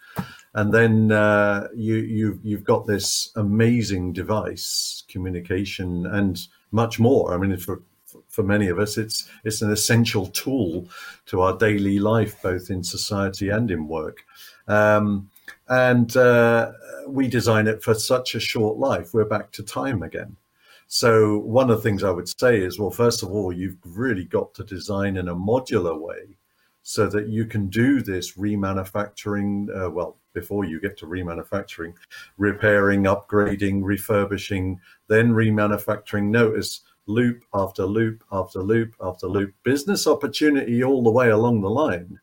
and 0.54 0.74
then 0.74 1.12
uh, 1.12 1.68
you 1.76 1.95
you've 1.95 2.39
you've 2.43 2.64
got 2.64 2.88
this 2.88 3.32
amazing 3.36 4.14
device, 4.14 5.04
communication, 5.08 6.06
and 6.06 6.47
much 6.72 7.00
more. 7.00 7.34
I 7.34 7.38
mean, 7.38 7.56
for 7.58 7.82
for 8.28 8.43
many 8.43 8.68
of 8.68 8.80
us, 8.80 8.97
it's 8.97 9.30
it's 9.43 9.62
an 9.62 9.72
essential 9.72 10.28
tool 10.28 10.88
to 11.28 11.41
our 11.41 11.58
daily 11.58 12.00
life, 12.00 12.41
both 12.41 12.70
in 12.70 12.84
society 12.84 13.50
and 13.50 13.70
in 13.70 13.88
work. 13.88 14.24
Um, 14.68 15.30
and 15.68 16.16
uh, 16.18 16.72
we 17.08 17.28
design 17.28 17.68
it 17.68 17.84
for 17.84 17.93
such 17.93 18.36
a 18.36 18.39
short 18.39 18.78
life. 18.78 19.14
We're 19.14 19.26
back 19.26 19.52
to 19.54 19.64
time 19.64 20.04
again. 20.04 20.36
So 20.88 21.38
one 21.39 21.70
of 21.70 21.78
the 21.78 21.84
things 21.84 22.04
I 22.04 22.10
would 22.10 22.28
say 22.28 22.60
is, 22.60 22.80
well, 22.80 22.89
first 22.89 23.22
of 23.22 23.30
all, 23.30 23.54
you've 23.54 23.78
really 23.86 24.26
got 24.26 24.56
to 24.56 24.64
design 24.64 25.18
in 25.18 25.28
a 25.28 25.36
modular 25.36 26.00
way 26.00 26.38
so 26.82 27.08
that 27.08 27.28
you 27.28 27.45
can 27.45 27.68
do 27.68 28.02
this 28.02 28.36
remanufacturing, 28.36 29.70
uh, 29.70 29.91
well, 29.91 30.18
before 30.40 30.64
you 30.64 30.80
get 30.80 30.98
to 30.98 31.06
remanufacturing, 31.06 31.94
repairing, 32.38 33.04
upgrading, 33.04 33.82
refurbishing, 33.84 34.80
then 35.08 35.32
remanufacturing. 35.32 36.30
Notice 36.30 36.82
loop 37.08 37.44
after 37.54 37.86
loop 37.86 38.24
after 38.32 38.62
loop 38.62 38.96
after 39.02 39.28
loop, 39.28 39.54
business 39.64 40.08
opportunity 40.08 40.84
all 40.84 41.04
the 41.04 41.12
way 41.12 41.30
along 41.30 41.62
the 41.62 41.70
line 41.70 42.20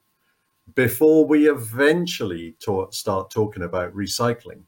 before 0.74 1.26
we 1.26 1.50
eventually 1.50 2.56
ta- 2.64 2.90
start 2.90 3.30
talking 3.30 3.62
about 3.62 3.94
recycling. 3.94 4.62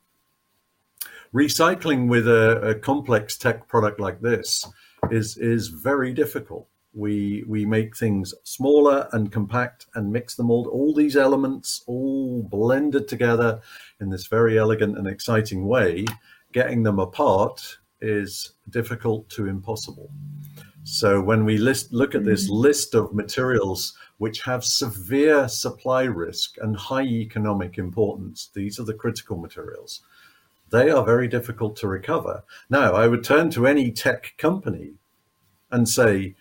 Recycling 1.34 2.08
with 2.08 2.26
a, 2.28 2.60
a 2.70 2.74
complex 2.74 3.38
tech 3.38 3.66
product 3.68 3.98
like 4.00 4.20
this 4.20 4.66
is, 5.10 5.36
is 5.38 5.68
very 5.68 6.12
difficult 6.12 6.68
we 6.94 7.44
we 7.46 7.64
make 7.66 7.96
things 7.96 8.34
smaller 8.44 9.08
and 9.12 9.30
compact 9.30 9.86
and 9.94 10.12
mix 10.12 10.34
them 10.34 10.50
all 10.50 10.66
all 10.68 10.94
these 10.94 11.16
elements 11.16 11.82
all 11.86 12.42
blended 12.42 13.06
together 13.06 13.60
in 14.00 14.08
this 14.10 14.26
very 14.26 14.58
elegant 14.58 14.96
and 14.96 15.06
exciting 15.06 15.66
way 15.66 16.04
getting 16.52 16.82
them 16.82 16.98
apart 16.98 17.78
is 18.00 18.52
difficult 18.70 19.28
to 19.30 19.46
impossible. 19.46 20.10
So 20.84 21.20
when 21.20 21.44
we 21.44 21.58
list, 21.58 21.92
look 21.92 22.14
at 22.14 22.24
this 22.24 22.44
mm-hmm. 22.44 22.62
list 22.62 22.94
of 22.94 23.14
materials 23.14 23.96
which 24.18 24.42
have 24.42 24.64
severe 24.64 25.48
supply 25.48 26.04
risk 26.04 26.56
and 26.58 26.76
high 26.76 27.04
economic 27.04 27.78
importance, 27.78 28.50
these 28.54 28.80
are 28.80 28.84
the 28.84 28.94
critical 28.94 29.36
materials. 29.36 30.00
They 30.70 30.90
are 30.90 31.04
very 31.04 31.28
difficult 31.28 31.76
to 31.76 31.88
recover. 31.88 32.42
Now, 32.68 32.92
I 32.92 33.06
would 33.06 33.24
turn 33.24 33.50
to 33.50 33.66
any 33.66 33.90
tech 33.90 34.34
company 34.38 34.94
and 35.70 35.88
say, 35.88 36.34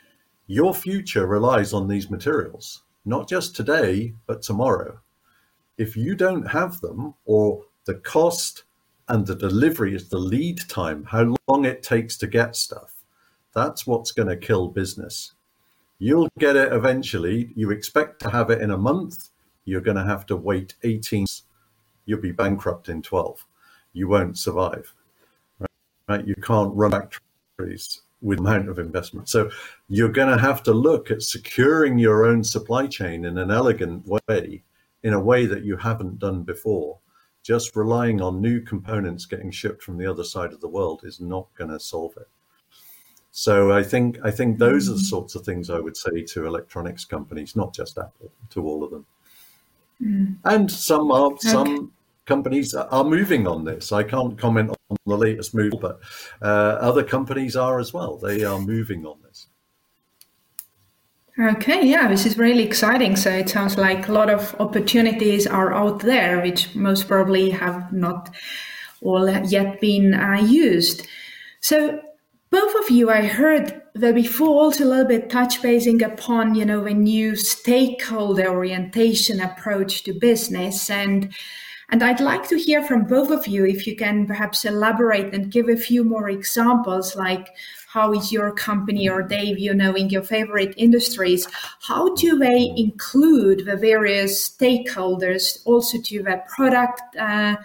your 0.48 0.74
future 0.74 1.28
relies 1.28 1.74
on 1.74 1.88
these 1.88 2.10
materials, 2.10 2.84
not 3.04 3.28
just 3.28 3.56
today, 3.56 4.14
but 4.26 4.42
tomorrow. 4.42 5.00
If 5.78 5.98
you 5.98 6.16
don't 6.16 6.48
have 6.48 6.80
them, 6.80 7.14
or 7.26 7.66
the 7.86 7.96
cost 7.96 8.64
and 9.10 9.28
the 9.28 9.36
delivery 9.36 9.94
is 9.94 10.08
the 10.08 10.18
lead 10.18 10.62
time, 10.70 11.04
how 11.04 11.36
long 11.48 11.66
it 11.66 11.84
takes 11.84 12.18
to 12.18 12.28
get 12.28 12.56
stuff, 12.56 12.96
that's 13.54 13.86
what's 13.86 14.12
going 14.12 14.30
to 14.30 14.38
kill 14.38 14.70
business. 14.70 15.34
You'll 16.00 16.30
get 16.40 16.56
it 16.56 16.72
eventually. 16.72 17.52
You 17.56 17.72
expect 17.72 18.22
to 18.22 18.30
have 18.30 18.50
it 18.50 18.62
in 18.62 18.72
a 18.72 18.78
month. 18.78 19.30
You're 19.66 19.82
going 19.82 19.98
to 19.98 20.06
have 20.06 20.26
to 20.28 20.38
wait 20.38 20.76
18. 20.84 21.26
You'll 22.06 22.22
be 22.22 22.32
bankrupt 22.32 22.88
in 22.88 23.02
12. 23.02 23.46
You 23.92 24.08
won't 24.08 24.38
survive. 24.38 24.94
Right? 26.08 26.26
You 26.26 26.36
can't 26.36 26.74
run 26.74 26.92
factories 26.92 28.02
with 28.22 28.40
amount 28.40 28.70
of 28.70 28.80
investment. 28.80 29.30
So 29.30 29.50
you're 29.88 30.10
going 30.10 30.36
to 30.36 30.42
have 30.42 30.64
to 30.64 30.74
look 30.74 31.12
at 31.12 31.22
securing 31.22 31.98
your 32.00 32.26
own 32.26 32.44
supply 32.44 32.88
chain 32.88 33.26
in 33.26 33.38
an 33.38 33.52
elegant 33.52 34.06
way, 34.08 34.64
in 35.04 35.14
a 35.14 35.20
way 35.20 35.46
that 35.46 35.64
you 35.64 35.78
haven't 35.78 36.20
done 36.20 36.44
before. 36.44 37.00
Just 37.44 37.76
relying 37.76 38.22
on 38.22 38.42
new 38.42 38.60
components 38.62 39.26
getting 39.26 39.52
shipped 39.52 39.82
from 39.82 39.98
the 39.98 40.06
other 40.06 40.24
side 40.24 40.52
of 40.52 40.60
the 40.60 40.68
world 40.68 41.02
is 41.04 41.22
not 41.22 41.48
going 41.56 41.70
to 41.70 41.80
solve 41.80 42.18
it. 42.18 42.28
So 43.32 43.72
I 43.72 43.84
think 43.84 44.18
I 44.24 44.32
think 44.32 44.58
those 44.58 44.90
are 44.90 44.94
the 44.94 45.00
mm. 45.00 45.10
sorts 45.10 45.36
of 45.36 45.46
things 45.46 45.70
I 45.70 45.80
would 45.80 45.96
say 45.96 46.24
to 46.24 46.48
electronics 46.48 47.06
companies, 47.06 47.56
not 47.56 47.72
just 47.72 47.98
Apple, 48.00 48.32
to 48.50 48.68
all 48.68 48.84
of 48.84 48.90
them. 48.90 49.06
Mm. 50.02 50.38
And 50.44 50.72
some 50.72 51.12
are 51.12 51.28
okay. 51.28 51.50
some 51.50 51.92
companies 52.26 52.74
are 52.74 53.04
moving 53.04 53.48
on 53.48 53.64
this. 53.64 53.92
I 53.92 54.02
can't 54.02 54.38
comment 54.38 54.77
on 54.90 54.98
the 55.06 55.18
latest 55.18 55.54
move, 55.54 55.74
but 55.82 56.00
uh, 56.42 56.78
other 56.80 57.04
companies 57.04 57.56
are 57.56 57.80
as 57.80 57.94
well. 57.94 58.18
They 58.18 58.44
are 58.44 58.60
moving 58.60 59.06
on 59.06 59.18
this. 59.24 59.48
Okay, 61.40 61.86
yeah, 61.86 62.08
this 62.08 62.26
is 62.26 62.38
really 62.38 62.64
exciting. 62.64 63.16
So 63.16 63.30
it 63.30 63.48
sounds 63.48 63.78
like 63.78 64.08
a 64.08 64.12
lot 64.12 64.30
of 64.30 64.56
opportunities 64.60 65.46
are 65.46 65.72
out 65.72 66.00
there, 66.00 66.42
which 66.42 66.74
most 66.74 67.08
probably 67.08 67.52
have 67.52 67.94
not 67.94 68.34
all 69.02 69.30
yet 69.30 69.80
been 69.80 70.16
uh, 70.16 70.42
used. 70.42 71.08
So 71.60 72.02
both 72.50 72.74
of 72.84 72.90
you, 72.90 73.12
I 73.12 73.28
heard 73.28 73.84
that 73.94 74.16
before 74.16 74.64
also 74.64 74.86
a 74.86 74.88
little 74.88 75.06
bit 75.06 75.30
touch 75.30 75.62
basing 75.62 76.02
upon, 76.02 76.56
you 76.56 76.66
know, 76.66 76.86
a 76.86 76.94
new 76.94 77.36
stakeholder 77.36 78.48
orientation 78.48 79.40
approach 79.40 80.04
to 80.04 80.14
business. 80.14 80.90
And 80.90 81.32
and 81.90 82.04
I'd 82.04 82.20
like 82.20 82.48
to 82.50 82.58
hear 82.58 82.84
from 82.84 83.06
both 83.06 83.32
of 83.32 83.48
you 83.48 83.66
if 83.66 83.88
you 83.88 83.96
can 83.96 84.28
perhaps 84.28 84.66
elaborate 84.66 85.34
and 85.34 85.50
give 85.52 85.70
a 85.70 85.78
few 85.78 86.04
more 86.04 86.30
examples, 86.30 87.16
like 87.16 87.48
how 87.88 88.12
is 88.14 88.30
your 88.30 88.52
company 88.52 89.08
or 89.08 89.24
Dave, 89.24 89.58
you 89.58 89.74
know, 89.74 89.96
in 89.96 90.10
your 90.10 90.22
favorite 90.22 90.74
industries, 90.76 91.48
how 91.80 92.14
do 92.16 92.38
they 92.38 92.74
include 92.76 93.66
the 93.66 93.78
various 93.78 94.50
stakeholders 94.50 95.60
also 95.66 95.98
to 96.02 96.22
the 96.22 96.44
product, 96.54 97.02
uh, 97.18 97.56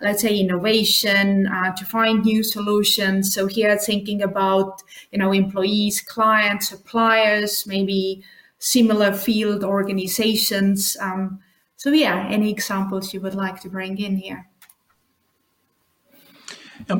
let's 0.00 0.20
say 0.20 0.36
innovation, 0.36 1.46
uh, 1.46 1.74
to 1.74 1.84
find 1.86 2.22
new 2.22 2.42
solutions? 2.42 3.32
So 3.34 3.46
here 3.46 3.78
thinking 3.78 4.20
about, 4.20 4.82
you 5.10 5.18
know, 5.18 5.32
employees, 5.32 6.02
clients, 6.02 6.68
suppliers, 6.68 7.66
maybe 7.66 8.22
similar 8.58 9.14
field 9.14 9.64
organizations. 9.64 10.98
Um, 11.00 11.40
so 11.80 11.88
yeah, 11.90 12.26
any 12.28 12.50
examples 12.50 13.14
you 13.14 13.22
would 13.22 13.34
like 13.34 13.58
to 13.62 13.70
bring 13.70 13.96
in 13.96 14.16
here? 14.16 14.46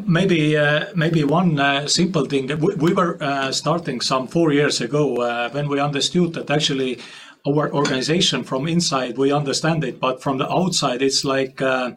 Maybe 0.07 0.57
uh, 0.57 0.87
maybe 0.95 1.23
one 1.23 1.61
uh, 1.61 1.87
simple 1.87 2.25
thing 2.25 2.47
that 2.47 2.61
we, 2.61 2.75
we 2.77 2.95
were 2.95 3.23
uh, 3.23 3.53
starting 3.53 4.01
some 4.01 4.27
four 4.27 4.53
years 4.53 4.81
ago 4.81 5.21
uh, 5.21 5.51
when 5.51 5.69
we 5.69 5.81
understood 5.81 6.33
that 6.33 6.51
actually 6.51 6.99
our 7.47 7.71
organization 7.75 8.43
from 8.43 8.67
inside 8.67 9.19
we 9.19 9.31
understand 9.33 9.85
it, 9.85 10.01
but 10.01 10.23
from 10.23 10.39
the 10.39 10.51
outside 10.51 11.03
it's 11.03 11.27
like 11.27 11.61
uh, 11.61 11.91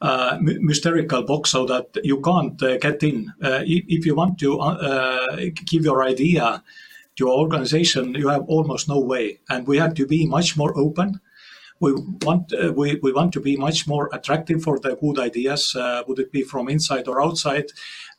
uh, 0.00 0.38
mystical 0.40 1.24
box 1.24 1.50
so 1.50 1.66
that 1.66 1.88
you 2.04 2.22
can't 2.22 2.58
get 2.58 3.02
in. 3.02 3.34
if 3.40 4.06
you 4.06 4.14
want 4.14 4.38
to 4.38 4.48
give 5.66 5.84
your 5.84 6.02
idea 6.02 6.62
to 7.16 7.24
your 7.24 7.38
organization, 7.38 8.14
you 8.14 8.28
have 8.28 8.44
almost 8.48 8.88
no 8.88 8.98
way, 8.98 9.40
and 9.50 9.66
we 9.66 9.76
have 9.76 9.92
to 9.94 10.06
be 10.06 10.26
much 10.26 10.56
more 10.56 10.72
open 10.74 11.20
we 11.80 11.92
want 12.22 12.52
uh, 12.52 12.72
we, 12.72 12.98
we 13.02 13.12
want 13.12 13.32
to 13.32 13.40
be 13.40 13.56
much 13.56 13.86
more 13.86 14.08
attractive 14.12 14.62
for 14.62 14.78
the 14.78 14.96
good 14.96 15.18
ideas 15.18 15.74
uh, 15.74 16.02
would 16.06 16.18
it 16.18 16.32
be 16.32 16.42
from 16.42 16.68
inside 16.68 17.08
or 17.08 17.22
outside. 17.22 17.66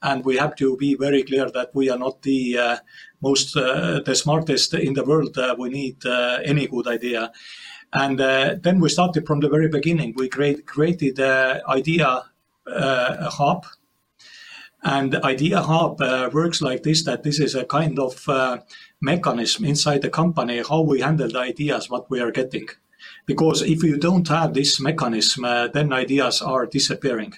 And 0.02 0.26
we 0.26 0.38
have 0.38 0.56
to 0.58 0.78
be 0.78 0.96
very 0.96 1.24
clear 1.24 1.50
that 1.52 1.70
we 1.74 1.90
are 1.90 1.98
not 1.98 2.22
the 2.22 2.58
uh, 2.58 2.78
most 3.22 3.56
uh, 3.56 4.02
the 4.06 4.16
smartest 4.16 4.74
in 4.74 4.94
the 4.94 5.06
world 5.06 5.38
uh, 5.38 5.56
we 5.58 5.70
need 5.70 6.06
uh, 6.06 6.40
any 6.44 6.68
good 6.68 6.88
idea. 6.88 7.32
And 7.94 8.20
then 8.20 8.82
we 8.82 8.90
started 8.90 9.26
from 9.26 9.40
the 9.40 9.48
very 9.48 9.70
beginning. 9.70 10.16
We 10.18 10.28
create, 10.28 10.66
created 10.66 11.16
the 11.16 11.64
idea 11.66 12.24
hub. 12.68 13.66
And 14.84 15.14
the 15.14 15.26
idea 15.26 15.62
hub 15.62 16.02
works 16.34 16.62
like 16.62 16.84
this 16.84 17.06
that 17.06 17.24
this 17.24 17.40
is 17.40 17.56
a 17.56 17.64
kind 17.64 17.98
of 17.98 18.28
mechanism 19.00 19.64
inside 19.64 20.02
the 20.02 20.10
company 20.10 20.62
how 20.68 20.82
we 20.82 21.00
handle 21.00 21.30
the 21.30 21.40
ideas 21.40 21.90
what 21.90 22.10
we 22.10 22.20
are 22.20 22.32
getting 22.32 22.68
because 23.26 23.62
if 23.62 23.84
you 23.84 23.98
don't 23.98 24.28
have 24.28 24.54
this 24.54 24.80
mechanism, 24.80 25.46
uh, 25.46 25.68
then 25.68 25.94
ideas 25.94 26.42
are 26.42 26.66
disappearing. 26.66 27.34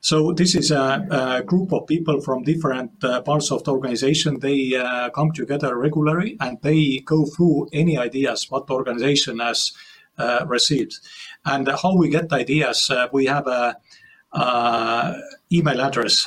So 0.00 0.32
this 0.32 0.56
is 0.56 0.72
a, 0.72 1.06
a 1.10 1.42
group 1.44 1.72
of 1.72 1.86
people 1.86 2.20
from 2.20 2.42
different 2.42 3.04
uh, 3.04 3.22
parts 3.22 3.52
of 3.52 3.62
the 3.62 3.70
organization. 3.70 4.40
They 4.40 4.74
uh, 4.74 5.10
come 5.10 5.30
together 5.30 5.78
regularly 5.78 6.36
and 6.40 6.58
they 6.60 6.98
go 7.04 7.24
through 7.24 7.68
any 7.72 7.96
ideas 7.96 8.50
what 8.50 8.66
the 8.66 8.74
organization 8.74 9.38
has 9.38 9.72
uh, 10.18 10.44
received. 10.48 10.98
And 11.44 11.68
how 11.68 11.96
we 11.96 12.08
get 12.08 12.32
ideas, 12.32 12.90
uh, 12.90 13.08
we 13.12 13.26
have 13.26 13.46
a, 13.46 13.76
a 14.32 15.14
email 15.52 15.80
address, 15.80 16.26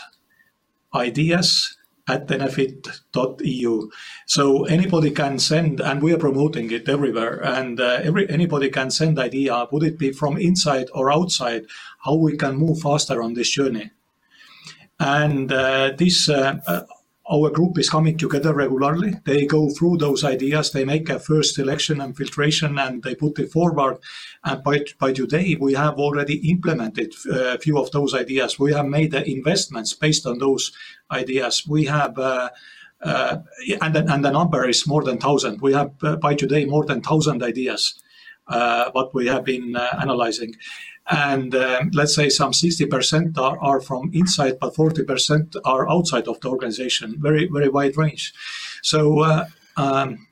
ideas 0.93 1.74
at 2.07 2.27
enefit.eu. 2.27 3.89
So 4.27 4.65
anybody 4.65 5.11
can 5.11 5.39
send, 5.39 5.81
and 5.81 6.01
we 6.01 6.13
are 6.13 6.17
promoting 6.17 6.71
it 6.71 6.87
everywhere. 6.87 7.43
And 7.43 7.79
uh, 7.79 7.99
every 8.03 8.29
anybody 8.29 8.69
can 8.69 8.91
send 8.91 9.19
idea. 9.19 9.67
Would 9.71 9.83
it 9.83 9.97
be 9.97 10.11
from 10.11 10.37
inside 10.37 10.87
or 10.93 11.11
outside? 11.11 11.65
How 11.99 12.15
we 12.15 12.37
can 12.37 12.55
move 12.55 12.79
faster 12.79 13.21
on 13.21 13.33
this 13.33 13.49
journey? 13.49 13.91
And 14.99 15.51
uh, 15.51 15.91
this 15.97 16.29
uh, 16.29 16.59
uh 16.67 16.81
our 17.31 17.49
group 17.49 17.79
is 17.79 17.89
coming 17.89 18.17
together 18.17 18.53
regularly. 18.53 19.15
They 19.25 19.45
go 19.45 19.69
through 19.69 19.97
those 19.97 20.23
ideas, 20.23 20.71
they 20.71 20.85
make 20.85 21.09
a 21.09 21.19
first 21.19 21.55
selection 21.55 21.99
and 22.01 22.15
filtration, 22.15 22.77
and 22.77 23.01
they 23.01 23.15
put 23.15 23.39
it 23.39 23.51
forward. 23.51 23.97
And 24.43 24.63
by, 24.63 24.85
by 24.99 25.13
today, 25.13 25.57
we 25.59 25.73
have 25.73 25.95
already 25.95 26.49
implemented 26.49 27.13
uh, 27.27 27.55
a 27.55 27.57
few 27.57 27.79
of 27.79 27.91
those 27.91 28.13
ideas. 28.13 28.59
We 28.59 28.73
have 28.73 28.85
made 28.85 29.11
the 29.11 29.27
investments 29.27 29.93
based 29.93 30.27
on 30.27 30.37
those 30.37 30.71
ideas. 31.11 31.65
We 31.67 31.85
have 31.85 32.17
uh, 32.19 32.49
uh, 33.01 33.37
and, 33.81 33.95
the, 33.95 34.11
and 34.11 34.23
the 34.23 34.31
number 34.31 34.67
is 34.67 34.87
more 34.87 35.03
than 35.03 35.15
1,000. 35.15 35.61
We 35.61 35.73
have 35.73 35.91
uh, 36.01 36.15
by 36.15 36.33
today 36.33 36.65
more 36.65 36.85
than 36.85 36.97
1,000 36.97 37.43
ideas, 37.43 38.01
uh, 38.47 38.89
what 38.91 39.13
we 39.13 39.27
have 39.27 39.43
been 39.43 39.75
uh, 39.75 39.97
analyzing 40.01 40.55
and 41.09 41.53
um, 41.55 41.91
let's 41.93 42.15
say 42.15 42.29
some 42.29 42.51
60% 42.51 43.37
are, 43.37 43.59
are 43.59 43.79
from 43.79 44.09
inside 44.13 44.57
but 44.59 44.73
40% 44.73 45.55
are 45.63 45.89
outside 45.89 46.27
of 46.27 46.39
the 46.41 46.49
organization. 46.49 47.15
Very 47.19 47.47
very 47.47 47.69
wide 47.69 47.97
range. 47.97 48.33
So 48.81 49.19
uh, 49.19 49.45
um, 49.77 50.27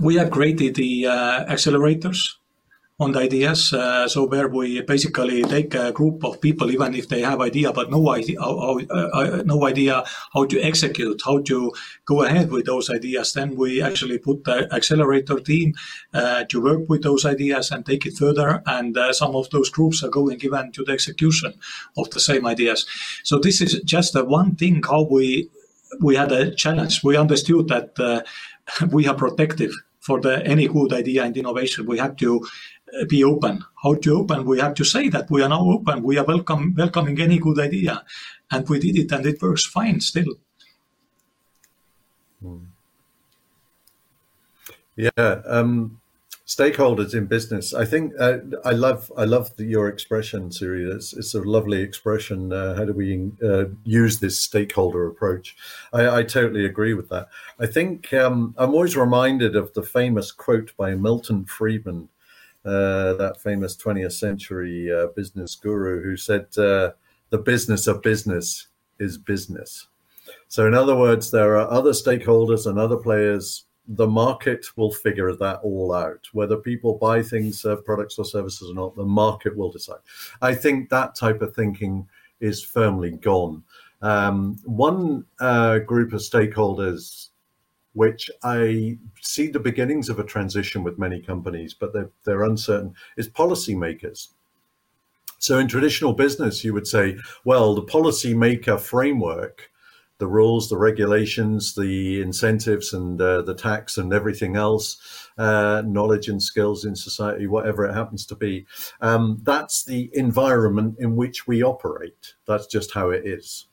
we 0.00 0.16
have 0.16 0.30
created 0.30 0.74
the 0.74 1.06
uh, 1.06 1.44
accelerators 1.46 2.36
on 3.02 3.12
the 3.12 3.18
ideas. 3.18 3.72
Uh, 3.72 4.08
so 4.08 4.24
where 4.26 4.48
we 4.48 4.80
basically 4.82 5.42
take 5.42 5.74
a 5.74 5.92
group 5.92 6.24
of 6.24 6.40
people, 6.40 6.70
even 6.70 6.94
if 6.94 7.08
they 7.08 7.20
have 7.20 7.40
idea, 7.40 7.72
but 7.72 7.90
no 7.90 8.10
idea, 8.10 8.40
uh, 8.40 8.78
uh, 8.90 9.42
no 9.44 9.66
idea 9.66 10.04
how 10.32 10.44
to 10.44 10.60
execute, 10.60 11.20
how 11.24 11.40
to 11.42 11.72
go 12.04 12.22
ahead 12.22 12.50
with 12.50 12.66
those 12.66 12.88
ideas. 12.90 13.32
Then 13.32 13.56
we 13.56 13.82
actually 13.82 14.18
put 14.18 14.44
the 14.44 14.72
accelerator 14.72 15.38
team 15.40 15.74
uh, 16.14 16.44
to 16.44 16.62
work 16.62 16.88
with 16.88 17.02
those 17.02 17.26
ideas 17.26 17.70
and 17.70 17.84
take 17.84 18.06
it 18.06 18.16
further. 18.16 18.62
And 18.66 18.96
uh, 18.96 19.12
some 19.12 19.34
of 19.34 19.50
those 19.50 19.68
groups 19.68 20.02
are 20.02 20.10
going 20.10 20.40
even 20.42 20.72
to 20.72 20.84
the 20.84 20.92
execution 20.92 21.54
of 21.96 22.10
the 22.10 22.20
same 22.20 22.46
ideas. 22.46 22.86
So 23.24 23.38
this 23.38 23.60
is 23.60 23.80
just 23.84 24.14
a 24.14 24.24
one 24.24 24.54
thing 24.56 24.82
how 24.82 25.02
we 25.02 25.50
we 26.00 26.16
had 26.16 26.32
a 26.32 26.54
challenge. 26.54 27.04
We 27.04 27.16
understood 27.16 27.68
that 27.68 27.98
uh, 27.98 28.22
we 28.90 29.06
are 29.06 29.14
protective 29.14 29.72
for 30.00 30.20
the 30.20 30.44
any 30.44 30.68
good 30.68 30.92
idea 30.92 31.24
and 31.24 31.36
innovation. 31.36 31.86
We 31.86 31.98
have 31.98 32.16
to 32.16 32.46
be 33.08 33.24
open. 33.24 33.64
How 33.82 33.94
to 33.94 34.18
open? 34.18 34.44
We 34.44 34.60
have 34.60 34.74
to 34.74 34.84
say 34.84 35.08
that 35.08 35.30
we 35.30 35.42
are 35.42 35.48
now 35.48 35.64
open. 35.64 36.02
We 36.02 36.18
are 36.18 36.24
welcome, 36.24 36.74
welcoming 36.76 37.20
any 37.20 37.38
good 37.38 37.58
idea, 37.58 38.04
and 38.50 38.68
we 38.68 38.78
did 38.78 38.96
it, 38.96 39.12
and 39.12 39.26
it 39.26 39.40
works 39.40 39.66
fine 39.66 40.00
still. 40.00 40.34
Hmm. 42.40 42.58
Yeah, 44.96 45.40
um, 45.46 46.00
stakeholders 46.46 47.14
in 47.14 47.26
business. 47.26 47.72
I 47.72 47.84
think 47.84 48.12
uh, 48.18 48.38
I 48.64 48.72
love 48.72 49.10
I 49.16 49.24
love 49.24 49.56
the, 49.56 49.64
your 49.64 49.88
expression, 49.88 50.52
Siri. 50.52 50.84
It's, 50.90 51.12
it's, 51.14 51.34
a 51.34 51.40
lovely 51.40 51.80
expression. 51.80 52.52
Uh, 52.52 52.74
how 52.74 52.84
do 52.84 52.92
we 52.92 53.30
uh, 53.42 53.66
use 53.84 54.20
this 54.20 54.38
stakeholder 54.40 55.06
approach? 55.06 55.56
I, 55.92 56.18
I, 56.18 56.22
totally 56.24 56.66
agree 56.66 56.94
with 56.94 57.08
that. 57.08 57.28
I 57.58 57.66
think 57.66 58.12
um, 58.12 58.54
I'm 58.58 58.74
always 58.74 58.96
reminded 58.96 59.56
of 59.56 59.72
the 59.72 59.82
famous 59.82 60.30
quote 60.30 60.72
by 60.76 60.94
Milton 60.94 61.46
Friedman, 61.46 62.08
uh, 62.64 63.14
that 63.14 63.40
famous 63.40 63.76
20th 63.76 64.12
century 64.12 64.92
uh, 64.92 65.08
business 65.16 65.54
guru, 65.54 66.02
who 66.02 66.16
said, 66.16 66.46
uh, 66.58 66.92
"The 67.30 67.38
business 67.38 67.86
of 67.86 68.02
business 68.02 68.68
is 68.98 69.18
business." 69.18 69.88
So, 70.48 70.66
in 70.66 70.74
other 70.74 70.96
words, 70.96 71.30
there 71.30 71.56
are 71.58 71.70
other 71.70 71.92
stakeholders 71.92 72.66
and 72.66 72.78
other 72.78 72.96
players 72.96 73.64
the 73.88 74.06
market 74.06 74.66
will 74.76 74.92
figure 74.92 75.34
that 75.34 75.60
all 75.62 75.92
out. 75.92 76.26
Whether 76.32 76.56
people 76.56 76.98
buy 76.98 77.22
things, 77.22 77.64
uh, 77.64 77.76
products 77.76 78.18
or 78.18 78.24
services 78.24 78.70
or 78.70 78.74
not, 78.74 78.94
the 78.94 79.04
market 79.04 79.56
will 79.56 79.70
decide. 79.70 79.98
I 80.40 80.54
think 80.54 80.88
that 80.88 81.14
type 81.14 81.42
of 81.42 81.54
thinking 81.54 82.08
is 82.40 82.62
firmly 82.62 83.12
gone. 83.12 83.62
Um, 84.00 84.58
one 84.64 85.24
uh, 85.40 85.78
group 85.78 86.12
of 86.12 86.20
stakeholders, 86.20 87.28
which 87.94 88.30
I 88.42 88.98
see 89.20 89.48
the 89.48 89.60
beginnings 89.60 90.08
of 90.08 90.18
a 90.18 90.24
transition 90.24 90.82
with 90.82 90.98
many 90.98 91.20
companies, 91.20 91.74
but 91.74 91.92
they're, 91.92 92.10
they're 92.24 92.44
uncertain, 92.44 92.94
is 93.16 93.28
policymakers. 93.28 94.28
So 95.38 95.58
in 95.58 95.68
traditional 95.68 96.12
business, 96.12 96.64
you 96.64 96.72
would 96.72 96.86
say, 96.86 97.18
well, 97.44 97.74
the 97.74 97.82
policymaker 97.82 98.78
framework 98.78 99.72
the 100.22 100.28
rules, 100.28 100.68
the 100.68 100.78
regulations, 100.78 101.74
the 101.74 102.22
incentives, 102.22 102.92
and 102.92 103.20
uh, 103.20 103.42
the 103.42 103.56
tax, 103.56 103.98
and 103.98 104.12
everything 104.12 104.54
else, 104.54 105.28
uh, 105.36 105.82
knowledge 105.84 106.28
and 106.28 106.40
skills 106.40 106.84
in 106.84 106.94
society, 106.94 107.48
whatever 107.48 107.84
it 107.84 107.92
happens 107.92 108.24
to 108.24 108.36
be. 108.36 108.64
Um, 109.00 109.40
that's 109.42 109.84
the 109.84 110.10
environment 110.12 110.94
in 111.00 111.16
which 111.16 111.48
we 111.48 111.64
operate. 111.64 112.34
That's 112.46 112.68
just 112.68 112.94
how 112.94 113.10
it 113.10 113.26
is. 113.26 113.66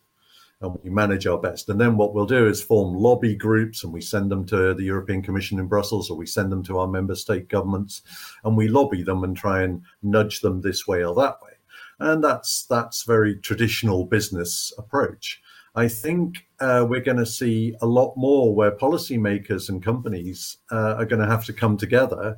And 0.62 0.78
we 0.84 0.90
manage 0.90 1.26
our 1.26 1.38
best. 1.38 1.70
And 1.70 1.80
then 1.80 1.96
what 1.96 2.14
we'll 2.14 2.26
do 2.26 2.48
is 2.48 2.62
form 2.62 2.94
lobby 2.94 3.34
groups 3.34 3.84
and 3.84 3.94
we 3.94 4.02
send 4.02 4.30
them 4.30 4.46
to 4.48 4.74
the 4.74 4.84
European 4.84 5.22
Commission 5.22 5.58
in 5.58 5.68
Brussels 5.68 6.10
or 6.10 6.18
we 6.18 6.26
send 6.26 6.52
them 6.52 6.64
to 6.64 6.80
our 6.80 6.88
member 6.88 7.16
state 7.16 7.48
governments 7.48 8.02
and 8.44 8.58
we 8.58 8.68
lobby 8.68 9.02
them 9.02 9.24
and 9.24 9.38
try 9.38 9.62
and 9.64 9.82
nudge 10.04 10.42
them 10.42 10.60
this 10.60 10.86
way 10.86 11.04
or 11.04 11.16
that 11.16 11.42
way. 11.42 11.54
And 12.00 12.22
that's 12.24 12.64
that's 12.64 13.04
very 13.04 13.38
traditional 13.38 14.06
business 14.06 14.74
approach. 14.78 15.42
I 15.76 15.88
think 15.88 16.46
uh, 16.60 16.86
we're 16.90 17.02
going 17.02 17.18
to 17.18 17.26
see 17.26 17.76
a 17.82 17.86
lot 17.86 18.16
more 18.18 18.54
where 18.54 18.72
policymakers 18.72 19.70
and 19.70 19.84
companies 19.84 20.58
uh, 20.72 20.96
are 20.98 21.06
going 21.06 21.22
to 21.22 21.30
have 21.30 21.46
to 21.46 21.54
come 21.54 21.78
together 21.78 22.38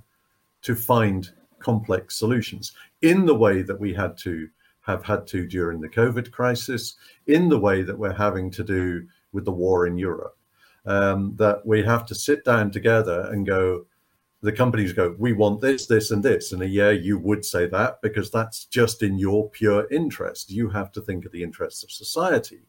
to 0.64 0.76
find 0.76 1.32
complex 1.60 2.18
solutions 2.18 2.74
in 3.02 3.26
the 3.26 3.36
way 3.36 3.62
that 3.62 3.80
we 3.80 3.94
had 3.94 4.18
to 4.18 4.50
have 4.92 5.04
had 5.04 5.26
to 5.28 5.48
during 5.48 5.80
the 5.82 5.90
COVID 5.90 6.32
crisis, 6.32 6.96
in 7.28 7.50
the 7.50 7.60
way 7.60 7.82
that 7.84 7.98
we're 7.98 8.14
having 8.28 8.52
to 8.52 8.64
do 8.64 9.08
with 9.32 9.46
the 9.46 9.52
war 9.52 9.88
in 9.88 9.98
Europe. 9.98 10.38
Um, 10.86 11.36
that 11.38 11.66
we 11.66 11.84
have 11.84 12.06
to 12.08 12.16
sit 12.16 12.44
down 12.44 12.72
together 12.72 13.30
and 13.32 13.46
go, 13.46 13.86
the 14.42 14.52
companies 14.52 14.94
go, 14.94 15.16
we 15.20 15.34
want 15.34 15.62
this, 15.62 15.86
this, 15.86 16.10
and 16.12 16.24
this. 16.24 16.52
And 16.52 16.64
yeah, 16.72 16.90
you 16.90 17.20
would 17.20 17.46
say 17.46 17.68
that 17.68 18.02
because 18.02 18.32
that's 18.32 18.66
just 18.66 19.04
in 19.04 19.20
your 19.20 19.50
pure 19.50 19.88
interest. 19.92 20.50
You 20.50 20.70
have 20.70 20.92
to 20.94 21.02
think 21.02 21.26
of 21.26 21.32
the 21.32 21.44
interests 21.44 21.84
of 21.84 21.92
society 21.92 22.62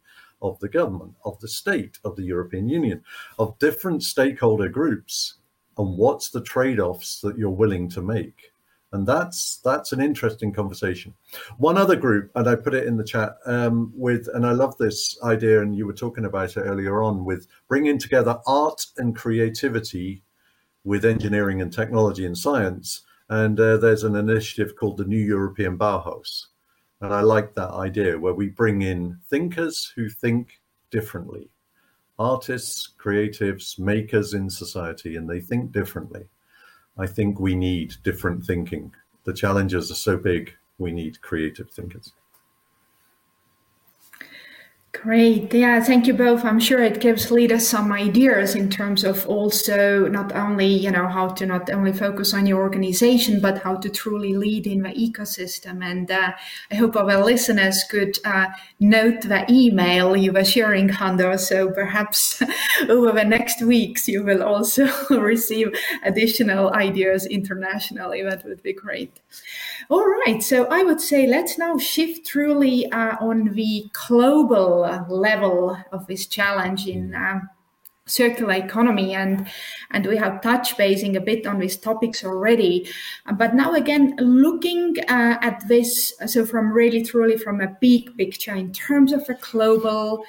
of 0.42 0.58
the 0.58 0.68
government, 0.68 1.14
of 1.24 1.38
the 1.40 1.48
state, 1.48 1.98
of 2.04 2.16
the 2.16 2.24
European 2.24 2.68
Union, 2.68 3.02
of 3.38 3.58
different 3.58 4.02
stakeholder 4.02 4.68
groups, 4.68 5.34
and 5.78 5.96
what's 5.96 6.30
the 6.30 6.42
trade-offs 6.42 7.20
that 7.20 7.38
you're 7.38 7.50
willing 7.50 7.88
to 7.88 8.02
make. 8.02 8.51
And 8.92 9.06
that's 9.06 9.56
that's 9.64 9.92
an 9.92 10.02
interesting 10.02 10.52
conversation. 10.52 11.14
One 11.56 11.78
other 11.78 11.96
group, 11.96 12.30
and 12.34 12.46
I 12.46 12.56
put 12.56 12.74
it 12.74 12.86
in 12.86 12.98
the 12.98 13.04
chat 13.04 13.36
um, 13.46 13.90
with, 13.96 14.28
and 14.34 14.46
I 14.46 14.52
love 14.52 14.76
this 14.76 15.18
idea, 15.22 15.62
and 15.62 15.74
you 15.74 15.86
were 15.86 15.94
talking 15.94 16.26
about 16.26 16.56
it 16.58 16.60
earlier 16.60 17.02
on, 17.02 17.24
with 17.24 17.46
bringing 17.68 17.98
together 17.98 18.38
art 18.46 18.84
and 18.98 19.16
creativity 19.16 20.22
with 20.84 21.06
engineering 21.06 21.62
and 21.62 21.72
technology 21.72 22.26
and 22.26 22.36
science. 22.36 23.00
And 23.30 23.58
uh, 23.58 23.78
there's 23.78 24.04
an 24.04 24.14
initiative 24.14 24.76
called 24.76 24.98
the 24.98 25.06
New 25.06 25.24
European 25.24 25.78
Bauhaus, 25.78 26.48
and 27.00 27.14
I 27.14 27.22
like 27.22 27.54
that 27.54 27.70
idea 27.70 28.18
where 28.18 28.34
we 28.34 28.50
bring 28.50 28.82
in 28.82 29.18
thinkers 29.30 29.90
who 29.96 30.10
think 30.10 30.60
differently, 30.90 31.48
artists, 32.18 32.92
creatives, 33.02 33.78
makers 33.78 34.34
in 34.34 34.50
society, 34.50 35.16
and 35.16 35.30
they 35.30 35.40
think 35.40 35.72
differently. 35.72 36.26
I 36.98 37.06
think 37.06 37.40
we 37.40 37.54
need 37.54 37.94
different 38.02 38.44
thinking. 38.44 38.92
The 39.24 39.32
challenges 39.32 39.90
are 39.90 39.94
so 39.94 40.16
big, 40.16 40.54
we 40.78 40.92
need 40.92 41.22
creative 41.22 41.70
thinkers. 41.70 42.12
Great. 44.94 45.52
Yeah, 45.54 45.82
thank 45.82 46.06
you 46.06 46.12
both. 46.12 46.44
I'm 46.44 46.60
sure 46.60 46.82
it 46.82 47.00
gives 47.00 47.30
leaders 47.30 47.66
some 47.66 47.90
ideas 47.90 48.54
in 48.54 48.68
terms 48.68 49.04
of 49.04 49.26
also 49.26 50.06
not 50.06 50.32
only, 50.36 50.66
you 50.66 50.90
know, 50.90 51.08
how 51.08 51.28
to 51.28 51.46
not 51.46 51.70
only 51.70 51.92
focus 51.94 52.34
on 52.34 52.46
your 52.46 52.60
organization, 52.60 53.40
but 53.40 53.62
how 53.62 53.76
to 53.76 53.88
truly 53.88 54.34
lead 54.34 54.66
in 54.66 54.82
the 54.82 54.90
ecosystem. 54.90 55.82
And 55.82 56.10
uh, 56.10 56.32
I 56.70 56.74
hope 56.74 56.94
our 56.94 57.24
listeners 57.24 57.82
could 57.90 58.18
uh, 58.26 58.48
note 58.80 59.22
the 59.22 59.50
email 59.50 60.14
you 60.14 60.30
were 60.30 60.44
sharing, 60.44 60.90
Hando. 60.90 61.40
So 61.40 61.70
perhaps 61.70 62.42
over 62.88 63.12
the 63.12 63.24
next 63.24 63.62
weeks, 63.62 64.06
you 64.06 64.22
will 64.22 64.42
also 64.42 64.86
receive 65.10 65.68
additional 66.04 66.70
ideas 66.74 67.24
internationally. 67.24 68.22
That 68.22 68.44
would 68.44 68.62
be 68.62 68.74
great. 68.74 69.20
All 69.88 70.06
right. 70.26 70.42
So 70.42 70.66
I 70.66 70.82
would 70.82 71.00
say 71.00 71.26
let's 71.26 71.58
now 71.58 71.76
shift 71.78 72.26
truly 72.26 72.90
uh, 72.92 73.16
on 73.20 73.52
the 73.54 73.86
global 74.06 74.81
level 75.08 75.76
of 75.92 76.06
this 76.06 76.26
challenge 76.26 76.86
in 76.86 77.14
um, 77.14 77.48
circular 78.06 78.54
economy 78.54 79.14
and 79.14 79.46
and 79.92 80.06
we 80.06 80.16
have 80.16 80.42
touched 80.42 80.76
basing 80.76 81.16
a 81.16 81.20
bit 81.20 81.46
on 81.46 81.60
these 81.60 81.76
topics 81.76 82.24
already. 82.24 82.88
But 83.34 83.54
now 83.54 83.74
again 83.74 84.16
looking 84.18 84.96
uh, 85.08 85.38
at 85.40 85.66
this 85.68 86.12
so 86.26 86.44
from 86.44 86.72
really 86.72 87.04
truly 87.04 87.36
from 87.36 87.60
a 87.60 87.76
big 87.80 88.16
picture 88.16 88.54
in 88.54 88.72
terms 88.72 89.12
of 89.12 89.26
the 89.26 89.34
global 89.34 90.24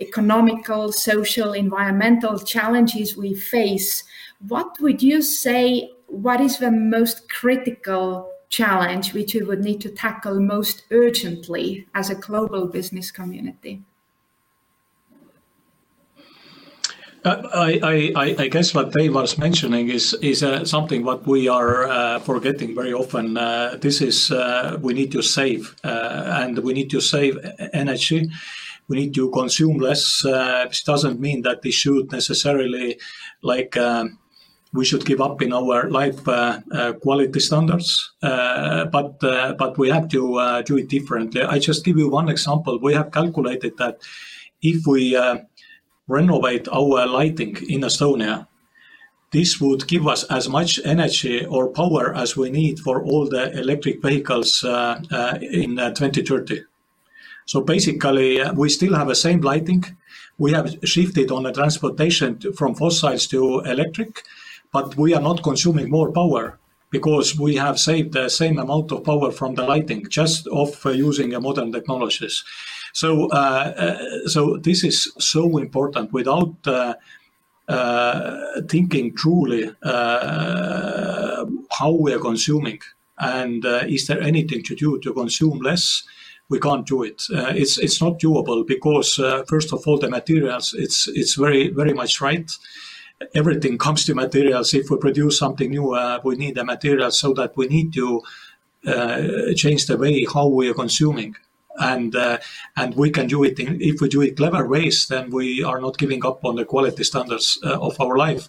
economical 0.00 0.92
social 0.92 1.52
environmental 1.52 2.38
challenges 2.38 3.16
we 3.16 3.34
face 3.34 4.04
what 4.46 4.78
would 4.80 5.02
you 5.02 5.22
say 5.22 5.90
what 6.06 6.40
is 6.40 6.58
the 6.58 6.70
most 6.70 7.28
critical 7.30 8.30
challenge 8.50 9.14
which 9.14 9.34
we 9.34 9.42
would 9.42 9.64
need 9.64 9.80
to 9.80 9.88
tackle 9.88 10.38
most 10.38 10.82
urgently 10.90 11.86
as 11.94 12.10
a 12.10 12.14
global 12.14 12.68
business 12.68 13.10
community 13.10 13.82
I, 17.26 18.12
I, 18.14 18.34
I 18.38 18.48
guess 18.48 18.72
what 18.72 18.92
Dave 18.92 19.14
was 19.14 19.36
mentioning 19.36 19.88
is 19.88 20.14
is 20.22 20.42
uh, 20.42 20.64
something 20.64 21.04
what 21.04 21.26
we 21.26 21.48
are 21.48 21.88
uh, 21.88 22.20
forgetting 22.20 22.74
very 22.74 22.92
often. 22.92 23.36
Uh, 23.36 23.76
this 23.80 24.00
is 24.00 24.30
uh, 24.30 24.78
we 24.80 24.94
need 24.94 25.10
to 25.12 25.22
save 25.22 25.74
uh, 25.82 26.40
and 26.42 26.58
we 26.58 26.72
need 26.72 26.88
to 26.90 27.00
save 27.00 27.36
energy. 27.72 28.30
We 28.88 28.96
need 28.96 29.14
to 29.14 29.30
consume 29.30 29.78
less. 29.78 30.24
Uh, 30.24 30.66
this 30.68 30.84
doesn't 30.84 31.18
mean 31.18 31.42
that 31.42 31.60
we 31.64 31.72
should 31.72 32.12
necessarily 32.12 32.98
like 33.42 33.76
we 34.72 34.84
should 34.84 35.04
give 35.04 35.20
up 35.20 35.42
in 35.42 35.52
our 35.52 35.90
life 35.90 36.22
quality 37.02 37.40
standards, 37.40 38.14
but 38.20 39.18
but 39.58 39.78
we 39.78 39.90
have 39.90 40.08
to 40.10 40.62
do 40.64 40.76
it 40.78 40.88
differently. 40.88 41.42
I 41.42 41.58
just 41.58 41.84
give 41.84 41.98
you 41.98 42.08
one 42.08 42.28
example. 42.28 42.78
We 42.78 42.94
have 42.94 43.10
calculated 43.10 43.76
that 43.78 43.98
if 44.62 44.86
we 44.86 45.16
renovate 46.08 46.68
our 46.68 47.06
lighting 47.06 47.56
in 47.68 47.80
Estonia, 47.80 48.46
this 49.32 49.60
would 49.60 49.86
give 49.88 50.06
us 50.06 50.24
as 50.24 50.48
much 50.48 50.80
energy 50.84 51.44
or 51.44 51.68
power 51.68 52.14
as 52.14 52.36
we 52.36 52.48
need 52.48 52.78
for 52.78 53.04
all 53.04 53.28
the 53.28 53.58
electric 53.58 54.00
vehicles 54.00 54.62
uh, 54.64 55.00
uh, 55.10 55.38
in 55.40 55.78
uh, 55.78 55.90
2030. 55.90 56.62
So 57.44 57.60
basically, 57.60 58.40
uh, 58.40 58.52
we 58.54 58.68
still 58.68 58.94
have 58.94 59.08
the 59.08 59.14
same 59.14 59.40
lighting. 59.40 59.84
We 60.38 60.52
have 60.52 60.76
shifted 60.84 61.30
on 61.30 61.42
the 61.42 61.52
transportation 61.52 62.38
to, 62.38 62.52
from 62.52 62.74
fossils 62.74 63.26
to 63.28 63.60
electric, 63.60 64.22
but 64.72 64.96
we 64.96 65.14
are 65.14 65.22
not 65.22 65.42
consuming 65.42 65.90
more 65.90 66.12
power 66.12 66.58
because 66.90 67.38
we 67.38 67.56
have 67.56 67.78
saved 67.78 68.12
the 68.12 68.28
same 68.28 68.58
amount 68.58 68.92
of 68.92 69.04
power 69.04 69.30
from 69.32 69.54
the 69.54 69.64
lighting 69.64 70.06
just 70.08 70.46
of 70.48 70.84
uh, 70.86 70.90
using 70.90 71.30
modern 71.42 71.72
technologies. 71.72 72.44
So, 72.96 73.28
uh, 73.28 73.74
uh, 73.76 74.26
so 74.26 74.56
this 74.56 74.82
is 74.82 75.12
so 75.18 75.58
important. 75.58 76.14
Without 76.14 76.54
uh, 76.66 76.94
thinking 78.70 79.14
truly 79.14 79.70
how 79.84 81.90
we 81.90 82.14
are 82.14 82.18
consuming, 82.18 82.78
and 83.18 83.62
is 83.86 84.06
there 84.06 84.22
anything 84.22 84.62
to 84.62 84.74
do 84.74 84.98
to 85.00 85.12
consume 85.12 85.58
less? 85.58 86.04
We 86.48 86.58
can't 86.58 86.86
do 86.86 87.02
it. 87.02 87.24
Uh, 87.30 87.52
it's 87.54 87.76
it's 87.76 88.00
not 88.00 88.18
doable 88.18 88.66
because 88.66 89.18
uh, 89.18 89.44
first 89.46 89.74
of 89.74 89.86
all 89.86 89.98
the 89.98 90.08
materials. 90.08 90.72
It's 90.72 91.06
it's 91.06 91.34
very 91.34 91.68
very 91.68 91.92
much 91.92 92.22
right. 92.22 92.50
Everything 93.34 93.76
comes 93.76 94.06
to 94.06 94.14
materials. 94.14 94.72
If 94.72 94.88
we 94.88 94.96
produce 94.96 95.38
something 95.38 95.68
new, 95.68 95.92
uh, 95.92 96.20
we 96.24 96.36
need 96.36 96.54
the 96.54 96.64
materials 96.64 97.20
so 97.20 97.34
that 97.34 97.58
we 97.58 97.66
need 97.66 97.92
to 97.92 98.22
change 99.54 99.84
the 99.84 99.98
way 99.98 100.24
how 100.32 100.46
we 100.46 100.70
are 100.70 100.74
consuming 100.74 101.36
and 101.78 102.14
uh, 102.16 102.38
and 102.76 102.94
we 102.94 103.10
can 103.10 103.26
do 103.26 103.44
it 103.44 103.58
in, 103.58 103.80
if 103.80 104.00
we 104.00 104.08
do 104.08 104.22
it 104.22 104.36
clever 104.36 104.66
ways 104.66 105.06
then 105.08 105.30
we 105.30 105.62
are 105.62 105.80
not 105.80 105.98
giving 105.98 106.24
up 106.24 106.44
on 106.44 106.56
the 106.56 106.64
quality 106.64 107.04
standards 107.04 107.58
uh, 107.64 107.78
of 107.80 108.00
our 108.00 108.16
life. 108.16 108.48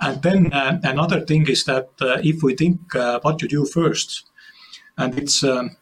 And 0.00 0.22
then 0.22 0.52
uh, 0.52 0.80
another 0.82 1.20
thing 1.20 1.48
is 1.48 1.64
that 1.64 1.88
uh, 2.00 2.18
if 2.22 2.42
we 2.42 2.54
think 2.54 2.94
uh, 2.94 3.20
what 3.20 3.38
to 3.38 3.48
do 3.48 3.64
first 3.64 4.24
and 4.96 5.18
it's 5.18 5.44
um, 5.44 5.76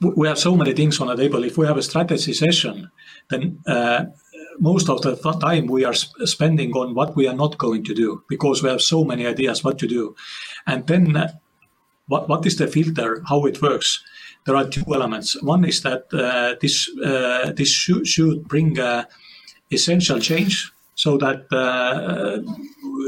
we 0.00 0.28
have 0.28 0.38
so 0.38 0.56
many 0.56 0.72
things 0.72 1.00
on 1.00 1.06
the 1.06 1.16
table. 1.16 1.44
If 1.44 1.56
we 1.56 1.66
have 1.66 1.78
a 1.78 1.82
strategy 1.82 2.32
session 2.32 2.90
then 3.30 3.60
uh, 3.66 4.06
most 4.58 4.88
of 4.88 5.02
the 5.02 5.16
time 5.40 5.66
we 5.66 5.84
are 5.84 5.94
spending 5.94 6.72
on 6.72 6.94
what 6.94 7.16
we 7.16 7.26
are 7.26 7.34
not 7.34 7.58
going 7.58 7.84
to 7.84 7.94
do 7.94 8.22
because 8.28 8.62
we 8.62 8.68
have 8.68 8.82
so 8.82 9.04
many 9.04 9.26
ideas 9.26 9.64
what 9.64 9.78
to 9.78 9.88
do. 9.88 10.14
And 10.66 10.86
then 10.86 11.30
what, 12.06 12.28
what 12.28 12.46
is 12.46 12.56
the 12.56 12.66
filter? 12.66 13.22
How 13.28 13.46
it 13.46 13.60
works 13.62 14.04
there 14.46 14.56
are 14.56 14.68
two 14.68 14.84
elements. 14.94 15.40
One 15.42 15.64
is 15.64 15.82
that 15.82 16.12
uh, 16.12 16.54
this 16.60 16.88
uh, 17.04 17.52
this 17.56 17.68
should, 17.68 18.06
should 18.06 18.46
bring 18.46 18.78
uh, 18.78 19.04
essential 19.70 20.20
change, 20.20 20.70
so 20.94 21.16
that 21.18 21.46
uh, 21.52 22.40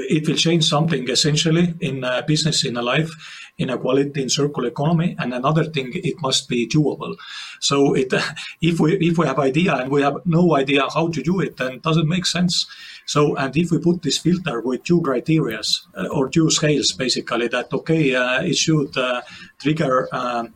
it 0.08 0.26
will 0.26 0.36
change 0.36 0.64
something 0.64 1.08
essentially 1.08 1.74
in 1.80 2.04
business, 2.26 2.64
in 2.64 2.76
a 2.76 2.82
life, 2.82 3.10
in 3.58 3.70
equality, 3.70 4.22
in 4.22 4.28
circular 4.28 4.68
economy. 4.68 5.14
And 5.18 5.32
another 5.34 5.64
thing, 5.64 5.90
it 5.94 6.20
must 6.20 6.48
be 6.48 6.66
doable. 6.66 7.16
So 7.60 7.94
it, 7.94 8.12
if 8.60 8.80
we 8.80 8.96
if 8.96 9.18
we 9.18 9.26
have 9.26 9.38
idea 9.38 9.74
and 9.74 9.90
we 9.90 10.02
have 10.02 10.16
no 10.24 10.56
idea 10.56 10.88
how 10.92 11.08
to 11.08 11.22
do 11.22 11.40
it, 11.40 11.56
then 11.56 11.72
it 11.74 11.82
doesn't 11.82 12.08
make 12.08 12.26
sense. 12.26 12.66
So, 13.06 13.36
and 13.36 13.56
if 13.56 13.70
we 13.70 13.78
put 13.78 14.02
this 14.02 14.18
filter 14.18 14.60
with 14.60 14.82
two 14.82 15.00
criteria 15.00 15.60
uh, 15.96 16.08
or 16.08 16.28
two 16.28 16.50
scales, 16.50 16.92
basically, 16.92 17.48
that 17.48 17.72
okay, 17.72 18.14
uh, 18.14 18.42
it 18.42 18.56
should 18.56 18.96
uh, 18.96 19.22
trigger 19.58 20.08
um, 20.12 20.54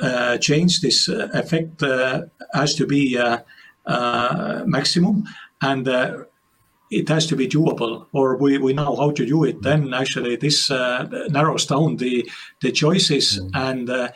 uh, 0.00 0.38
change, 0.38 0.80
this 0.80 1.08
uh, 1.08 1.28
effect 1.34 1.82
uh, 1.82 2.22
has 2.54 2.74
to 2.74 2.86
be 2.86 3.18
maximum 4.66 5.24
and 5.62 5.88
it 6.90 7.08
has 7.08 7.26
to 7.26 7.36
be 7.36 7.46
doable 7.46 8.06
or 8.12 8.36
we, 8.36 8.58
we 8.58 8.72
know 8.72 8.96
how 8.96 9.10
to 9.12 9.26
do 9.26 9.44
it. 9.44 9.62
Then 9.62 9.94
actually 9.94 10.36
this 10.36 10.70
uh, 10.70 11.06
narrows 11.30 11.66
down 11.66 11.96
the 11.96 12.28
the 12.60 12.72
choices 12.72 13.38
mm. 13.38 13.50
and 13.54 13.90
uh, 13.90 14.08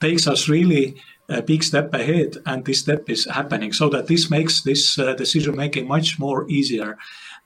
takes 0.00 0.26
us 0.26 0.48
really 0.48 0.96
a 1.28 1.42
big 1.42 1.62
step 1.62 1.92
ahead 1.94 2.36
and 2.46 2.64
this 2.64 2.80
step 2.80 3.08
is 3.08 3.26
happening. 3.26 3.72
So 3.72 3.88
that 3.90 4.06
this 4.06 4.30
makes 4.30 4.62
this 4.62 4.98
uh, 4.98 5.14
decision 5.14 5.56
making 5.56 5.86
much 5.88 6.18
more 6.18 6.48
easier 6.48 6.98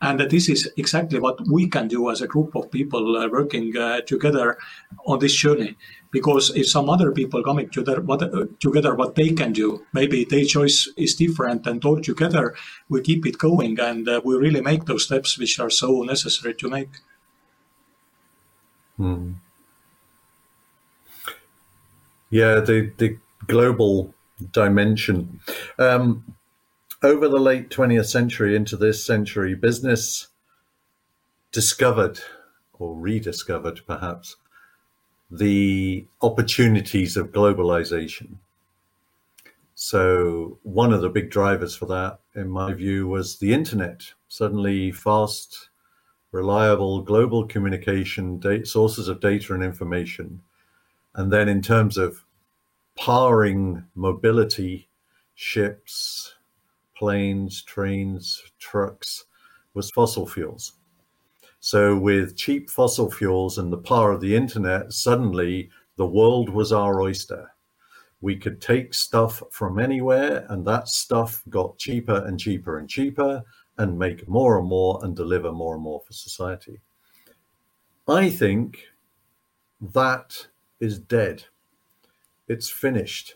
and 0.02 0.20
this 0.20 0.48
is 0.48 0.70
exactly 0.78 1.18
what 1.18 1.38
we 1.46 1.68
can 1.68 1.86
do 1.86 2.10
as 2.10 2.22
a 2.22 2.26
group 2.26 2.54
of 2.54 2.70
people 2.70 3.28
working 3.30 3.72
together 4.06 4.56
on 5.04 5.18
this 5.18 5.34
journey 5.34 5.76
because 6.10 6.50
if 6.56 6.68
some 6.68 6.90
other 6.90 7.12
people 7.12 7.42
coming 7.42 7.68
together 7.68 8.00
what, 8.00 8.22
uh, 8.22 8.46
together 8.58 8.94
what 8.94 9.14
they 9.14 9.30
can 9.30 9.52
do 9.52 9.84
maybe 9.92 10.24
their 10.24 10.44
choice 10.44 10.88
is 10.96 11.14
different 11.14 11.66
and 11.66 11.84
all 11.84 12.00
together 12.00 12.54
we 12.88 13.00
keep 13.00 13.26
it 13.26 13.38
going 13.38 13.78
and 13.78 14.08
uh, 14.08 14.20
we 14.24 14.34
really 14.36 14.60
make 14.60 14.84
those 14.84 15.04
steps 15.04 15.38
which 15.38 15.58
are 15.60 15.70
so 15.70 16.02
necessary 16.02 16.54
to 16.54 16.68
make 16.68 16.90
hmm. 18.96 19.32
yeah 22.30 22.60
the 22.60 22.92
the 22.98 23.18
global 23.46 24.14
dimension 24.52 25.40
um, 25.78 26.36
over 27.02 27.28
the 27.28 27.38
late 27.38 27.70
20th 27.70 28.06
century 28.06 28.54
into 28.54 28.76
this 28.76 29.04
century 29.04 29.54
business 29.54 30.28
discovered 31.52 32.20
or 32.78 32.94
rediscovered 32.94 33.80
perhaps 33.86 34.36
the 35.30 36.04
opportunities 36.22 37.16
of 37.16 37.30
globalization. 37.32 38.36
So, 39.74 40.58
one 40.62 40.92
of 40.92 41.00
the 41.00 41.08
big 41.08 41.30
drivers 41.30 41.74
for 41.74 41.86
that, 41.86 42.20
in 42.34 42.50
my 42.50 42.74
view, 42.74 43.06
was 43.06 43.38
the 43.38 43.54
internet. 43.54 44.12
Suddenly, 44.28 44.92
fast, 44.92 45.70
reliable 46.32 47.00
global 47.00 47.46
communication, 47.46 48.38
data, 48.38 48.66
sources 48.66 49.08
of 49.08 49.20
data 49.20 49.54
and 49.54 49.64
information. 49.64 50.42
And 51.14 51.32
then, 51.32 51.48
in 51.48 51.62
terms 51.62 51.96
of 51.96 52.24
powering 52.98 53.84
mobility, 53.94 54.88
ships, 55.34 56.34
planes, 56.94 57.62
trains, 57.62 58.42
trucks, 58.58 59.24
was 59.72 59.90
fossil 59.90 60.26
fuels. 60.26 60.74
So, 61.60 61.96
with 61.96 62.36
cheap 62.36 62.70
fossil 62.70 63.10
fuels 63.10 63.58
and 63.58 63.70
the 63.70 63.78
power 63.78 64.12
of 64.12 64.22
the 64.22 64.34
internet, 64.34 64.92
suddenly 64.92 65.70
the 65.96 66.06
world 66.06 66.48
was 66.48 66.72
our 66.72 67.02
oyster. 67.02 67.52
We 68.22 68.36
could 68.36 68.62
take 68.62 68.94
stuff 68.94 69.42
from 69.50 69.78
anywhere, 69.78 70.46
and 70.48 70.66
that 70.66 70.88
stuff 70.88 71.42
got 71.50 71.78
cheaper 71.78 72.24
and 72.26 72.40
cheaper 72.40 72.78
and 72.78 72.88
cheaper, 72.88 73.42
and 73.76 73.98
make 73.98 74.26
more 74.26 74.58
and 74.58 74.66
more 74.66 75.00
and 75.02 75.14
deliver 75.14 75.52
more 75.52 75.74
and 75.74 75.82
more 75.82 76.00
for 76.00 76.12
society. 76.14 76.80
I 78.08 78.30
think 78.30 78.88
that 79.80 80.46
is 80.80 80.98
dead. 80.98 81.44
It's 82.48 82.70
finished. 82.70 83.34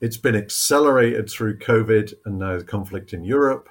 It's 0.00 0.16
been 0.16 0.36
accelerated 0.36 1.30
through 1.30 1.58
COVID 1.58 2.14
and 2.24 2.38
now 2.38 2.58
the 2.58 2.64
conflict 2.64 3.12
in 3.12 3.24
Europe 3.24 3.68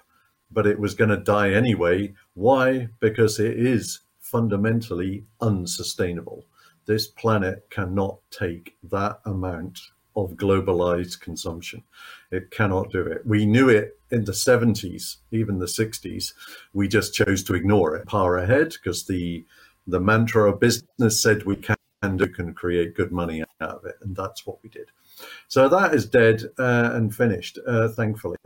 but 0.52 0.68
it 0.68 0.80
was 0.80 0.93
going 0.93 1.10
to 1.10 1.18
die 1.18 1.52
anyway. 1.52 2.14
Why? 2.34 2.89
Because 2.99 3.39
it 3.39 3.58
is 3.58 3.99
fundamentally 4.20 5.26
unsustainable. 5.41 6.45
This 6.86 7.08
planet 7.08 7.68
cannot 7.70 8.20
take 8.32 8.76
that 8.84 9.20
amount 9.26 9.80
of 10.16 10.32
globalized 10.32 11.20
consumption. 11.22 11.84
It 12.32 12.52
cannot 12.52 12.91
do 12.91 13.02
it. 13.02 13.26
We 13.26 13.45
knew 13.45 13.70
it 13.70 13.99
in 14.10 14.26
the 14.26 14.32
70s, 14.32 15.18
even 15.32 15.60
the 15.60 15.66
60s. 15.66 16.34
We 16.74 16.88
just 16.88 17.14
chose 17.14 17.43
to 17.43 17.56
ignore 17.56 17.95
it. 17.95 18.08
Power 18.08 18.38
ahead 18.38 18.74
because 18.74 19.06
the 19.06 19.45
the 19.88 19.99
mantra 19.99 20.49
of 20.52 20.60
business 20.60 21.22
said 21.22 21.43
we 21.43 21.56
can 21.56 21.76
do 22.18 22.28
can 22.28 22.54
create 22.54 22.95
good 22.95 23.12
money 23.12 23.43
out 23.62 23.78
of 23.78 23.86
it, 23.86 23.95
and 24.02 24.16
that's 24.16 24.45
what 24.45 24.62
we 24.64 24.70
did. 24.70 24.91
So 25.47 25.68
that 25.70 25.93
is 25.93 26.06
dead 26.06 26.43
uh, 26.58 26.91
and 26.93 27.14
finished, 27.14 27.60
uh, 27.68 27.89
thankfully. 27.89 28.38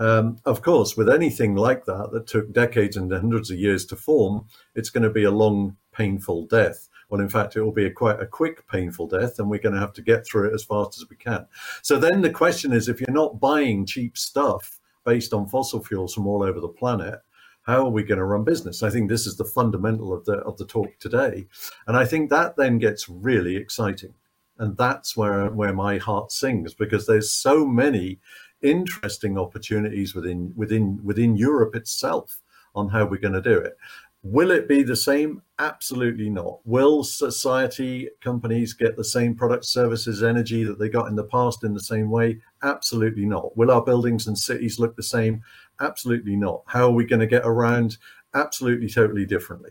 Um, 0.00 0.38
of 0.46 0.62
course, 0.62 0.96
with 0.96 1.10
anything 1.10 1.54
like 1.54 1.84
that 1.84 2.10
that 2.12 2.26
took 2.26 2.52
decades 2.52 2.96
and 2.96 3.12
hundreds 3.12 3.50
of 3.50 3.58
years 3.58 3.84
to 3.86 3.96
form, 3.96 4.46
it's 4.74 4.88
going 4.88 5.02
to 5.02 5.10
be 5.10 5.24
a 5.24 5.30
long, 5.30 5.76
painful 5.92 6.46
death. 6.46 6.88
Well, 7.10 7.20
in 7.20 7.28
fact, 7.28 7.54
it 7.54 7.62
will 7.62 7.72
be 7.72 7.84
a 7.84 7.90
quite 7.90 8.18
a 8.18 8.26
quick, 8.26 8.66
painful 8.66 9.08
death, 9.08 9.38
and 9.38 9.50
we're 9.50 9.60
going 9.60 9.74
to 9.74 9.80
have 9.80 9.92
to 9.94 10.02
get 10.02 10.26
through 10.26 10.48
it 10.48 10.54
as 10.54 10.64
fast 10.64 10.96
as 10.96 11.08
we 11.10 11.16
can. 11.16 11.46
So 11.82 11.98
then 11.98 12.22
the 12.22 12.30
question 12.30 12.72
is, 12.72 12.88
if 12.88 13.00
you're 13.00 13.10
not 13.10 13.40
buying 13.40 13.84
cheap 13.84 14.16
stuff 14.16 14.80
based 15.04 15.34
on 15.34 15.48
fossil 15.48 15.84
fuels 15.84 16.14
from 16.14 16.26
all 16.26 16.42
over 16.42 16.60
the 16.60 16.68
planet, 16.68 17.18
how 17.62 17.84
are 17.84 17.90
we 17.90 18.02
going 18.02 18.18
to 18.18 18.24
run 18.24 18.44
business? 18.44 18.82
I 18.82 18.88
think 18.88 19.10
this 19.10 19.26
is 19.26 19.36
the 19.36 19.44
fundamental 19.44 20.14
of 20.14 20.24
the 20.24 20.38
of 20.38 20.56
the 20.56 20.64
talk 20.64 20.98
today, 20.98 21.46
and 21.86 21.96
I 21.96 22.06
think 22.06 22.30
that 22.30 22.56
then 22.56 22.78
gets 22.78 23.06
really 23.08 23.56
exciting, 23.56 24.14
and 24.58 24.78
that's 24.78 25.14
where 25.14 25.50
where 25.50 25.74
my 25.74 25.98
heart 25.98 26.32
sings 26.32 26.72
because 26.72 27.06
there's 27.06 27.30
so 27.30 27.66
many 27.66 28.18
interesting 28.62 29.38
opportunities 29.38 30.14
within 30.14 30.52
within 30.56 31.00
within 31.02 31.36
Europe 31.36 31.74
itself 31.74 32.40
on 32.74 32.88
how 32.88 33.04
we're 33.04 33.20
going 33.20 33.34
to 33.34 33.40
do 33.40 33.58
it. 33.58 33.76
Will 34.22 34.50
it 34.50 34.68
be 34.68 34.82
the 34.82 34.96
same? 34.96 35.40
Absolutely 35.58 36.28
not. 36.28 36.60
Will 36.66 37.02
society 37.02 38.10
companies 38.20 38.74
get 38.74 38.94
the 38.96 39.04
same 39.04 39.34
product, 39.34 39.64
services, 39.64 40.22
energy 40.22 40.62
that 40.64 40.78
they 40.78 40.90
got 40.90 41.08
in 41.08 41.16
the 41.16 41.24
past 41.24 41.64
in 41.64 41.72
the 41.72 41.80
same 41.80 42.10
way? 42.10 42.38
Absolutely 42.62 43.24
not. 43.24 43.56
Will 43.56 43.70
our 43.70 43.82
buildings 43.82 44.26
and 44.26 44.36
cities 44.36 44.78
look 44.78 44.94
the 44.94 45.02
same? 45.02 45.42
Absolutely 45.80 46.36
not. 46.36 46.62
How 46.66 46.88
are 46.88 46.92
we 46.92 47.06
going 47.06 47.20
to 47.20 47.26
get 47.26 47.46
around? 47.46 47.96
Absolutely, 48.34 48.90
totally 48.90 49.24
differently. 49.24 49.70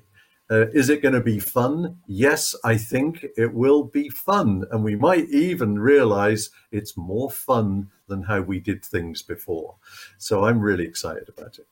Uh, 0.52 0.68
is 0.70 0.89
it 0.89 1.02
going 1.02 1.14
to 1.14 1.22
be 1.22 1.39
fun? 1.39 1.97
Yes, 2.08 2.56
I 2.64 2.76
think 2.76 3.26
it 3.38 3.54
will 3.54 3.84
be 3.84 4.10
fun. 4.10 4.66
And 4.72 4.84
we 4.84 4.95
might 4.95 5.30
even 5.30 5.78
realize 5.78 6.50
it's 6.72 6.97
more 6.97 7.30
fun 7.30 7.89
than 8.08 8.24
how 8.24 8.41
we 8.41 8.60
did 8.60 8.84
things 8.84 9.22
before. 9.22 9.76
So 10.18 10.45
I'm 10.45 10.60
really 10.60 10.86
excited 10.86 11.30
about 11.30 11.60
it. 11.60 11.68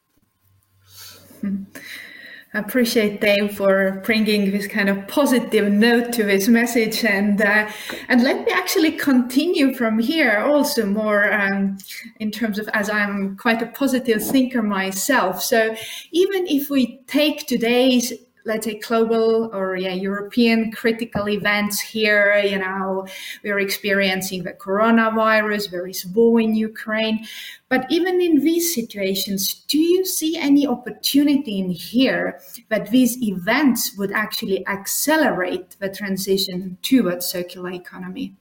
I 2.53 2.59
appreciate 2.59 3.19
Dave 3.19 3.55
for 3.57 4.01
bringing 4.05 4.51
this 4.51 4.67
kind 4.67 4.89
of 4.89 5.07
positive 5.07 5.71
note 5.71 6.13
to 6.13 6.23
this 6.23 6.47
message, 6.47 7.05
and 7.05 7.39
uh, 7.41 7.69
and 8.07 8.23
let 8.23 8.43
me 8.43 8.51
actually 8.51 8.93
continue 8.93 9.75
from 9.75 9.99
here. 9.99 10.39
Also, 10.39 10.87
more 10.87 11.31
um, 11.31 11.77
in 12.19 12.31
terms 12.31 12.57
of 12.57 12.67
as 12.73 12.89
I'm 12.89 13.37
quite 13.37 13.61
a 13.61 13.67
positive 13.67 14.23
thinker 14.23 14.63
myself. 14.63 15.43
So 15.43 15.75
even 16.11 16.47
if 16.47 16.71
we 16.71 17.01
take 17.05 17.45
today's 17.45 18.13
let's 18.47 18.65
say 18.65 18.79
global 18.79 19.53
or 19.53 19.75
yeah, 19.75 19.93
European 19.93 20.71
critical 20.71 21.29
events 21.29 21.79
here. 21.79 22.35
You 22.37 22.59
know, 22.59 23.05
we're 23.43 23.59
experiencing 23.59 24.43
the 24.43 24.53
coronavirus, 24.53 25.69
there 25.71 25.85
is 25.85 26.05
war 26.05 26.39
in 26.39 26.55
Ukraine. 26.55 27.27
But 27.69 27.85
even 27.91 28.21
in 28.21 28.39
these 28.39 28.73
situations, 28.73 29.53
do 29.67 29.77
you 29.77 30.05
see 30.05 30.37
any 30.37 30.65
opportunity 30.65 31.59
in 31.59 31.69
here 31.69 32.39
that 32.69 32.89
these 32.89 33.21
events 33.21 33.97
would 33.97 34.13
actually 34.13 34.65
accelerate 34.67 35.75
the 35.79 35.89
transition 35.89 36.77
towards 36.81 37.25
circular 37.25 37.71
economy? 37.71 38.35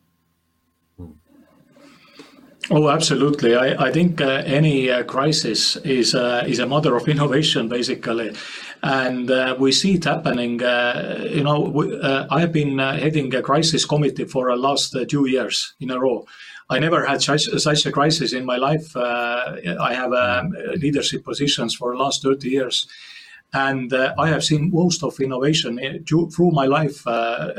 Oh, 2.68 2.88
absolutely. 2.88 3.54
I, 3.54 3.86
I 3.86 3.92
think 3.92 4.20
uh, 4.20 4.42
any 4.44 4.90
uh, 4.90 5.04
crisis 5.04 5.76
is 5.76 6.16
uh, 6.16 6.44
is 6.48 6.58
a 6.58 6.66
mother 6.66 6.96
of 6.96 7.08
innovation, 7.08 7.68
basically, 7.68 8.34
and 8.86 9.30
uh, 9.30 9.56
we 9.58 9.72
see 9.72 9.94
it 9.94 10.04
happening. 10.04 10.62
Uh, 10.62 11.26
you 11.28 11.42
know, 11.42 11.60
we, 11.60 12.00
uh, 12.00 12.26
I 12.30 12.40
have 12.40 12.52
been 12.52 12.78
heading 12.78 13.34
a 13.34 13.42
crisis 13.42 13.84
committee 13.84 14.24
for 14.24 14.50
the 14.50 14.56
last 14.56 14.96
two 15.08 15.28
years 15.28 15.74
in 15.80 15.90
a 15.90 15.98
row. 15.98 16.24
I 16.70 16.78
never 16.78 17.04
had 17.04 17.20
such, 17.22 17.44
such 17.44 17.86
a 17.86 17.92
crisis 17.92 18.32
in 18.32 18.44
my 18.44 18.56
life. 18.56 18.96
I 18.96 19.92
have 19.92 20.12
um, 20.12 20.54
leadership 20.76 21.24
positions 21.24 21.74
for 21.74 21.92
the 21.92 22.02
last 22.02 22.22
thirty 22.22 22.48
years, 22.48 22.86
and 23.52 23.92
I 23.92 24.28
have 24.28 24.44
seen 24.44 24.70
most 24.72 25.02
of 25.02 25.20
innovation 25.20 26.04
through 26.06 26.50
my 26.52 26.66
life 26.66 27.06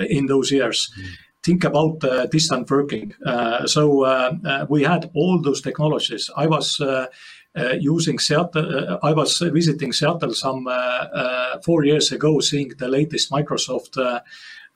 in 0.09 0.25
those 0.27 0.51
years. 0.51 0.91
Mm 0.97 1.27
think 1.47 1.63
about 1.63 2.03
uh, 2.03 2.25
distant 2.25 2.69
working. 2.69 3.13
Uh, 3.25 3.65
so 3.65 4.03
uh, 4.03 4.65
we 4.69 4.83
had 4.83 5.09
all 5.13 5.41
those 5.41 5.61
technologies. 5.61 6.29
I 6.35 6.45
was 6.45 6.81
using 7.79 8.19
Seattle. 8.19 8.99
I 9.03 9.13
was 9.13 9.37
visiting 9.39 9.93
Seattle 9.93 10.33
some 10.33 10.67
four 11.63 11.85
years 11.85 12.11
ago, 12.11 12.39
seeing 12.39 12.69
the 12.77 12.87
latest 12.87 13.31
Microsoft. 13.31 14.21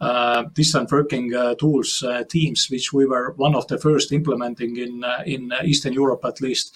Uh, 0.01 0.45
distant 0.55 0.91
working 0.91 1.31
uh, 1.35 1.53
tools, 1.53 2.01
uh, 2.01 2.23
Teams, 2.23 2.67
which 2.71 2.91
we 2.91 3.05
were 3.05 3.33
one 3.37 3.53
of 3.53 3.67
the 3.67 3.77
first 3.77 4.11
implementing 4.11 4.75
in 4.77 5.05
in 5.27 5.53
Eastern 5.63 5.93
Europe 5.93 6.25
at 6.25 6.41
least. 6.41 6.73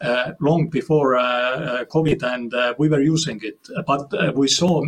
Uh, 0.00 0.32
long 0.40 0.68
before 0.68 1.14
uh, 1.14 1.84
COVID, 1.88 2.22
and 2.24 2.52
we 2.76 2.88
were 2.88 3.00
using 3.00 3.40
it. 3.44 3.58
But 3.86 4.36
we 4.36 4.48
saw 4.48 4.82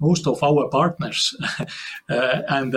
most 0.00 0.26
of 0.26 0.42
our 0.42 0.68
partners 0.68 1.36
and 2.08 2.74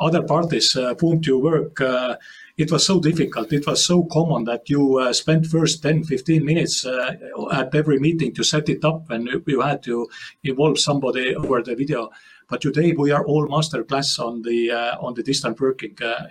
other 0.00 0.22
parties 0.22 0.76
uh, 0.76 0.94
you 1.02 1.38
work, 1.38 1.80
uh, 1.80 2.16
it 2.56 2.70
was 2.70 2.86
so 2.86 3.00
difficult. 3.00 3.52
It 3.52 3.66
was 3.66 3.84
so 3.84 4.04
common 4.04 4.44
that 4.44 4.68
you 4.70 4.98
uh, 4.98 5.12
spent 5.12 5.46
first 5.46 5.82
10, 5.82 6.04
15 6.04 6.44
minutes 6.44 6.86
uh, 6.86 7.14
at 7.52 7.74
every 7.74 7.98
meeting 7.98 8.32
to 8.34 8.44
set 8.44 8.68
it 8.68 8.84
up 8.84 9.10
and 9.10 9.28
you 9.46 9.60
had 9.60 9.82
to 9.84 10.08
involve 10.44 10.78
somebody 10.78 11.34
over 11.34 11.62
the 11.62 11.74
video. 11.74 12.10
But 12.48 12.60
today 12.60 12.92
we 12.92 13.10
are 13.10 13.24
all 13.24 13.48
masterclass 13.48 14.18
on 14.18 14.42
the 14.42 14.70
uh, 14.70 14.98
on 15.00 15.14
the 15.14 15.22
distant 15.22 15.60
working. 15.60 15.96
Uh, 16.00 16.26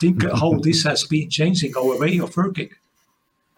think 0.00 0.24
how 0.24 0.54
this 0.54 0.82
has 0.84 1.04
been 1.04 1.28
changing 1.28 1.76
our 1.76 1.98
way 1.98 2.18
of 2.18 2.36
working. 2.36 2.70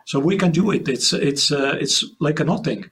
So 0.05 0.19
we 0.19 0.37
can 0.37 0.51
do 0.51 0.73
it. 0.73 0.89
It's 0.89 1.13
it's 1.13 1.53
it's 1.53 2.05
like 2.19 2.41
a 2.41 2.45
nothing. 2.45 2.91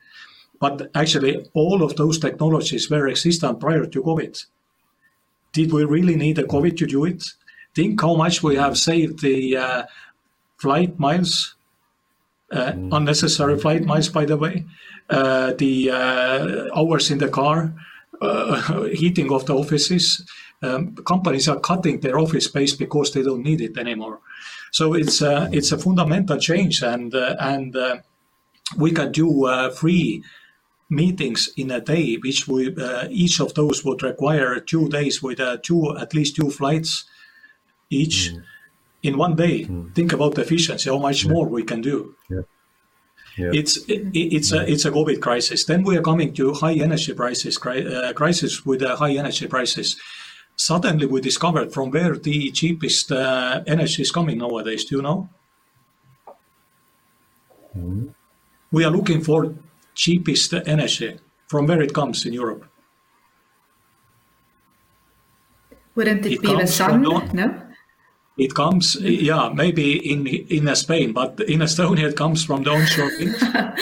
But 0.61 0.91
actually, 0.95 1.45
all 1.55 1.83
of 1.83 1.97
those 1.97 2.19
technologies 2.19 2.89
were 2.89 3.09
existent 3.09 3.61
prior 3.61 3.85
to 3.85 4.03
COVID 4.03 4.47
did 5.55 5.73
we 5.73 5.85
really 5.85 6.17
need 6.17 6.39
a 6.39 6.43
COVID 6.43 6.77
to 6.77 6.87
do 6.87 7.05
it? 7.07 7.25
Think 7.75 8.01
how 8.01 8.15
much 8.15 8.43
we 8.43 8.57
have 8.57 8.79
saved 8.79 9.21
the 9.21 9.57
uh, 9.57 9.83
flight 10.59 10.99
miles, 10.99 11.57
uh, 12.53 12.73
mm. 12.73 12.89
unnecessary 12.93 13.59
flight 13.59 13.85
miles, 13.85 14.09
by 14.09 14.25
the 14.25 14.37
way, 14.37 14.65
uh, 15.11 15.53
the 15.59 15.91
uh, 15.91 16.69
hours 16.77 17.11
in 17.11 17.19
the 17.19 17.29
car, 17.29 17.75
uh, 18.23 18.83
heating 18.93 19.33
of 19.33 19.47
the 19.47 19.55
offices. 19.55 20.25
Um, 20.63 20.95
companies 20.95 21.49
are 21.49 21.61
cutting 21.61 22.01
their 22.01 22.19
office 22.19 22.47
space 22.47 22.75
because 22.75 23.13
they 23.13 23.23
don't 23.23 23.43
need 23.43 23.61
it 23.61 23.77
anymore. 23.77 24.21
So 24.71 24.95
it's 24.95 25.21
uh, 25.21 25.49
it's 25.53 25.73
a 25.73 25.79
fundamental 25.79 26.39
change, 26.39 26.83
and 26.83 27.15
and 27.15 27.77
we 28.79 28.93
can 28.93 29.13
do 29.13 29.29
free 29.77 30.25
meetings 30.91 31.51
in 31.57 31.71
a 31.71 31.81
day, 31.81 32.17
which 32.17 32.47
we, 32.49 32.75
uh, 32.77 33.07
each 33.11 33.41
of 33.41 33.55
those 33.55 33.85
would 33.85 34.03
require 34.03 34.61
two 34.61 34.89
days 34.89 35.23
with 35.23 35.41
uh, 35.41 35.59
two 35.63 35.97
at 35.99 36.15
least 36.15 36.37
two 36.37 36.51
flights 36.51 37.05
each 38.03 38.33
mm. 38.33 38.43
in 39.03 39.19
one 39.19 39.35
day. 39.37 39.65
Mm. 39.65 39.95
Think 39.95 40.13
about 40.13 40.35
the 40.35 40.43
efficiency, 40.43 40.91
how 40.91 40.99
much 40.99 41.25
yeah. 41.25 41.33
more 41.33 41.47
we 41.47 41.63
can 41.63 41.81
do. 41.81 42.15
Yeah. 42.31 42.43
Yeah. 43.37 43.51
It's 43.53 43.77
it, 43.89 44.03
it's 44.15 44.53
a 44.53 44.61
it's 44.71 44.85
a 44.85 44.93
COVID 44.93 45.21
crisis. 45.21 45.65
Then 45.65 45.83
we 45.83 45.97
are 45.97 46.03
coming 46.03 46.33
to 46.35 46.53
high 46.53 46.75
energy 46.75 47.15
prices 47.15 47.59
uh, 47.59 48.13
crisis 48.15 48.65
with 48.65 48.81
uh, 48.83 48.95
high 48.97 49.15
energy 49.23 49.49
prices. 49.49 50.01
Suddenly, 50.57 51.07
we 51.07 51.21
discovered 51.21 51.73
from 51.73 51.91
where 51.91 52.15
the 52.15 52.53
cheapest 52.53 53.11
uh, 53.11 53.63
energy 53.67 54.03
is 54.03 54.13
coming 54.13 54.39
nowadays. 54.39 54.85
Do 54.85 54.97
you 54.97 55.03
know? 55.03 55.29
Mm. 57.77 58.15
We 58.71 58.85
are 58.85 58.91
looking 58.91 59.21
for 59.21 59.53
cheapest 59.95 60.55
energy 60.67 61.19
from 61.47 61.67
where 61.67 61.83
it 61.83 61.93
comes 61.95 62.27
in 62.27 62.33
Europe? 62.33 62.65
Wouldn't 65.95 66.27
it, 66.27 66.33
it 66.33 66.43
be 66.43 66.55
the 66.55 66.67
sun? 66.67 67.03
No. 67.03 67.64
It 68.37 68.55
comes, 68.55 68.97
yeah, 69.01 69.51
maybe 69.55 70.11
in 70.11 70.27
in 70.27 70.75
Spain, 70.75 71.13
but 71.13 71.41
in 71.41 71.61
Estonia 71.61 72.09
it 72.11 72.17
comes 72.17 72.45
from 72.45 72.65
the 72.65 72.71
onshore 72.71 73.11
wind. 73.19 73.37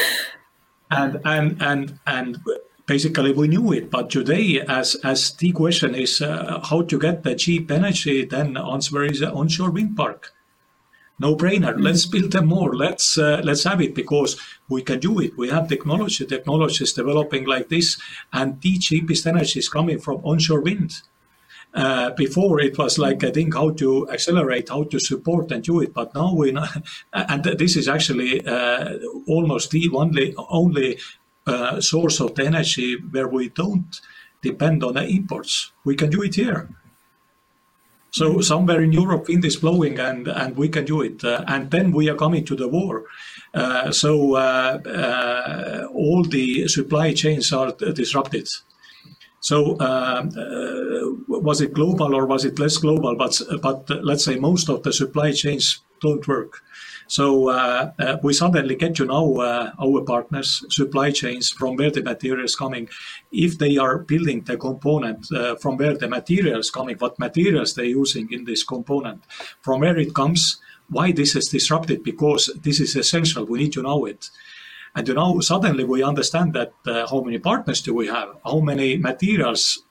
and 0.91 1.21
and 1.25 1.63
and 1.63 1.99
and 2.07 2.39
basically 2.87 3.33
we 3.33 3.49
knew 3.49 3.73
it, 3.73 3.91
but 3.91 4.11
today, 4.11 4.61
as 4.69 4.95
as 5.05 5.35
the 5.37 5.53
question 5.53 5.95
is 5.95 6.21
uh, 6.21 6.61
how 6.63 6.83
to 6.83 6.99
get 6.99 7.23
the 7.23 7.35
cheap 7.35 7.71
energy, 7.71 8.27
then 8.27 8.57
answer 8.57 9.05
is 9.05 9.23
onshore 9.23 9.71
wind 9.71 9.97
park 9.97 10.33
no 11.23 11.37
brainer. 11.37 11.73
Mm-hmm. 11.73 11.83
Let's 11.83 12.05
build 12.07 12.33
them 12.33 12.47
more. 12.47 12.75
Let's 12.75 13.17
uh, 13.17 13.41
let's 13.45 13.65
have 13.65 13.81
it 13.81 13.95
because 13.95 14.37
we 14.69 14.83
can 14.83 14.99
do 14.99 15.21
it. 15.21 15.37
We 15.39 15.49
have 15.51 15.69
technology. 15.69 16.27
Technology 16.27 16.85
is 16.85 16.93
developing 16.93 17.47
like 17.47 17.69
this, 17.69 18.01
and 18.33 18.61
the 18.61 18.77
cheapest 18.79 19.27
energy 19.27 19.59
is 19.61 19.69
coming 19.69 19.99
from 19.99 20.17
onshore 20.25 20.61
wind. 20.61 20.93
Uh, 21.75 22.11
before 22.11 22.61
it 22.61 22.77
was 22.77 22.99
like 22.99 23.25
I 23.25 23.31
think 23.31 23.55
how 23.55 23.71
to 23.71 24.07
accelerate, 24.11 24.69
how 24.69 24.85
to 24.85 24.99
support 24.99 25.51
and 25.51 25.65
do 25.65 25.81
it, 25.81 25.95
but 25.95 26.15
now 26.15 26.35
we 26.35 26.53
know, 26.53 26.67
and 27.15 27.45
this 27.45 27.77
is 27.77 27.89
actually 27.89 28.47
uh, 28.47 28.99
almost 29.27 29.71
the 29.71 29.89
only 29.95 30.35
only 30.37 30.99
uh, 31.47 31.81
source 31.81 32.21
of 32.21 32.35
the 32.35 32.45
energy 32.45 32.97
where 33.11 33.27
we 33.27 33.49
don't 33.49 34.01
depend 34.43 34.85
on 34.85 34.95
the 34.95 35.07
imports. 35.07 35.73
We 35.85 35.97
can 35.97 36.11
do 36.11 36.23
it 36.23 36.35
here. 36.35 36.69
So 38.11 38.43
somewhere 38.43 38.83
in 38.83 38.93
Europe, 38.93 39.29
wind 39.29 39.45
is 39.47 39.57
blowing, 39.57 39.99
and 39.99 40.29
and 40.29 40.55
we 40.59 40.69
can 40.69 40.85
do 40.85 41.01
it. 41.01 41.25
Uh, 41.25 41.43
and 41.49 41.71
then 41.71 41.93
we 41.93 42.11
are 42.11 42.17
coming 42.17 42.45
to 42.45 42.55
the 42.55 42.69
war. 42.69 43.05
Uh, 43.55 43.91
so 43.91 44.37
uh, 44.37 44.79
uh 44.87 45.87
all 45.95 46.23
the 46.23 46.69
supply 46.69 47.15
chains 47.15 47.51
are 47.51 47.73
disrupted. 47.73 48.47
So 49.43 49.77
uh, 49.81 50.23
uh, 50.37 51.12
was 51.43 51.61
it 51.61 51.73
global 51.73 52.15
or 52.15 52.27
was 52.27 52.45
it 52.45 52.59
less 52.59 52.77
global? 52.77 53.17
But 53.17 53.41
but 53.61 53.89
let's 54.05 54.25
say 54.25 54.37
most 54.37 54.69
of 54.69 54.83
the 54.83 54.93
supply 54.93 55.33
chains 55.33 55.81
don't 56.01 56.27
work. 56.27 56.63
So 57.07 57.51
uh, 57.51 57.93
uh, 57.99 58.17
we 58.23 58.33
suddenly 58.33 58.75
get 58.75 58.95
to 58.97 59.05
know 59.05 59.41
uh, 59.41 59.73
our 59.79 60.01
partners, 60.03 60.65
supply 60.71 61.11
chains, 61.11 61.51
from 61.51 61.77
where 61.77 61.91
the 61.91 62.03
material 62.03 62.45
is 62.45 62.57
coming. 62.57 62.89
If 63.31 63.59
they 63.59 63.77
are 63.77 63.99
building 63.99 64.43
the 64.43 64.57
component, 64.57 65.27
from 65.61 65.77
where 65.77 65.97
the 65.97 66.09
material 66.09 66.61
is 66.61 66.71
coming, 66.71 66.97
what 66.97 67.19
materials 67.19 67.75
they're 67.75 67.85
using 67.85 68.33
in 68.33 68.45
this 68.45 68.65
component, 68.65 69.25
from 69.61 69.81
where 69.81 69.99
it 69.99 70.15
comes, 70.15 70.61
why 70.89 71.13
this 71.13 71.37
is 71.37 71.49
disrupted, 71.49 72.03
because 72.03 72.51
this 72.63 72.81
is 72.81 72.97
essential. 72.97 73.45
We 73.45 73.59
need 73.59 73.73
to 73.75 73.83
know 73.83 74.07
it. 74.07 74.31
And 74.95 75.09
you 75.09 75.15
know, 75.15 75.41
suddenly 75.41 75.85
we 75.85 76.03
understand 76.03 76.53
that 76.53 76.75
uh, 76.87 77.07
how 77.09 77.23
many 77.23 77.39
partners 77.39 77.81
do 77.81 77.95
we 77.95 78.09
have, 78.09 78.29
how 78.45 78.61
many 78.61 78.99
materials 78.99 79.85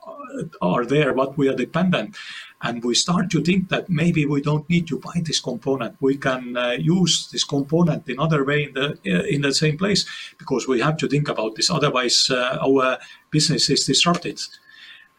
are 0.62 0.86
there, 0.86 1.14
what 1.14 1.38
we 1.38 1.48
are 1.50 1.56
dependent. 1.56 2.16
And 2.62 2.84
we 2.84 2.94
start 2.94 3.32
to 3.32 3.42
think 3.42 3.70
that 3.70 3.90
maybe 3.90 4.26
we 4.26 4.42
don't 4.42 4.70
need 4.70 4.88
to 4.88 5.00
buy 5.00 5.22
this 5.24 5.40
component. 5.40 5.96
We 6.00 6.18
can 6.18 6.56
uh, 6.56 6.72
use 6.80 7.28
this 7.32 7.44
component 7.44 8.08
in 8.08 8.20
other 8.20 8.46
way 8.46 8.66
in 8.66 8.74
the 8.74 8.88
uh, 9.06 9.24
in 9.24 9.42
the 9.42 9.54
same 9.54 9.78
place 9.78 10.06
because 10.38 10.68
we 10.68 10.80
have 10.80 10.98
to 10.98 11.08
think 11.08 11.28
about 11.28 11.56
this. 11.56 11.72
Otherwise 11.72 12.30
uh, 12.30 12.60
our 12.62 13.00
business 13.32 13.70
is 13.70 13.86
disrupted. 13.86 14.40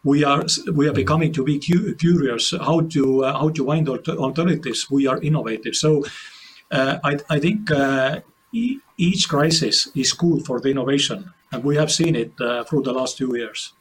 We 0.04 0.24
are 0.24 0.44
we 0.72 0.88
are 0.88 0.92
becoming 0.92 1.32
to 1.32 1.44
be 1.44 1.58
cu- 1.58 1.94
curious 1.96 2.52
how 2.52 2.82
to 2.94 3.24
uh, 3.24 3.38
how 3.40 3.48
to 3.50 3.66
find 3.66 3.88
alternatives. 3.88 4.88
We 4.88 5.08
are 5.08 5.20
innovative. 5.20 5.74
So 5.74 6.04
uh, 6.70 6.98
I, 7.02 7.18
I 7.28 7.38
think 7.40 7.70
uh, 7.72 8.20
each 8.96 9.28
crisis 9.28 9.88
is 9.96 10.12
good 10.12 10.46
for 10.46 10.60
the 10.60 10.70
innovation 10.70 11.32
and 11.50 11.64
we 11.64 11.76
have 11.76 11.90
seen 11.90 12.14
it 12.14 12.32
through 12.68 12.82
the 12.82 12.92
last 12.92 13.16
two 13.18 13.36
years 13.36 13.72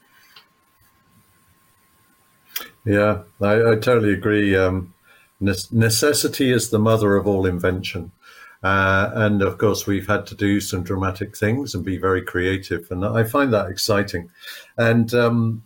yeah, 2.84 3.22
I, 3.40 3.72
I 3.72 3.74
totally 3.76 4.12
agree. 4.12 4.56
Um, 4.56 4.94
necessity 5.40 6.52
is 6.52 6.70
the 6.70 6.78
mother 6.78 7.16
of 7.16 7.26
all 7.26 7.46
invention. 7.46 8.12
Uh, 8.62 9.10
and 9.14 9.42
of 9.42 9.58
course, 9.58 9.86
we've 9.86 10.06
had 10.06 10.24
to 10.26 10.36
do 10.36 10.60
some 10.60 10.84
dramatic 10.84 11.36
things 11.36 11.74
and 11.74 11.84
be 11.84 11.96
very 11.96 12.22
creative, 12.22 12.90
and 12.90 13.04
I 13.04 13.24
find 13.24 13.52
that 13.52 13.68
exciting. 13.68 14.30
And 14.78 15.12
um, 15.14 15.64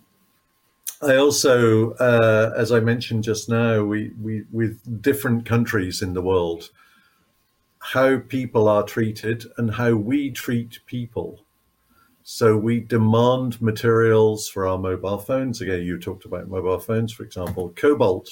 I 1.03 1.17
also, 1.17 1.93
uh, 1.93 2.55
as 2.57 2.73
I 2.73 2.81
mentioned 2.81 3.25
just 3.25 3.51
now, 3.51 3.85
we, 3.85 4.13
we 4.21 4.45
with 4.51 5.03
different 5.03 5.45
countries 5.45 6.01
in 6.01 6.15
the 6.15 6.23
world, 6.23 6.71
how 7.81 8.19
people 8.19 8.67
are 8.67 8.83
treated 8.83 9.45
and 9.59 9.75
how 9.75 9.93
we 9.95 10.31
treat 10.31 10.81
people. 10.87 11.41
So 12.29 12.57
we 12.57 12.81
demand 12.81 13.63
materials 13.63 14.49
for 14.49 14.67
our 14.67 14.77
mobile 14.77 15.19
phones. 15.19 15.61
Again, 15.61 15.83
you 15.83 15.97
talked 15.97 16.25
about 16.25 16.49
mobile 16.49 16.81
phones, 16.81 17.13
for 17.13 17.23
example. 17.23 17.73
Cobalt. 17.77 18.29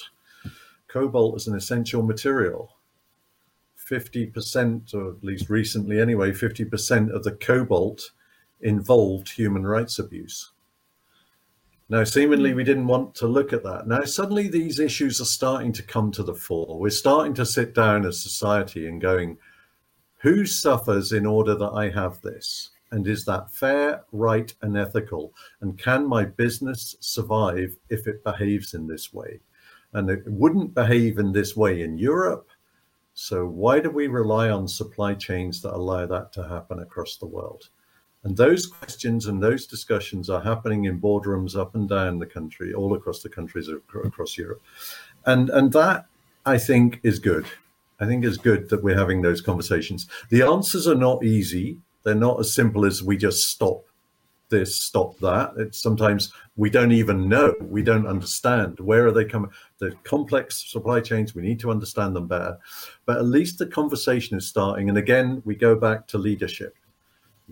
Cobalt 0.89 1.37
is 1.37 1.47
an 1.47 1.55
essential 1.55 2.03
material. 2.03 2.75
50%, 3.89 4.93
or 4.93 5.11
at 5.11 5.23
least 5.23 5.49
recently 5.49 6.01
anyway, 6.01 6.31
50% 6.31 7.09
of 7.09 7.23
the 7.23 7.31
cobalt 7.31 8.11
involved 8.59 9.29
human 9.29 9.65
rights 9.65 9.97
abuse. 9.97 10.51
Now, 11.87 12.03
seemingly, 12.03 12.53
we 12.53 12.65
didn't 12.65 12.87
want 12.87 13.15
to 13.15 13.27
look 13.27 13.53
at 13.53 13.63
that. 13.63 13.87
Now, 13.87 14.03
suddenly, 14.03 14.49
these 14.49 14.77
issues 14.77 15.21
are 15.21 15.25
starting 15.25 15.71
to 15.71 15.83
come 15.83 16.11
to 16.11 16.23
the 16.23 16.35
fore. 16.35 16.77
We're 16.77 16.89
starting 16.89 17.33
to 17.35 17.45
sit 17.45 17.73
down 17.73 18.05
as 18.05 18.21
society 18.21 18.89
and 18.89 18.99
going, 18.99 19.37
who 20.17 20.45
suffers 20.45 21.13
in 21.13 21.25
order 21.25 21.55
that 21.55 21.71
I 21.71 21.91
have 21.91 22.21
this? 22.21 22.71
And 22.91 23.07
is 23.07 23.25
that 23.25 23.51
fair, 23.51 24.03
right, 24.11 24.53
and 24.61 24.77
ethical? 24.77 25.33
And 25.61 25.77
can 25.77 26.07
my 26.07 26.25
business 26.25 26.95
survive 26.99 27.75
if 27.89 28.07
it 28.07 28.23
behaves 28.23 28.73
in 28.73 28.87
this 28.87 29.13
way? 29.13 29.39
And 29.93 30.09
it 30.09 30.23
wouldn't 30.25 30.73
behave 30.73 31.17
in 31.19 31.31
this 31.31 31.55
way 31.55 31.81
in 31.81 31.97
Europe. 31.97 32.49
So, 33.13 33.45
why 33.45 33.79
do 33.79 33.89
we 33.89 34.07
rely 34.07 34.49
on 34.49 34.67
supply 34.67 35.13
chains 35.13 35.61
that 35.61 35.73
allow 35.73 36.05
that 36.05 36.33
to 36.33 36.47
happen 36.47 36.79
across 36.79 37.15
the 37.15 37.25
world? 37.25 37.69
And 38.25 38.35
those 38.35 38.65
questions 38.65 39.27
and 39.27 39.41
those 39.41 39.67
discussions 39.67 40.31
are 40.31 40.41
happening 40.41 40.85
in 40.85 40.99
boardrooms 40.99 41.55
up 41.55 41.75
and 41.75 41.87
down 41.87 42.17
the 42.17 42.25
country, 42.25 42.73
all 42.73 42.95
across 42.95 43.21
the 43.21 43.29
countries 43.29 43.69
across 43.69 44.35
Europe. 44.35 44.63
And, 45.27 45.49
and 45.51 45.71
that, 45.73 46.07
I 46.45 46.57
think, 46.57 46.99
is 47.03 47.19
good. 47.19 47.45
I 47.99 48.05
think 48.07 48.25
it's 48.25 48.37
good 48.37 48.69
that 48.69 48.83
we're 48.83 48.97
having 48.97 49.21
those 49.21 49.41
conversations. 49.41 50.07
The 50.29 50.41
answers 50.41 50.87
are 50.87 50.95
not 50.95 51.23
easy. 51.23 51.77
They're 52.05 52.15
not 52.15 52.39
as 52.39 52.53
simple 52.53 52.85
as 52.85 53.03
we 53.03 53.17
just 53.17 53.49
stop 53.49 53.83
this, 54.47 54.79
stop 54.79 55.17
that. 55.19 55.53
It's 55.57 55.81
sometimes 55.81 56.31
we 56.55 56.69
don't 56.69 56.93
even 56.93 57.27
know. 57.27 57.53
We 57.59 57.83
don't 57.83 58.07
understand 58.07 58.79
where 58.79 59.07
are 59.07 59.11
they 59.11 59.25
coming. 59.25 59.51
The 59.79 59.91
complex 60.03 60.71
supply 60.71 61.01
chains. 61.01 61.35
We 61.35 61.41
need 61.41 61.59
to 61.59 61.71
understand 61.71 62.15
them 62.15 62.27
better. 62.27 62.57
But 63.05 63.17
at 63.17 63.25
least 63.25 63.57
the 63.57 63.65
conversation 63.65 64.37
is 64.37 64.47
starting. 64.47 64.87
And 64.87 64.97
again, 64.97 65.41
we 65.43 65.55
go 65.55 65.75
back 65.75 66.07
to 66.07 66.17
leadership 66.17 66.75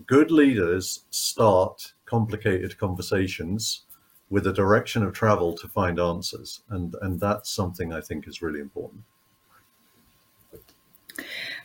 good 0.06 0.30
leaders 0.30 1.04
start 1.10 1.92
complicated 2.04 2.76
conversations 2.78 3.82
with 4.30 4.46
a 4.46 4.52
direction 4.52 5.02
of 5.02 5.12
travel 5.12 5.52
to 5.54 5.68
find 5.68 6.00
answers 6.00 6.62
and 6.70 6.96
and 7.02 7.20
that's 7.20 7.50
something 7.50 7.92
i 7.92 8.00
think 8.00 8.26
is 8.26 8.42
really 8.42 8.60
important 8.60 9.02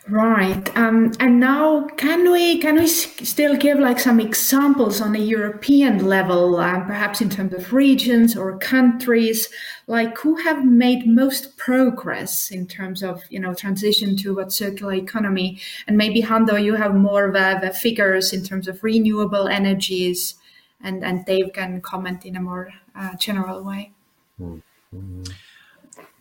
Right. 0.08 0.76
Um, 0.76 1.12
and 1.20 1.38
now, 1.38 1.86
can 1.96 2.32
we 2.32 2.58
can 2.58 2.76
we 2.76 2.88
still 2.88 3.54
give 3.56 3.78
like 3.78 4.00
some 4.00 4.18
examples 4.18 5.00
on 5.00 5.14
a 5.14 5.20
European 5.20 6.04
level, 6.06 6.56
uh, 6.56 6.80
perhaps 6.84 7.20
in 7.20 7.28
terms 7.28 7.52
of 7.52 7.72
regions 7.72 8.36
or 8.36 8.58
countries, 8.58 9.48
like 9.86 10.16
who 10.18 10.36
have 10.36 10.64
made 10.64 11.06
most 11.06 11.56
progress 11.58 12.50
in 12.50 12.66
terms 12.66 13.02
of 13.02 13.22
you 13.28 13.38
know 13.38 13.54
transition 13.54 14.16
to 14.16 14.34
what 14.34 14.52
circular 14.52 14.94
economy? 14.94 15.60
And 15.86 15.96
maybe 15.96 16.22
Hando, 16.22 16.56
you 16.56 16.74
have 16.74 16.94
more 16.94 17.28
of 17.28 17.36
a, 17.36 17.60
the 17.60 17.72
figures 17.72 18.32
in 18.32 18.42
terms 18.42 18.68
of 18.68 18.82
renewable 18.82 19.48
energies, 19.48 20.34
and 20.80 21.04
and 21.04 21.24
Dave 21.26 21.52
can 21.52 21.82
comment 21.82 22.24
in 22.24 22.36
a 22.36 22.40
more 22.40 22.72
uh, 22.96 23.14
general 23.16 23.62
way. 23.62 23.92
Mm 24.40 24.62
-hmm. 24.92 25.49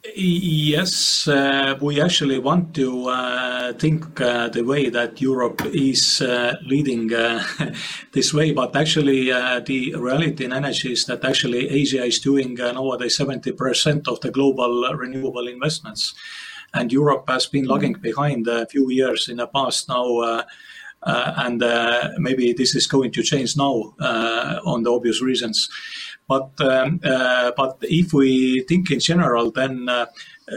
Yes, 0.05 1.27
uh, 1.27 1.77
we 1.81 1.99
actually 1.99 2.39
want 2.39 2.73
to 2.75 3.09
uh, 3.09 3.73
think 3.73 4.21
uh, 4.21 4.47
the 4.47 4.63
way 4.63 4.89
that 4.89 5.19
Europe 5.19 5.61
is 5.65 6.21
uh, 6.21 6.55
leading 6.65 7.13
uh, 7.13 7.43
this 8.13 8.33
way, 8.33 8.53
but 8.53 8.73
actually, 8.77 9.29
uh, 9.29 9.59
the 9.59 9.93
reality 9.95 10.45
in 10.45 10.53
energy 10.53 10.93
is 10.93 11.05
that 11.05 11.25
actually 11.25 11.69
Asia 11.69 12.05
is 12.05 12.19
doing 12.19 12.53
nowadays 12.53 13.17
70% 13.17 14.07
of 14.07 14.21
the 14.21 14.31
global 14.31 14.89
renewable 14.95 15.49
investments. 15.49 16.13
And 16.73 16.93
Europe 16.93 17.25
has 17.27 17.47
been 17.47 17.65
lagging 17.65 17.93
behind 17.93 18.47
a 18.47 18.67
few 18.67 18.89
years 18.89 19.27
in 19.27 19.37
the 19.37 19.47
past 19.47 19.89
now. 19.89 20.45
and 21.03 21.61
maybe 22.19 22.53
this 22.53 22.73
is 22.73 22.87
going 22.87 23.11
to 23.11 23.23
change 23.23 23.57
now 23.57 23.93
on 24.65 24.83
the 24.83 24.91
obvious 24.91 25.21
reasons. 25.21 25.69
But 26.29 26.51
um, 26.61 26.99
uh, 27.03 27.51
but 27.57 27.77
if 27.81 28.13
we 28.13 28.63
think 28.69 28.91
in 28.91 28.99
general, 28.99 29.51
then 29.51 29.89
uh, 29.89 30.05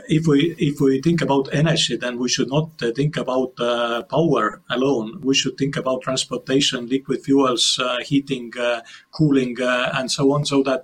if 0.07 0.27
we 0.27 0.55
if 0.59 0.81
we 0.81 1.01
think 1.01 1.23
about 1.23 1.55
energy, 1.55 1.97
then 1.97 2.19
we 2.19 2.29
should 2.29 2.51
not 2.51 2.69
uh, 2.83 2.93
think 2.95 3.17
about 3.17 3.53
uh, 3.59 4.03
power 4.03 4.61
alone. 4.69 5.21
We 5.23 5.35
should 5.35 5.57
think 5.57 5.77
about 5.77 6.03
transportation, 6.03 6.89
liquid 6.89 7.25
fuels, 7.25 7.79
uh, 7.83 7.97
heating, 8.09 8.53
uh, 8.59 8.83
cooling, 9.13 9.57
and 9.99 10.11
so 10.11 10.33
on. 10.35 10.45
So 10.45 10.63
that 10.63 10.83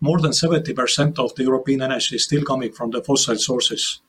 more 0.00 0.20
than 0.20 0.32
seventy 0.32 0.74
percent 0.74 1.18
of 1.18 1.34
the 1.36 1.44
European 1.44 1.80
energy 1.82 2.16
is 2.16 2.24
still 2.24 2.42
coming 2.42 2.72
from 2.72 2.90
the 2.90 3.02
fossil 3.02 3.36
sources. 3.36 4.02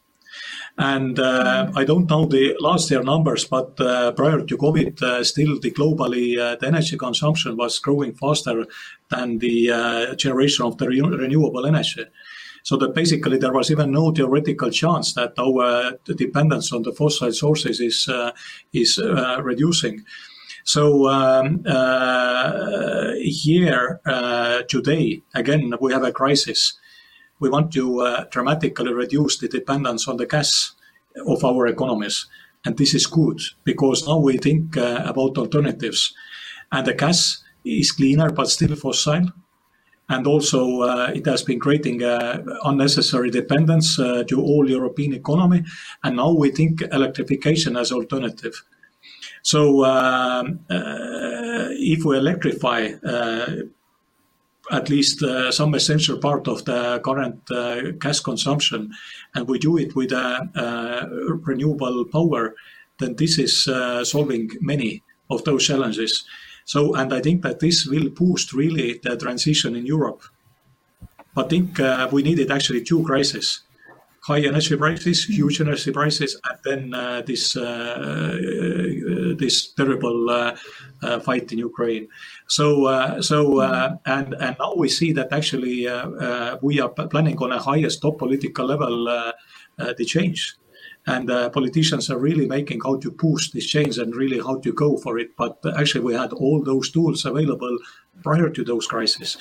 And 0.81 1.19
uh, 1.19 1.69
I 1.75 1.83
don't 1.83 2.09
know 2.09 2.25
the 2.25 2.55
last 2.61 2.89
year 2.89 3.03
numbers, 3.03 3.43
but 3.43 3.77
uh, 3.81 4.13
prior 4.13 4.45
to 4.45 4.57
COVID, 4.57 5.03
uh, 5.03 5.23
still 5.25 5.59
the 5.59 5.71
globally 5.71 6.37
the 6.57 6.67
energy 6.67 6.95
consumption 6.95 7.57
was 7.57 7.79
growing 7.79 8.13
faster 8.13 8.65
than 9.09 9.39
the 9.39 10.15
generation 10.15 10.65
of 10.65 10.77
the 10.77 10.87
re- 10.87 11.01
renewable 11.01 11.65
energy. 11.65 12.05
So 12.63 12.77
that 12.77 12.95
basically 12.95 13.37
there 13.37 13.51
was 13.51 13.69
even 13.71 13.91
no 13.91 14.11
theoretical 14.11 14.69
chance 14.69 15.13
that 15.15 15.33
our 15.37 15.97
dependence 16.05 16.71
on 16.71 16.83
the 16.83 16.93
fossil 16.93 17.33
sources 17.33 17.81
is 17.81 18.07
uh, 18.07 18.31
is 18.71 18.99
uh, 18.99 19.41
reducing. 19.41 20.05
So 20.63 21.09
um, 21.09 21.61
uh, 21.65 23.15
here 23.19 23.99
today 24.69 25.23
again 25.35 25.73
we 25.81 25.91
have 25.91 26.03
a 26.03 26.13
crisis 26.13 26.79
we 27.39 27.49
want 27.49 27.71
to 27.73 28.01
uh, 28.01 28.25
dramatically 28.29 28.93
reduce 28.93 29.37
the 29.37 29.47
dependence 29.47 30.07
on 30.07 30.17
the 30.17 30.25
gas 30.25 30.73
of 31.27 31.43
our 31.43 31.67
economies. 31.67 32.27
And 32.65 32.77
this 32.77 32.93
is 32.93 33.07
good 33.07 33.39
because 33.63 34.07
now 34.07 34.17
we 34.17 34.37
think 34.37 34.77
uh, 34.77 35.03
about 35.05 35.37
alternatives. 35.37 36.13
And 36.71 36.85
the 36.85 36.93
gas 36.93 37.43
is 37.63 37.91
cleaner 37.91 38.31
but 38.31 38.49
still 38.49 38.75
fossil. 38.75 39.31
And 40.11 40.25
also, 40.25 40.81
uh, 40.81 41.11
it 41.13 41.27
has 41.27 41.43
been 41.43 41.59
creating 41.59 42.03
uh, 42.03 42.43
unnecessary 42.63 43.29
dependence 43.29 43.99
uh, 43.99 44.23
to 44.27 44.41
all 44.41 44.67
European 44.67 45.13
economy. 45.13 45.63
And 46.03 46.15
now 46.15 46.31
we 46.33 46.49
think 46.49 46.81
electrification 46.91 47.77
as 47.77 47.91
alternative. 47.91 48.63
So, 49.43 49.85
um, 49.85 50.61
uh, 50.69 51.69
if 51.77 52.03
we 52.03 52.17
electrify 52.17 52.89
at 54.71 54.89
least 54.89 55.23
uh, 55.23 55.51
some 55.51 55.73
essential 55.73 56.17
part 56.17 56.47
of 56.47 56.65
the 56.65 57.01
current 57.03 57.39
uh, 57.51 57.91
gas 57.99 58.19
consumption, 58.19 58.91
and 59.35 59.47
we 59.47 59.59
do 59.59 59.77
it 59.77 59.95
with 59.95 60.11
uh, 60.11 60.41
uh 60.55 61.05
renewable 61.45 62.05
power, 62.05 62.55
then 62.99 63.15
this 63.15 63.37
is 63.39 63.67
uh, 63.67 64.03
solving 64.03 64.49
many 64.61 65.03
of 65.29 65.43
those 65.43 65.65
challenges. 65.65 66.23
So, 66.65 66.95
and 66.95 67.13
I 67.13 67.21
think 67.21 67.41
that 67.41 67.59
this 67.59 67.85
will 67.85 68.09
boost 68.09 68.53
really 68.53 68.99
the 69.03 69.17
transition 69.17 69.75
in 69.75 69.85
Europe. 69.85 70.21
I 71.35 71.43
think 71.43 71.79
we 72.11 72.21
needed 72.21 72.51
actually 72.51 72.83
two 72.83 73.03
crises 73.03 73.61
high 74.21 74.41
energy 74.41 74.75
prices, 74.75 75.25
huge 75.25 75.61
energy 75.61 75.91
prices, 75.91 76.39
and 76.43 76.59
then 76.65 76.93
uh, 76.93 77.21
this 77.25 77.55
uh, 77.55 78.35
this 79.39 79.71
terrible 79.73 80.29
uh, 80.29 80.55
uh, 81.01 81.19
fight 81.19 81.51
in 81.51 81.59
Ukraine. 81.59 82.07
So 82.47 82.85
uh, 82.85 83.21
so 83.21 83.39
mm-hmm. 83.45 83.95
and 84.05 84.33
and 84.35 84.55
now 84.59 84.73
we 84.75 84.89
see 84.89 85.11
that 85.13 85.29
actually 85.31 85.87
we 86.61 86.79
are 86.79 86.89
planning 86.89 87.37
on 87.39 87.51
a 87.51 87.59
highest 87.59 88.01
top 88.01 88.17
political 88.19 88.65
level 88.65 88.95
the 89.77 90.05
change. 90.05 90.55
And 91.07 91.27
politicians 91.53 92.11
are 92.11 92.19
really 92.19 92.45
making 92.45 92.81
how 92.83 92.97
to 92.97 93.09
push 93.09 93.49
this 93.51 93.65
change 93.65 93.97
and 93.97 94.15
really 94.15 94.39
how 94.39 94.59
to 94.59 94.71
go 94.73 94.97
for 94.97 95.17
it. 95.17 95.29
But 95.37 95.57
actually, 95.79 96.03
we 96.03 96.13
had 96.13 96.33
all 96.33 96.61
those 96.61 96.91
tools 96.91 97.25
available 97.25 97.75
prior 98.21 98.49
to 98.49 98.63
those 98.63 98.85
crises. 98.85 99.37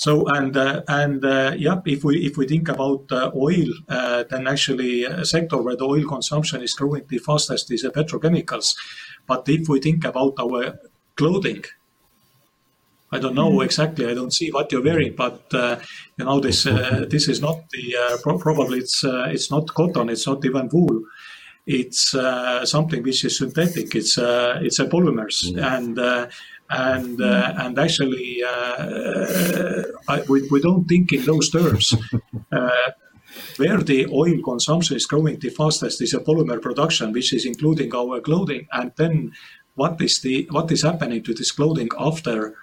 So 0.00 0.26
and 0.28 0.56
uh, 0.56 0.80
and 0.88 1.22
uh, 1.22 1.52
yeah, 1.58 1.82
if 1.84 2.04
we 2.04 2.24
if 2.24 2.38
we 2.38 2.46
think 2.48 2.70
about 2.70 3.12
uh, 3.12 3.30
oil, 3.36 3.68
uh, 3.86 4.24
then 4.30 4.46
actually 4.46 5.04
a 5.04 5.26
sector 5.26 5.58
where 5.58 5.76
the 5.76 5.84
oil 5.84 6.08
consumption 6.08 6.62
is 6.62 6.72
growing 6.72 7.04
the 7.06 7.18
fastest 7.18 7.70
is 7.70 7.82
the 7.82 7.90
petrochemicals. 7.90 8.74
But 9.26 9.48
if 9.48 9.68
we 9.68 9.80
think 9.80 10.04
about 10.04 10.34
our 10.38 10.78
clothing, 11.16 11.64
I 13.12 13.18
don't 13.18 13.34
know 13.34 13.50
mm. 13.50 13.64
exactly. 13.64 14.06
I 14.06 14.14
don't 14.14 14.32
see 14.32 14.50
what 14.50 14.70
you're 14.70 14.84
wearing, 14.84 15.14
but 15.16 15.42
uh, 15.52 15.76
you 16.16 16.24
know 16.24 16.40
this 16.40 16.66
uh, 16.66 17.06
this 17.08 17.28
is 17.28 17.40
not 17.40 17.68
the 17.70 18.20
pro- 18.22 18.38
probably 18.38 18.78
it's 18.78 19.02
it's 19.04 19.50
not 19.50 19.74
cotton. 19.74 20.08
It's 20.08 20.26
not 20.26 20.44
even 20.44 20.68
wool. 20.72 21.04
it's 21.66 22.14
uh, 22.14 22.64
something 22.66 23.02
which 23.02 23.24
is 23.24 23.38
synthetic. 23.38 23.94
It's 23.94 24.18
uh, 24.18 24.58
it's 24.62 24.78
a 24.78 24.86
polymers 24.86 25.44
mm. 25.44 25.62
and. 25.62 25.98
Uh, 25.98 26.28
and 26.72 27.20
uh, 27.20 27.52
and 27.56 27.76
actually, 27.80 28.44
uh, 28.46 29.82
I, 30.06 30.22
we, 30.28 30.46
we 30.52 30.60
don't 30.60 30.84
think 30.84 31.12
in 31.12 31.24
those 31.24 31.50
terms. 31.50 31.96
where 33.56 33.78
the 33.78 34.06
oil 34.06 34.42
consumption 34.42 34.96
is 34.96 35.06
growing 35.06 35.38
the 35.38 35.50
fastest 35.50 36.00
is 36.02 36.14
a 36.14 36.18
polymer 36.18 36.60
production, 36.60 37.12
which 37.12 37.32
is 37.32 37.46
including 37.46 37.94
our 37.94 38.20
clothing, 38.20 38.66
and 38.72 38.92
then 38.96 39.32
what 39.74 40.00
is 40.00 40.20
the 40.20 40.46
what 40.50 40.70
is 40.72 40.82
happening 40.82 41.22
to 41.22 41.34
this 41.34 41.52
clothing 41.52 41.88
after 41.98 42.54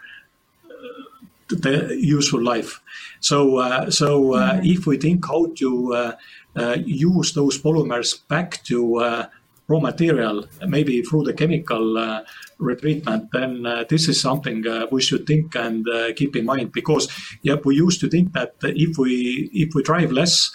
the 1.49 1.97
useful 1.99 2.43
life. 2.43 2.81
So, 3.19 3.57
uh, 3.57 3.89
so 3.89 4.33
uh, 4.33 4.53
mm-hmm. 4.53 4.65
if 4.65 4.85
we 4.85 4.97
think 4.97 5.25
how 5.25 5.47
to 5.55 5.93
uh, 5.93 6.11
uh 6.55 6.77
use 6.85 7.33
those 7.33 7.61
polymers 7.61 8.27
back 8.27 8.63
to 8.63 8.97
uh, 8.97 9.25
raw 9.67 9.79
material, 9.79 10.45
maybe 10.65 11.01
through 11.01 11.23
the 11.23 11.33
chemical 11.33 11.97
uh, 11.97 12.23
retreatment, 12.59 13.29
then 13.31 13.63
this 13.89 14.07
is 14.07 14.19
something 14.19 14.63
we 14.91 15.01
should 15.01 15.27
think 15.27 15.55
and 15.55 15.85
keep 16.15 16.35
in 16.35 16.45
mind. 16.45 16.71
Because, 16.71 17.09
yeah, 17.41 17.55
we 17.65 17.75
used 17.75 17.99
to 17.99 18.09
think 18.09 18.33
that 18.33 18.55
if 18.63 18.97
we 18.97 19.49
if 19.53 19.75
we 19.75 19.83
drive 19.83 20.11
less, 20.11 20.51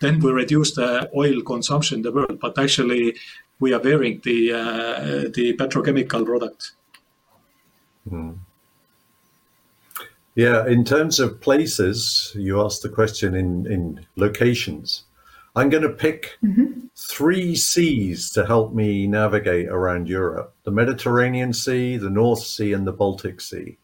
then 0.00 0.20
we 0.20 0.30
reduce 0.30 0.74
the 0.74 1.10
oil 1.16 1.40
consumption 1.42 1.98
in 1.98 2.02
the 2.02 2.12
world. 2.12 2.38
But 2.40 2.58
actually, 2.58 3.16
we 3.60 3.72
are 3.72 3.80
wearing 3.80 4.20
the 4.24 5.30
the 5.34 5.56
petrochemical 5.56 6.24
product. 6.26 6.72
Mm. 8.10 8.38
Yeah, 10.36 10.66
in 10.66 10.84
terms 10.84 11.18
of 11.18 11.40
places, 11.40 12.32
you 12.34 12.62
asked 12.62 12.82
the 12.82 12.88
question 12.88 13.34
in, 13.34 13.66
in 13.66 14.06
locations. 14.16 15.04
I'm 15.56 15.68
going 15.68 15.82
to 15.82 15.90
pick 15.90 16.38
mm-hmm. 16.44 16.86
three 16.96 17.56
seas 17.56 18.30
to 18.32 18.46
help 18.46 18.72
me 18.72 19.06
navigate 19.06 19.68
around 19.68 20.08
Europe 20.08 20.54
the 20.64 20.70
Mediterranean 20.70 21.52
Sea, 21.52 21.96
the 21.96 22.10
North 22.10 22.42
Sea, 22.42 22.72
and 22.72 22.86
the 22.86 22.92
Baltic 22.92 23.40
Sea. 23.40 23.76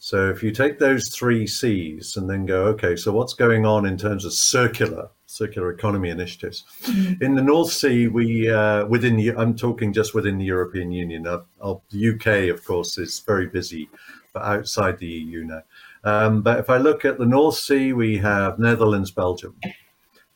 So 0.00 0.28
if 0.30 0.42
you 0.42 0.52
take 0.52 0.78
those 0.78 1.08
three 1.08 1.46
seas 1.46 2.16
and 2.16 2.30
then 2.30 2.46
go, 2.46 2.66
okay, 2.66 2.94
so 2.94 3.10
what's 3.12 3.34
going 3.34 3.66
on 3.66 3.84
in 3.84 3.96
terms 3.96 4.24
of 4.24 4.32
circular 4.32 5.10
circular 5.26 5.70
economy 5.70 6.08
initiatives 6.08 6.64
mm-hmm. 6.82 7.22
in 7.22 7.34
the 7.34 7.42
North 7.42 7.72
Sea? 7.72 8.06
We 8.06 8.50
uh, 8.50 8.86
within 8.86 9.16
the 9.16 9.34
I'm 9.36 9.56
talking 9.56 9.92
just 9.92 10.14
within 10.14 10.38
the 10.38 10.44
European 10.44 10.92
Union. 10.92 11.26
Uh, 11.26 11.40
uh, 11.60 11.74
the 11.90 12.10
UK, 12.10 12.54
of 12.54 12.64
course, 12.64 12.96
is 12.98 13.20
very 13.20 13.46
busy 13.46 13.88
but 14.32 14.42
outside 14.42 14.98
the 14.98 15.06
EU 15.06 15.44
now. 15.44 15.62
Um, 16.04 16.42
but 16.42 16.58
if 16.58 16.70
I 16.70 16.76
look 16.76 17.04
at 17.04 17.18
the 17.18 17.26
North 17.26 17.56
Sea, 17.56 17.92
we 17.92 18.18
have 18.18 18.58
Netherlands, 18.58 19.10
Belgium, 19.10 19.56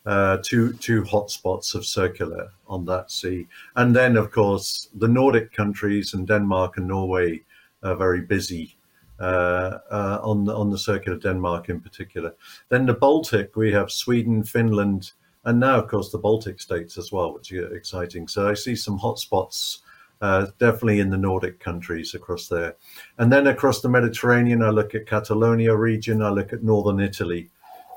uh, 0.06 0.38
two 0.42 0.72
two 0.74 1.02
hotspots 1.02 1.74
of 1.74 1.86
circular 1.86 2.50
on 2.66 2.84
that 2.86 3.10
sea, 3.10 3.46
and 3.76 3.94
then 3.94 4.16
of 4.16 4.30
course 4.30 4.88
the 4.94 5.08
Nordic 5.08 5.52
countries 5.52 6.14
and 6.14 6.26
Denmark 6.26 6.76
and 6.76 6.88
Norway 6.88 7.40
are 7.82 7.96
very 7.96 8.20
busy 8.20 8.76
uh, 9.20 9.78
uh, 9.90 10.18
on 10.22 10.44
the, 10.44 10.54
on 10.54 10.70
the 10.70 10.78
circular 10.78 11.18
Denmark 11.18 11.68
in 11.68 11.80
particular. 11.80 12.34
Then 12.68 12.86
the 12.86 12.94
Baltic, 12.94 13.56
we 13.56 13.72
have 13.72 13.90
Sweden, 13.90 14.42
Finland, 14.42 15.12
and 15.44 15.60
now 15.60 15.78
of 15.78 15.88
course 15.88 16.10
the 16.10 16.18
Baltic 16.18 16.60
states 16.60 16.98
as 16.98 17.12
well, 17.12 17.32
which 17.34 17.52
is 17.52 17.72
exciting. 17.72 18.28
So 18.28 18.48
I 18.48 18.54
see 18.54 18.74
some 18.74 18.98
hotspots 18.98 19.78
uh, 20.20 20.46
definitely 20.58 21.00
in 21.00 21.10
the 21.10 21.18
Nordic 21.18 21.58
countries 21.60 22.14
across 22.14 22.48
there. 22.48 22.76
And 23.18 23.32
then 23.32 23.48
across 23.48 23.80
the 23.80 23.88
Mediterranean, 23.88 24.62
I 24.62 24.70
look 24.70 24.94
at 24.94 25.06
Catalonia 25.06 25.74
region, 25.74 26.22
I 26.22 26.30
look 26.30 26.52
at 26.52 26.62
northern 26.62 27.00
Italy 27.00 27.50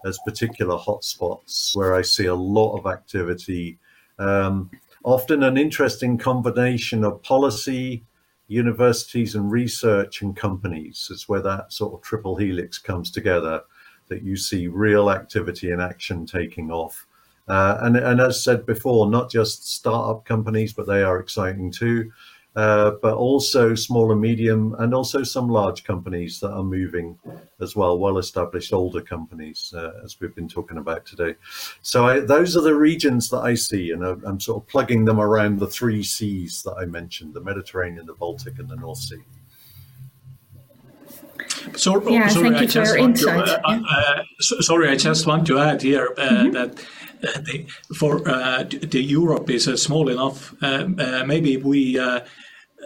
as 0.06 0.20
particular 0.26 0.78
hotspots 0.78 1.76
where 1.76 1.96
I 1.96 2.02
see 2.02 2.26
a 2.26 2.36
lot 2.36 2.78
of 2.78 2.86
activity. 2.86 3.78
Um, 4.20 4.70
often 5.04 5.44
an 5.44 5.58
interesting 5.58 6.18
combination 6.18 7.04
of 7.04 7.22
policy, 7.24 8.06
universities, 8.48 9.36
and 9.36 9.52
research 9.52 10.22
and 10.22 10.36
companies. 10.36 11.10
It's 11.12 11.28
where 11.28 11.42
that 11.42 11.74
sort 11.74 11.94
of 11.94 12.02
triple 12.02 12.36
helix 12.36 12.78
comes 12.78 13.12
together 13.12 13.62
that 14.08 14.22
you 14.22 14.38
see 14.38 14.68
real 14.68 15.10
activity 15.10 15.72
and 15.72 15.82
action 15.82 16.26
taking 16.26 16.72
off. 16.72 17.08
Uh, 17.48 17.78
and, 17.82 17.98
and 17.98 18.22
as 18.22 18.44
said 18.44 18.66
before, 18.66 19.10
not 19.10 19.30
just 19.30 19.72
startup 19.72 20.26
companies, 20.26 20.74
but 20.74 20.88
they 20.88 21.04
are 21.04 21.20
exciting 21.20 21.72
too. 21.72 22.12
Uh, 22.56 22.92
but 23.02 23.16
also 23.16 23.76
small 23.76 24.14
and 24.14 24.22
medium, 24.22 24.74
and 24.80 24.94
also 24.94 25.24
some 25.24 25.50
large 25.50 25.84
companies 25.84 26.40
that 26.40 26.52
are 26.52 26.64
moving 26.64 27.18
as 27.60 27.76
well, 27.76 28.00
well 28.00 28.18
established 28.18 28.72
older 28.72 29.02
companies, 29.02 29.74
uh, 29.76 29.92
as 30.06 30.22
we've 30.22 30.34
been 30.36 30.48
talking 30.48 30.78
about 30.78 31.06
today. 31.06 31.36
So, 31.82 32.06
I, 32.06 32.22
those 32.22 32.56
are 32.56 32.62
the 32.62 32.74
regions 32.74 33.30
that 33.32 33.40
I 33.40 33.56
see, 33.56 33.92
and 33.92 34.06
I'm, 34.06 34.24
I'm 34.26 34.40
sort 34.40 34.64
of 34.64 34.70
plugging 34.70 35.04
them 35.04 35.20
around 35.20 35.60
the 35.60 35.68
three 35.68 36.02
seas 36.02 36.64
that 36.64 36.76
I 36.80 36.86
mentioned 36.86 37.34
the 37.34 37.42
Mediterranean, 37.42 38.06
the 38.06 38.14
Baltic, 38.14 38.58
and 38.58 38.70
the 38.70 38.78
North 38.78 39.00
Sea. 39.00 39.24
So, 41.76 42.02
yeah, 42.10 42.30
sorry, 42.30 42.52
thank 42.52 42.62
you 42.62 42.68
for 42.70 42.88
your 42.88 42.98
insight. 42.98 43.48
To, 43.48 43.68
uh, 43.68 43.82
uh, 43.90 44.24
so, 44.40 44.62
sorry, 44.62 44.88
I 44.88 44.96
just 44.96 45.28
want 45.28 45.46
to 45.48 45.60
add 45.60 45.82
here 45.82 46.14
uh, 46.18 46.30
mm-hmm. 46.30 46.52
that 46.52 46.78
the, 47.44 47.66
for 47.98 48.26
uh, 48.26 48.64
the 48.64 49.04
Europe 49.04 49.50
is 49.50 49.68
uh, 49.68 49.76
small 49.76 50.08
enough. 50.08 50.54
Um, 50.64 50.98
uh, 51.00 51.26
maybe 51.26 51.58
we 51.58 52.00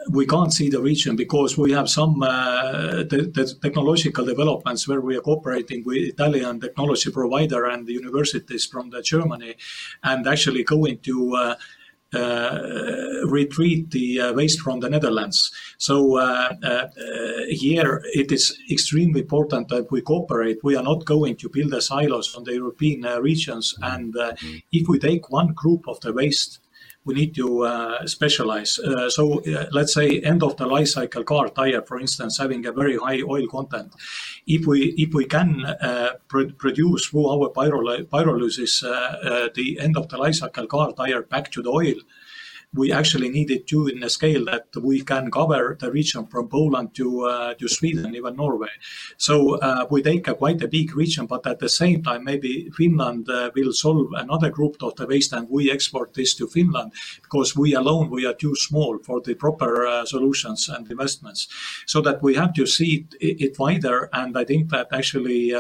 we 0.10 0.26
can't 0.26 0.54
see 0.54 0.70
the 0.70 0.82
region 0.82 1.16
because 1.16 1.58
we 1.58 1.72
have 1.72 1.90
some 1.90 2.24
uh, 2.24 3.04
the, 3.04 3.32
the 3.34 3.56
technological 3.62 4.26
developments 4.26 4.88
where 4.88 5.02
we 5.02 5.16
are 5.18 5.22
cooperating 5.22 5.84
with 5.86 5.98
Italian 5.98 6.60
technology 6.60 7.12
provider 7.12 7.66
and 7.66 7.88
the 7.88 7.94
universities 7.94 8.66
from 8.66 8.90
the 8.90 9.02
Germany, 9.02 9.56
and 10.04 10.28
actually 10.28 10.64
going 10.64 11.00
to 11.00 11.36
uh, 11.36 11.56
uh, 12.12 12.60
retreat 13.28 13.92
the 13.92 14.20
uh, 14.20 14.34
waste 14.34 14.60
from 14.62 14.80
the 14.80 14.90
Netherlands. 14.90 15.52
So 15.78 16.18
uh, 16.18 16.56
here 17.50 18.02
it 18.16 18.32
is 18.32 18.58
extremely 18.72 19.22
important 19.22 19.68
that 19.68 19.92
we 19.92 20.02
cooperate. 20.02 20.58
We 20.64 20.76
are 20.76 20.82
not 20.82 21.06
going 21.06 21.36
to 21.36 21.50
build 21.50 21.72
the 21.72 21.82
silos 21.82 22.36
on 22.36 22.46
the 22.46 22.54
European 22.54 23.04
regions, 23.22 23.76
and 23.84 24.16
if 24.72 24.88
we 24.88 24.98
take 24.98 25.30
one 25.30 25.54
group 25.54 25.88
of 25.88 26.00
the 26.00 26.12
waste 26.12 26.60
we 27.10 27.16
need 27.16 27.34
to 27.34 27.66
uh, 27.66 28.06
specialize. 28.06 28.78
Uh, 28.78 29.10
so 29.10 29.42
uh, 29.42 29.66
let's 29.72 29.94
say 29.94 30.20
end 30.20 30.44
of 30.44 30.56
the 30.58 30.68
life 30.68 30.90
cycle 30.90 31.24
car 31.24 31.50
tire, 31.50 31.82
for 31.82 32.00
instance, 32.00 32.38
having 32.38 32.64
a 32.68 32.72
very 32.72 32.98
high 32.98 33.22
oil 33.36 33.48
content. 33.48 33.90
If 34.46 34.68
we 34.68 34.80
if 35.04 35.12
we 35.14 35.26
can 35.26 35.66
uh, 35.66 36.12
pr- 36.28 36.54
produce 36.64 37.08
through 37.08 37.28
our 37.34 37.50
pyrolysis 37.50 38.84
uh, 38.84 38.90
uh, 38.90 39.50
the 39.56 39.80
end 39.80 39.98
of 39.98 40.06
the 40.10 40.18
life 40.18 40.36
cycle 40.36 40.68
car 40.68 40.92
tire 40.94 41.24
back 41.24 41.52
to 41.54 41.64
the 41.64 41.72
oil, 41.82 42.00
we 42.74 42.92
actually 42.92 43.30
needed 43.30 43.68
to 43.68 43.88
in 43.88 44.04
a 44.04 44.10
scale 44.10 44.46
that 44.46 44.68
we 44.82 45.02
can 45.02 45.32
cover 45.32 45.76
the 45.80 45.92
region 45.92 46.28
from 46.28 46.48
Poland 46.48 46.94
to 46.96 47.26
uh, 47.26 47.54
to 47.56 47.68
Sweden, 47.68 48.16
even 48.16 48.36
Norway. 48.36 48.70
So 49.18 49.58
uh, 49.58 49.88
we 49.90 50.04
take 50.04 50.28
a 50.28 50.36
quite 50.36 50.62
a 50.62 50.68
big 50.68 50.96
region, 50.96 51.26
but 51.26 51.48
at 51.48 51.60
the 51.60 51.70
same 51.70 52.04
time, 52.04 52.24
maybe 52.24 52.70
Finland 52.78 53.28
uh, 53.30 53.50
will 53.56 53.74
solve 53.74 54.10
another 54.14 54.50
group 54.50 54.78
of 54.82 54.96
the 54.96 55.08
waste, 55.08 55.34
and 55.34 55.50
we 55.50 55.72
export 55.72 56.14
this 56.14 56.36
to 56.36 56.48
Finland 56.48 56.94
because 57.24 57.56
we 57.56 57.74
alone 57.74 58.10
we 58.12 58.26
are 58.26 58.36
too 58.36 58.56
small 58.56 59.00
for 59.00 59.20
the 59.22 59.34
proper 59.34 59.88
uh, 59.88 60.06
solutions 60.06 60.70
and 60.70 60.90
investments. 60.92 61.48
So 61.88 62.02
that 62.02 62.22
we 62.22 62.36
have 62.36 62.54
to 62.54 62.68
see 62.68 63.08
it, 63.20 63.42
it 63.42 63.60
wider, 63.60 64.10
and 64.14 64.38
I 64.38 64.46
think 64.46 64.70
that 64.70 64.88
actually. 64.92 65.56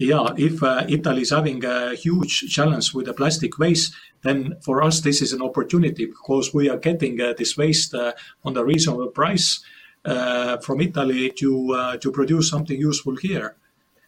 Yeah, 0.00 0.32
if 0.38 0.62
uh, 0.62 0.86
Italy 0.88 1.20
is 1.20 1.30
having 1.30 1.62
a 1.62 1.94
huge 1.94 2.50
challenge 2.50 2.94
with 2.94 3.04
the 3.04 3.12
plastic 3.12 3.58
waste, 3.58 3.92
then 4.22 4.56
for 4.62 4.82
us 4.82 5.02
this 5.02 5.20
is 5.20 5.34
an 5.34 5.42
opportunity 5.42 6.06
because 6.06 6.54
we 6.54 6.70
are 6.70 6.78
getting 6.78 7.20
uh, 7.20 7.34
this 7.36 7.54
waste 7.58 7.92
uh, 7.92 8.12
on 8.42 8.56
a 8.56 8.64
reasonable 8.64 9.08
price 9.08 9.60
uh, 10.06 10.56
from 10.56 10.80
Italy 10.80 11.30
to 11.32 11.74
uh, 11.74 11.96
to 11.98 12.10
produce 12.10 12.48
something 12.48 12.80
useful 12.80 13.14
here. 13.16 13.56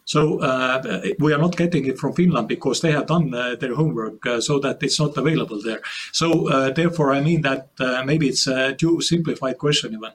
So 0.06 0.40
uh, 0.40 1.02
we 1.18 1.34
are 1.34 1.38
not 1.38 1.58
getting 1.58 1.84
it 1.84 1.98
from 1.98 2.14
Finland 2.14 2.48
because 2.48 2.80
they 2.80 2.92
have 2.92 3.06
done 3.06 3.30
their 3.60 3.74
homework, 3.74 4.24
so 4.40 4.58
that 4.60 4.82
it's 4.82 4.98
not 4.98 5.14
available 5.18 5.60
there. 5.60 5.82
So 6.12 6.72
therefore, 6.74 7.12
I 7.12 7.20
mean 7.20 7.42
that 7.42 7.68
maybe 8.06 8.28
it's 8.28 8.46
a 8.46 8.74
too 8.74 9.02
simplified 9.02 9.58
question 9.58 9.92
even. 9.92 10.12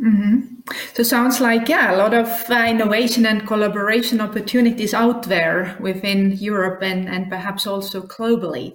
Mm-hmm. 0.00 0.60
So 0.94 1.02
sounds 1.02 1.40
like 1.40 1.68
yeah, 1.68 1.94
a 1.94 1.98
lot 1.98 2.14
of 2.14 2.28
uh, 2.50 2.66
innovation 2.68 3.24
and 3.26 3.46
collaboration 3.46 4.20
opportunities 4.20 4.92
out 4.92 5.24
there 5.24 5.76
within 5.80 6.32
Europe 6.32 6.82
and 6.82 7.08
and 7.08 7.28
perhaps 7.28 7.66
also 7.66 8.02
globally. 8.02 8.74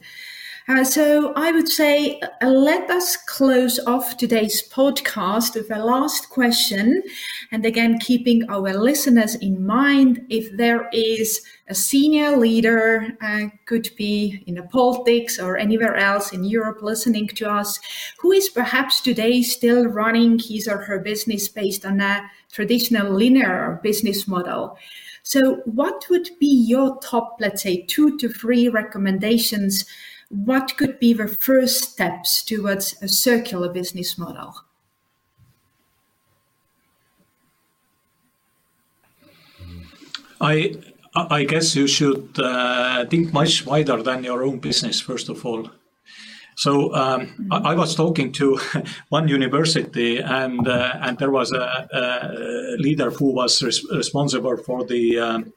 Uh, 0.69 0.83
so 0.83 1.33
I 1.35 1.51
would 1.51 1.67
say 1.67 2.19
uh, 2.19 2.47
let 2.47 2.91
us 2.91 3.17
close 3.17 3.79
off 3.87 4.17
today's 4.17 4.61
podcast 4.69 5.55
with 5.55 5.71
a 5.71 5.83
last 5.83 6.29
question. 6.29 7.01
And 7.51 7.65
again, 7.65 7.97
keeping 7.97 8.47
our 8.51 8.75
listeners 8.75 9.33
in 9.33 9.65
mind, 9.65 10.23
if 10.29 10.55
there 10.57 10.87
is 10.93 11.41
a 11.69 11.73
senior 11.73 12.37
leader, 12.37 13.17
uh, 13.19 13.45
could 13.65 13.89
be 13.97 14.43
in 14.45 14.53
the 14.53 14.63
politics 14.63 15.39
or 15.39 15.57
anywhere 15.57 15.95
else 15.95 16.33
in 16.33 16.43
Europe 16.43 16.83
listening 16.83 17.29
to 17.29 17.49
us, 17.49 17.79
who 18.19 18.31
is 18.31 18.47
perhaps 18.47 19.01
today 19.01 19.41
still 19.41 19.85
running 19.85 20.37
his 20.37 20.67
or 20.67 20.77
her 20.77 20.99
business 20.99 21.47
based 21.47 21.83
on 21.83 21.99
a 21.99 22.29
traditional 22.51 23.11
linear 23.11 23.79
business 23.81 24.27
model. 24.27 24.77
So 25.23 25.61
what 25.65 26.05
would 26.11 26.29
be 26.39 26.47
your 26.67 26.99
top, 26.99 27.37
let's 27.39 27.63
say, 27.63 27.85
two 27.87 28.19
to 28.19 28.29
three 28.29 28.67
recommendations 28.69 29.85
what 30.29 30.77
could 30.77 30.99
be 30.99 31.13
the 31.13 31.27
first 31.27 31.91
steps 31.91 32.43
towards 32.43 33.01
a 33.01 33.07
circular 33.07 33.69
business 33.69 34.17
model? 34.17 34.55
I 40.39 40.75
I 41.15 41.43
guess 41.43 41.75
you 41.75 41.87
should 41.87 42.39
uh, 42.39 43.05
think 43.07 43.33
much 43.33 43.65
wider 43.65 44.01
than 44.01 44.23
your 44.23 44.43
own 44.43 44.59
business, 44.59 45.01
first 45.01 45.27
of 45.27 45.45
all. 45.45 45.69
So 46.55 46.93
um, 46.93 47.47
I, 47.51 47.71
I, 47.71 47.73
was 47.73 47.95
talking 47.95 48.31
to 48.33 48.59
one 49.09 49.27
university, 49.27 50.19
and 50.19 50.67
uh, 50.67 50.93
and 51.01 51.17
there 51.17 51.31
was 51.31 51.51
a, 51.51 51.87
a, 51.91 52.75
leader 52.77 53.11
who 53.11 53.33
was 53.33 53.63
res- 53.63 53.85
responsible 53.91 54.57
for 54.57 54.85
the 54.85 55.19
um, 55.19 55.53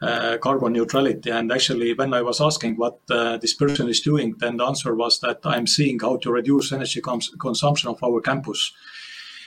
carbon 0.00 0.72
neutrality. 0.72 1.30
And 1.30 1.52
actually, 1.52 1.94
when 1.94 2.14
I 2.14 2.22
was 2.22 2.40
asking 2.40 2.76
what 2.76 3.00
uh, 3.10 3.36
this 3.38 3.54
person 3.54 3.88
is 3.88 4.00
doing, 4.00 4.34
then 4.38 4.56
the 4.56 4.64
answer 4.64 4.94
was 4.94 5.20
that 5.20 5.40
I'm 5.44 5.66
seeing 5.66 5.98
how 5.98 6.16
to 6.18 6.30
reduce 6.30 6.72
energy 6.72 7.00
cons- 7.00 7.34
consumption 7.40 7.90
of 7.90 8.02
our 8.02 8.20
campus. 8.20 8.72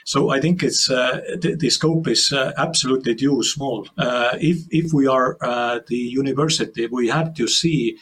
So 0.03 0.31
I 0.31 0.41
think 0.41 0.63
it's 0.63 0.89
uh, 0.89 1.21
the, 1.39 1.55
the, 1.55 1.69
scope 1.69 2.07
is 2.07 2.33
uh, 2.33 2.53
absolutely 2.57 3.15
too 3.15 3.43
small. 3.43 3.87
Uh, 3.97 4.35
if 4.41 4.57
if 4.71 4.93
we 4.93 5.05
are 5.07 5.37
uh, 5.41 5.79
the 5.87 5.95
university, 5.95 6.87
we 6.87 7.07
have 7.09 7.35
to 7.35 7.47
see 7.47 7.97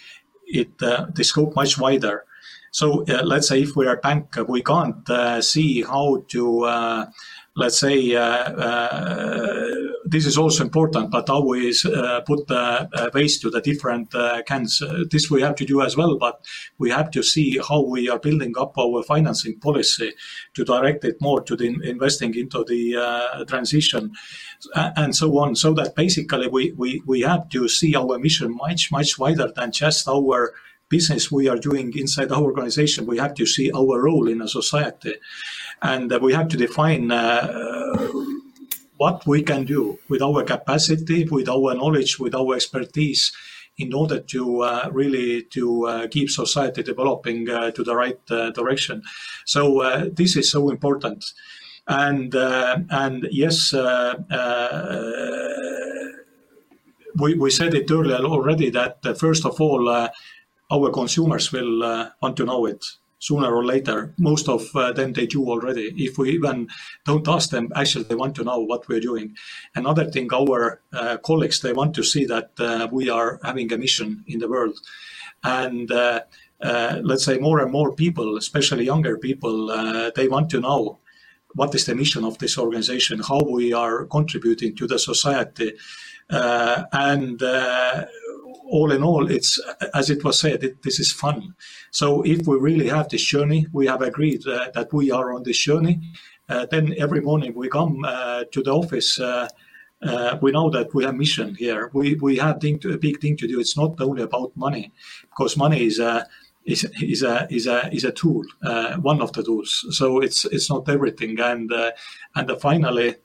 it 0.46 0.72
uh, 0.82 1.08
the 1.14 1.24
scope 1.24 1.56
much 1.56 1.78
wider. 1.78 2.24
So 2.72 3.04
uh, 3.04 3.24
let's 3.24 3.50
say 3.50 3.62
if 3.62 3.76
we 3.76 3.86
are 3.86 3.98
a 3.98 4.00
bank, 4.00 4.36
we 4.48 4.62
can't 4.62 5.08
see 5.44 5.82
how 5.82 6.24
to 6.30 7.08
let's 7.60 7.80
say 7.80 8.16
uh, 8.16 8.22
uh, 8.22 9.76
this 10.10 10.26
is 10.26 10.38
also 10.38 10.64
important, 10.64 11.12
but 11.12 11.30
always 11.30 11.86
uh, 11.86 12.22
put 12.22 12.48
the 12.48 13.12
waste 13.14 13.42
to 13.42 13.50
the 13.50 13.62
different 13.62 14.14
uh, 14.16 14.42
cans. 14.44 14.82
this 15.12 15.30
we 15.30 15.42
have 15.42 15.56
to 15.56 15.66
do 15.66 15.82
as 15.82 15.96
well, 15.96 16.18
but 16.18 16.42
we 16.78 16.90
have 16.90 17.12
to 17.12 17.24
see 17.24 17.60
how 17.68 17.82
we 17.82 18.10
are 18.10 18.20
building 18.20 18.54
up 18.58 18.78
our 18.78 19.04
financing 19.04 19.60
policy 19.60 20.14
to 20.54 20.64
direct 20.64 21.04
it 21.06 21.22
more 21.22 21.42
to 21.42 21.56
the 21.56 21.68
investing 21.84 22.36
into 22.36 22.64
the 22.64 23.46
transition 23.48 24.12
and 24.74 25.16
so 25.16 25.38
on. 25.38 25.56
So 25.56 25.74
that 25.74 25.96
basically 25.96 26.48
we, 26.48 26.72
we, 26.72 27.02
we 27.06 27.22
have 27.22 27.50
to 27.50 27.68
see 27.68 27.96
our 27.96 28.18
mission 28.20 28.56
much, 28.56 28.92
much 28.92 29.18
wider 29.18 29.52
than 29.56 29.72
just 29.72 30.08
our 30.08 30.54
business 30.90 31.32
we 31.32 31.48
are 31.48 31.58
doing 31.58 31.96
inside 31.96 32.32
our 32.32 32.42
organization. 32.42 33.06
We 33.06 33.20
have 33.20 33.36
to 33.36 33.46
see 33.46 33.72
our 33.72 34.02
role 34.02 34.28
in 34.28 34.42
a 34.42 34.48
society 34.48 35.16
and 35.82 36.12
we 36.22 36.34
have 36.34 36.50
to 36.50 36.58
define 36.58 37.12
uh, 37.12 38.09
what 39.00 39.26
we 39.26 39.42
can 39.42 39.64
do 39.64 39.98
with 40.10 40.22
our 40.22 40.44
capacity, 40.44 41.24
with 41.24 41.48
our 41.48 41.74
knowledge, 41.74 42.20
with 42.20 42.36
our 42.36 42.54
expertise 42.56 43.32
in 43.78 43.94
order 43.94 44.20
to 44.20 44.62
uh, 44.62 44.90
really 44.92 45.44
to 45.44 45.88
uh, 45.88 46.08
keep 46.08 46.30
society 46.30 46.84
developing 46.84 47.50
uh, 47.50 47.72
to 47.72 47.82
the 47.82 47.96
right 47.96 48.20
uh, 48.30 48.52
direction. 48.52 49.02
So 49.46 49.82
uh, 49.82 50.10
this 50.12 50.36
is 50.36 50.52
so 50.52 50.70
important, 50.70 51.24
and 51.88 52.36
and 52.36 53.26
yes. 53.32 53.74
we, 57.16 57.34
we 57.36 57.50
said 57.50 57.74
it 57.74 57.90
earlier 57.90 58.24
already 58.34 58.70
that 58.70 59.18
first 59.18 59.46
of 59.46 59.62
all, 59.62 59.90
our 60.72 60.92
consumers 60.92 61.54
will 61.54 61.80
want 62.22 62.36
to 62.36 62.46
know 62.46 62.66
it 62.66 62.84
sooner 63.20 63.54
or 63.54 63.66
later. 63.66 64.14
Most 64.18 64.50
of 64.50 64.76
uh, 64.76 64.92
them 64.94 65.14
they 65.14 65.28
do 65.28 65.48
already. 65.48 65.94
If 65.98 66.18
we 66.18 66.32
even 66.32 66.70
don't 67.06 67.28
ask 67.28 67.50
them, 67.50 67.72
actually 67.76 68.06
they 68.06 68.16
want 68.16 68.36
to 68.36 68.44
know 68.44 68.60
what 68.60 68.88
we're 68.88 69.02
doing. 69.02 69.36
Another 69.76 70.10
thing, 70.10 70.34
our 70.34 70.82
uh, 70.94 71.18
colleagues 71.18 71.60
they 71.60 71.74
want 71.74 71.94
to 71.96 72.04
see 72.04 72.26
that 72.26 72.52
uh, 72.60 72.88
we 72.92 73.10
are 73.10 73.40
having 73.44 73.72
a 73.72 73.78
mission 73.78 74.24
in 74.28 74.40
the 74.40 74.50
world, 74.50 74.80
and. 75.44 75.92
Uh, 75.92 76.22
uh, 76.62 77.00
let's 77.04 77.24
say 77.24 77.38
more 77.38 77.62
and 77.62 77.72
more 77.72 77.96
people, 77.96 78.36
especially 78.36 78.84
younger 78.84 79.18
people, 79.18 79.72
uh, 79.72 80.12
they 80.14 80.28
want 80.28 80.50
to 80.50 80.60
know 80.60 81.00
what 81.56 81.74
is 81.74 81.86
the 81.86 81.96
mission 81.96 82.26
of 82.26 82.38
this 82.40 82.58
organization, 82.58 83.22
how 83.22 83.40
we 83.50 83.72
are 83.72 84.04
contributing 84.08 84.76
to 84.76 84.86
the 84.86 85.00
society, 85.00 85.72
and 86.30 87.42
all 88.70 88.92
in 88.92 89.04
all, 89.04 89.30
it's 89.30 89.60
as 89.94 90.10
it 90.10 90.24
was 90.24 90.40
said, 90.40 90.64
it, 90.64 90.82
this 90.84 91.00
is 91.00 91.12
fun. 91.12 91.56
So 91.92 92.22
if 92.24 92.48
we 92.48 92.58
really 92.58 92.88
have 92.88 93.10
this 93.10 93.24
journey, 93.24 93.68
we 93.74 93.88
have 93.88 94.02
agreed 94.02 94.48
uh, 94.48 94.72
that 94.74 94.94
we 94.94 95.12
are 95.12 95.34
on 95.34 95.44
this 95.44 95.58
journey. 95.58 96.00
Uh, 96.50 96.66
then 96.66 96.96
every 96.98 97.22
morning 97.22 97.54
we 97.56 97.70
come 97.70 98.04
uh, 98.06 98.44
to 98.52 98.64
the 98.64 98.72
office. 98.72 99.20
Uh, 99.20 99.48
uh, 100.02 100.38
we 100.42 100.52
know 100.52 100.70
that 100.70 100.94
we 100.94 101.04
have 101.04 101.16
mission 101.16 101.56
here. 101.56 101.90
We 101.94 102.16
we 102.16 102.38
have 102.38 102.60
thing 102.60 102.80
to, 102.80 102.94
a 102.94 102.98
big 102.98 103.20
thing 103.20 103.38
to 103.38 103.48
do. 103.48 103.60
It's 103.60 103.78
not 103.78 104.00
only 104.02 104.24
about 104.24 104.56
money, 104.56 104.92
because 105.30 105.58
money 105.58 105.86
is 105.86 106.00
a 106.00 106.26
is, 106.66 106.86
is 107.02 107.24
a 107.24 107.48
is 107.50 107.68
a 107.68 107.94
is 107.94 108.06
a 108.06 108.12
tool, 108.12 108.44
uh, 108.64 108.96
one 108.98 109.22
of 109.22 109.32
the 109.34 109.44
tools. 109.44 109.86
So 109.92 110.22
it's 110.22 110.46
it's 110.46 110.70
not 110.70 110.90
everything. 110.90 111.40
And 111.40 111.72
and 112.36 112.52
finally, 112.62 113.16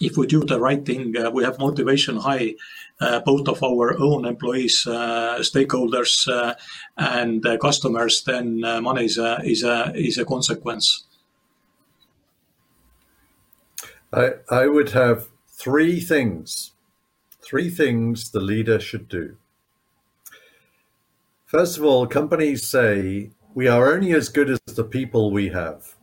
if 0.00 0.16
we 0.16 0.26
do 0.26 0.44
the 0.44 0.58
right 0.58 0.84
thing, 0.84 1.14
we 1.32 1.44
have 1.44 1.58
motivation 1.58 2.16
high 2.16 2.54
both 3.24 3.48
of 3.48 3.62
our 3.62 3.98
own 3.98 4.24
employees, 4.24 4.86
uh, 4.86 5.38
stakeholders, 5.40 6.26
uh, 6.28 6.54
and 6.96 7.44
customers, 7.60 8.22
then 8.24 8.60
money 8.60 9.04
is 9.04 9.18
a, 9.18 9.40
is 9.44 9.62
a 9.62 9.92
is 9.94 10.18
a 10.18 10.24
consequence. 10.24 11.04
I 14.12 14.30
I 14.50 14.66
would 14.66 14.90
have 14.90 15.28
three 15.48 16.00
things, 16.00 16.72
three 17.42 17.70
things 17.70 18.30
the 18.30 18.40
leader 18.40 18.80
should 18.80 19.08
do. 19.08 19.36
First 21.46 21.78
of 21.78 21.84
all, 21.84 22.06
companies 22.06 22.66
say 22.66 23.30
we 23.54 23.68
are 23.68 23.92
only 23.92 24.12
as 24.12 24.28
good 24.28 24.50
as 24.50 24.60
the 24.66 24.84
people 24.84 25.30
we 25.30 25.48
have. 25.48 25.94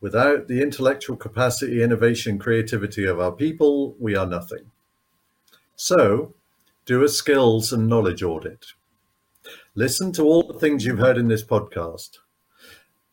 Without 0.00 0.46
the 0.46 0.62
intellectual 0.62 1.16
capacity, 1.16 1.82
innovation, 1.82 2.38
creativity 2.38 3.04
of 3.04 3.18
our 3.18 3.32
people, 3.32 3.96
we 3.98 4.14
are 4.14 4.26
nothing. 4.26 4.70
So, 5.76 6.34
do 6.86 7.04
a 7.04 7.08
skills 7.08 7.70
and 7.70 7.86
knowledge 7.86 8.22
audit. 8.22 8.64
Listen 9.74 10.10
to 10.12 10.22
all 10.22 10.42
the 10.42 10.58
things 10.58 10.86
you've 10.86 10.98
heard 10.98 11.18
in 11.18 11.28
this 11.28 11.44
podcast 11.44 12.18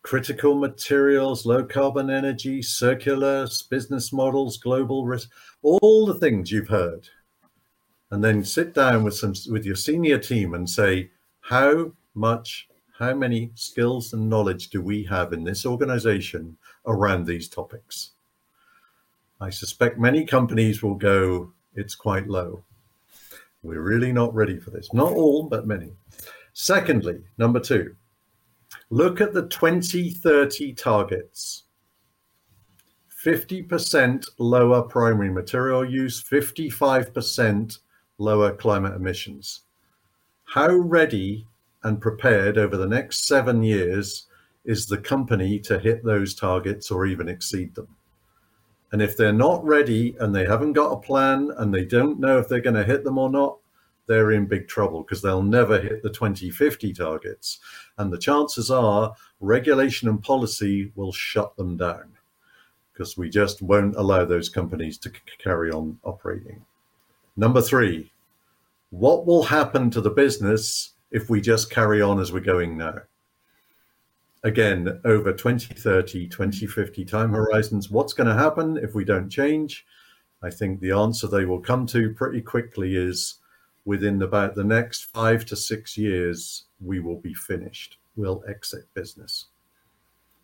critical 0.01 0.55
materials, 0.55 1.45
low 1.45 1.63
carbon 1.63 2.09
energy, 2.09 2.61
circular 2.61 3.47
business 3.69 4.13
models, 4.13 4.57
global 4.57 5.05
risk, 5.05 5.29
all 5.61 6.05
the 6.05 6.13
things 6.13 6.51
you've 6.51 6.67
heard. 6.67 7.07
And 8.11 8.23
then 8.23 8.43
sit 8.45 8.73
down 8.73 9.03
with 9.03 9.15
some 9.15 9.33
with 9.49 9.65
your 9.65 9.75
senior 9.75 10.17
team 10.17 10.53
and 10.53 10.69
say, 10.69 11.09
how 11.41 11.91
much, 12.15 12.69
how 12.97 13.13
many 13.13 13.51
skills 13.55 14.13
and 14.13 14.29
knowledge 14.29 14.69
do 14.69 14.81
we 14.81 15.03
have 15.05 15.33
in 15.33 15.43
this 15.43 15.65
organization 15.65 16.57
around 16.85 17.25
these 17.25 17.49
topics? 17.49 18.11
I 19.41 19.49
suspect 19.49 19.99
many 19.99 20.25
companies 20.25 20.81
will 20.81 20.95
go, 20.95 21.51
it's 21.75 21.95
quite 21.95 22.27
low. 22.27 22.63
We're 23.61 23.81
really 23.81 24.11
not 24.11 24.33
ready 24.33 24.59
for 24.59 24.71
this. 24.71 24.93
Not 24.93 25.13
all, 25.13 25.43
but 25.43 25.67
many. 25.67 25.91
Secondly, 26.53 27.21
number 27.37 27.59
two, 27.59 27.95
look 28.89 29.21
at 29.21 29.33
the 29.33 29.47
2030 29.47 30.73
targets 30.73 31.63
50% 33.23 34.27
lower 34.37 34.81
primary 34.81 35.29
material 35.29 35.89
use, 35.89 36.21
55% 36.21 37.79
lower 38.17 38.53
climate 38.53 38.95
emissions. 38.95 39.61
How 40.43 40.67
ready 40.67 41.47
and 41.83 42.01
prepared 42.01 42.57
over 42.57 42.75
the 42.75 42.87
next 42.87 43.25
seven 43.25 43.63
years 43.63 44.27
is 44.65 44.85
the 44.85 44.97
company 44.97 45.59
to 45.59 45.79
hit 45.79 46.03
those 46.03 46.35
targets 46.35 46.91
or 46.91 47.05
even 47.05 47.29
exceed 47.29 47.75
them? 47.75 47.95
And 48.93 49.01
if 49.01 49.17
they're 49.17 49.33
not 49.33 49.65
ready 49.65 50.15
and 50.19 50.33
they 50.33 50.45
haven't 50.45 50.73
got 50.73 50.91
a 50.91 51.01
plan 51.01 51.51
and 51.57 51.73
they 51.73 51.83
don't 51.83 52.19
know 52.19 52.37
if 52.37 52.47
they're 52.47 52.61
going 52.61 52.75
to 52.75 52.83
hit 52.83 53.03
them 53.03 53.17
or 53.17 53.27
not, 53.27 53.57
they're 54.05 54.33
in 54.33 54.45
big 54.45 54.67
trouble 54.67 55.01
because 55.01 55.19
they'll 55.19 55.41
never 55.41 55.81
hit 55.81 56.03
the 56.03 56.11
2050 56.11 56.93
targets. 56.93 57.57
And 57.97 58.13
the 58.13 58.19
chances 58.19 58.69
are 58.69 59.15
regulation 59.39 60.09
and 60.09 60.21
policy 60.21 60.91
will 60.93 61.11
shut 61.11 61.57
them 61.57 61.75
down 61.75 62.11
because 62.91 63.17
we 63.17 63.31
just 63.31 63.63
won't 63.63 63.95
allow 63.95 64.25
those 64.25 64.47
companies 64.47 64.99
to 64.99 65.09
c- 65.09 65.15
carry 65.39 65.71
on 65.71 65.97
operating. 66.03 66.63
Number 67.35 67.63
three, 67.63 68.11
what 68.91 69.25
will 69.25 69.41
happen 69.41 69.89
to 69.89 70.01
the 70.01 70.11
business 70.11 70.91
if 71.09 71.31
we 71.31 71.41
just 71.41 71.71
carry 71.71 72.03
on 72.03 72.19
as 72.19 72.31
we're 72.31 72.41
going 72.41 72.77
now? 72.77 72.99
Again, 74.43 74.99
over 75.05 75.33
2030, 75.33 76.27
2050 76.27 77.05
time 77.05 77.31
horizons, 77.31 77.89
what's 77.89 78.13
going 78.13 78.27
to 78.27 78.33
happen 78.33 78.77
if 78.77 78.93
we 78.93 79.05
don't 79.05 79.29
change? 79.29 79.85
I 80.41 80.49
think 80.49 80.79
the 80.79 80.91
answer 80.91 81.27
they 81.27 81.45
will 81.45 81.61
come 81.61 81.87
to 81.87 82.13
pretty 82.13 82.41
quickly 82.41 82.95
is 82.95 83.35
within 83.85 84.21
about 84.21 84.55
the 84.55 84.63
next 84.63 85.05
five 85.05 85.45
to 85.45 85.55
six 85.55 85.97
years, 85.97 86.65
we 86.81 86.99
will 86.99 87.19
be 87.19 87.33
finished. 87.33 87.97
We'll 88.15 88.43
exit 88.47 88.85
business. 88.93 89.47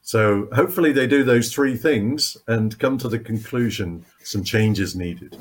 So 0.01 0.47
hopefully 0.53 0.91
they 0.91 1.07
do 1.07 1.23
those 1.23 1.53
three 1.53 1.77
things 1.77 2.35
and 2.47 2.77
come 2.80 2.97
to 2.97 3.09
the 3.09 3.19
conclusion 3.19 4.05
some 4.23 4.43
change 4.43 4.80
is 4.80 4.95
needed. 4.95 5.38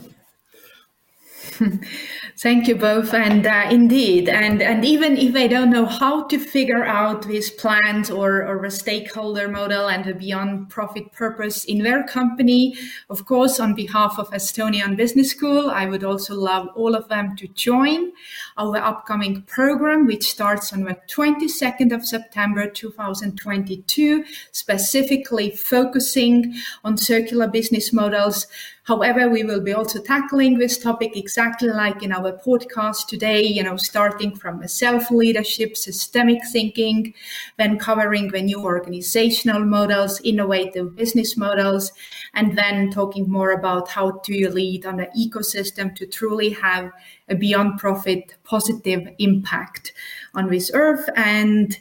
Thank 2.37 2.69
you 2.69 2.77
both, 2.77 3.12
and 3.15 3.47
uh, 3.47 3.69
indeed, 3.70 4.29
and 4.29 4.62
and 4.62 4.85
even 4.85 5.16
if 5.16 5.33
they 5.33 5.49
don't 5.49 5.70
know 5.70 5.87
how 5.87 6.27
to 6.29 6.39
figure 6.39 6.85
out 6.85 7.23
this 7.23 7.51
plans 7.51 8.11
or 8.11 8.47
or 8.47 8.65
a 8.65 8.70
stakeholder 8.70 9.49
model 9.49 9.89
and 9.89 10.07
a 10.07 10.15
beyond 10.15 10.69
profit 10.69 11.11
purpose 11.12 11.65
in 11.65 11.83
their 11.83 12.05
company, 12.05 12.77
of 13.11 13.27
course, 13.27 13.59
on 13.59 13.75
behalf 13.75 14.19
of 14.19 14.31
Estonian 14.31 14.97
Business 14.97 15.31
School, 15.31 15.70
I 15.70 15.87
would 15.87 16.05
also 16.05 16.35
love 16.35 16.69
all 16.77 16.95
of 16.95 17.09
them 17.09 17.35
to 17.37 17.49
join 17.49 18.12
our 18.59 18.76
upcoming 18.76 19.43
program, 19.43 20.06
which 20.06 20.28
starts 20.28 20.72
on 20.72 20.82
the 20.82 20.98
22nd 21.09 21.94
of 21.94 22.05
September 22.05 22.68
2022, 22.68 24.24
specifically 24.51 25.51
focusing 25.51 26.55
on 26.85 26.98
circular 26.98 27.47
business 27.47 27.93
models. 27.93 28.48
However, 28.82 29.28
we 29.28 29.44
will 29.44 29.60
be 29.60 29.74
also 29.74 30.01
tackling 30.01 30.59
this 30.59 30.78
topic 30.78 31.14
exactly 31.14 31.68
like 31.68 32.02
in 32.02 32.10
our 32.10 32.32
podcast 32.39 33.06
today, 33.06 33.43
you 33.43 33.62
know, 33.62 33.76
starting 33.76 34.35
from 34.35 34.66
self 34.66 35.10
leadership, 35.10 35.76
systemic 35.76 36.40
thinking, 36.51 37.12
then 37.59 37.78
covering 37.78 38.28
the 38.28 38.40
new 38.40 38.64
organizational 38.64 39.62
models, 39.62 40.22
innovative 40.24 40.97
business 40.97 41.36
models, 41.36 41.93
and 42.32 42.56
then 42.56 42.90
talking 42.90 43.30
more 43.30 43.52
about 43.52 43.90
how 43.90 44.22
do 44.24 44.35
you 44.35 44.48
lead 44.48 44.86
on 44.86 45.01
an 45.01 45.09
ecosystem 45.16 45.94
to 45.94 46.06
truly 46.06 46.48
have 46.51 46.90
a 47.31 47.35
beyond 47.35 47.79
profit 47.79 48.35
positive 48.45 49.09
impact 49.19 49.93
on 50.35 50.49
this 50.49 50.71
earth. 50.75 51.09
And 51.17 51.79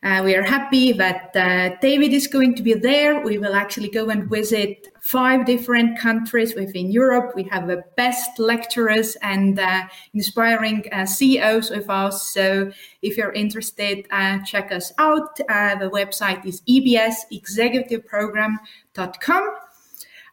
uh, 0.00 0.22
we 0.24 0.36
are 0.36 0.42
happy 0.42 0.92
that 0.92 1.34
uh, 1.34 1.70
David 1.80 2.12
is 2.12 2.28
going 2.28 2.54
to 2.54 2.62
be 2.62 2.74
there. 2.74 3.20
We 3.20 3.36
will 3.36 3.54
actually 3.54 3.88
go 3.88 4.10
and 4.10 4.30
visit 4.30 4.86
five 5.00 5.44
different 5.44 5.98
countries 5.98 6.54
within 6.54 6.92
Europe. 6.92 7.32
We 7.34 7.42
have 7.44 7.66
the 7.66 7.82
best 7.96 8.38
lecturers 8.38 9.16
and 9.22 9.58
uh, 9.58 9.88
inspiring 10.14 10.84
uh, 10.92 11.04
CEOs 11.04 11.70
with 11.70 11.90
us. 11.90 12.32
So 12.32 12.70
if 13.02 13.16
you're 13.16 13.32
interested, 13.32 14.06
uh, 14.12 14.38
check 14.44 14.70
us 14.70 14.92
out. 14.98 15.40
Uh, 15.48 15.74
the 15.74 15.90
website 15.90 16.46
is 16.46 16.62
ebsexecutiveprogram.com. 16.68 19.50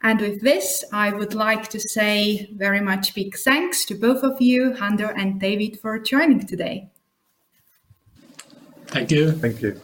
And 0.06 0.22
with 0.22 0.42
this, 0.42 0.84
I 0.94 1.12
would 1.12 1.34
like 1.34 1.68
to 1.70 1.80
say 1.80 2.48
very 2.54 2.80
much 2.80 3.16
big 3.16 3.36
thanks 3.36 3.86
to 3.86 3.96
both 3.96 4.22
of 4.22 4.40
you, 4.40 4.70
Hando 4.74 5.12
and 5.18 5.40
David, 5.40 5.80
for 5.80 5.98
joining 5.98 6.46
today. 6.46 6.92
Thank 8.86 9.10
you. 9.10 9.32
Thank 9.32 9.64
you. 9.64 9.82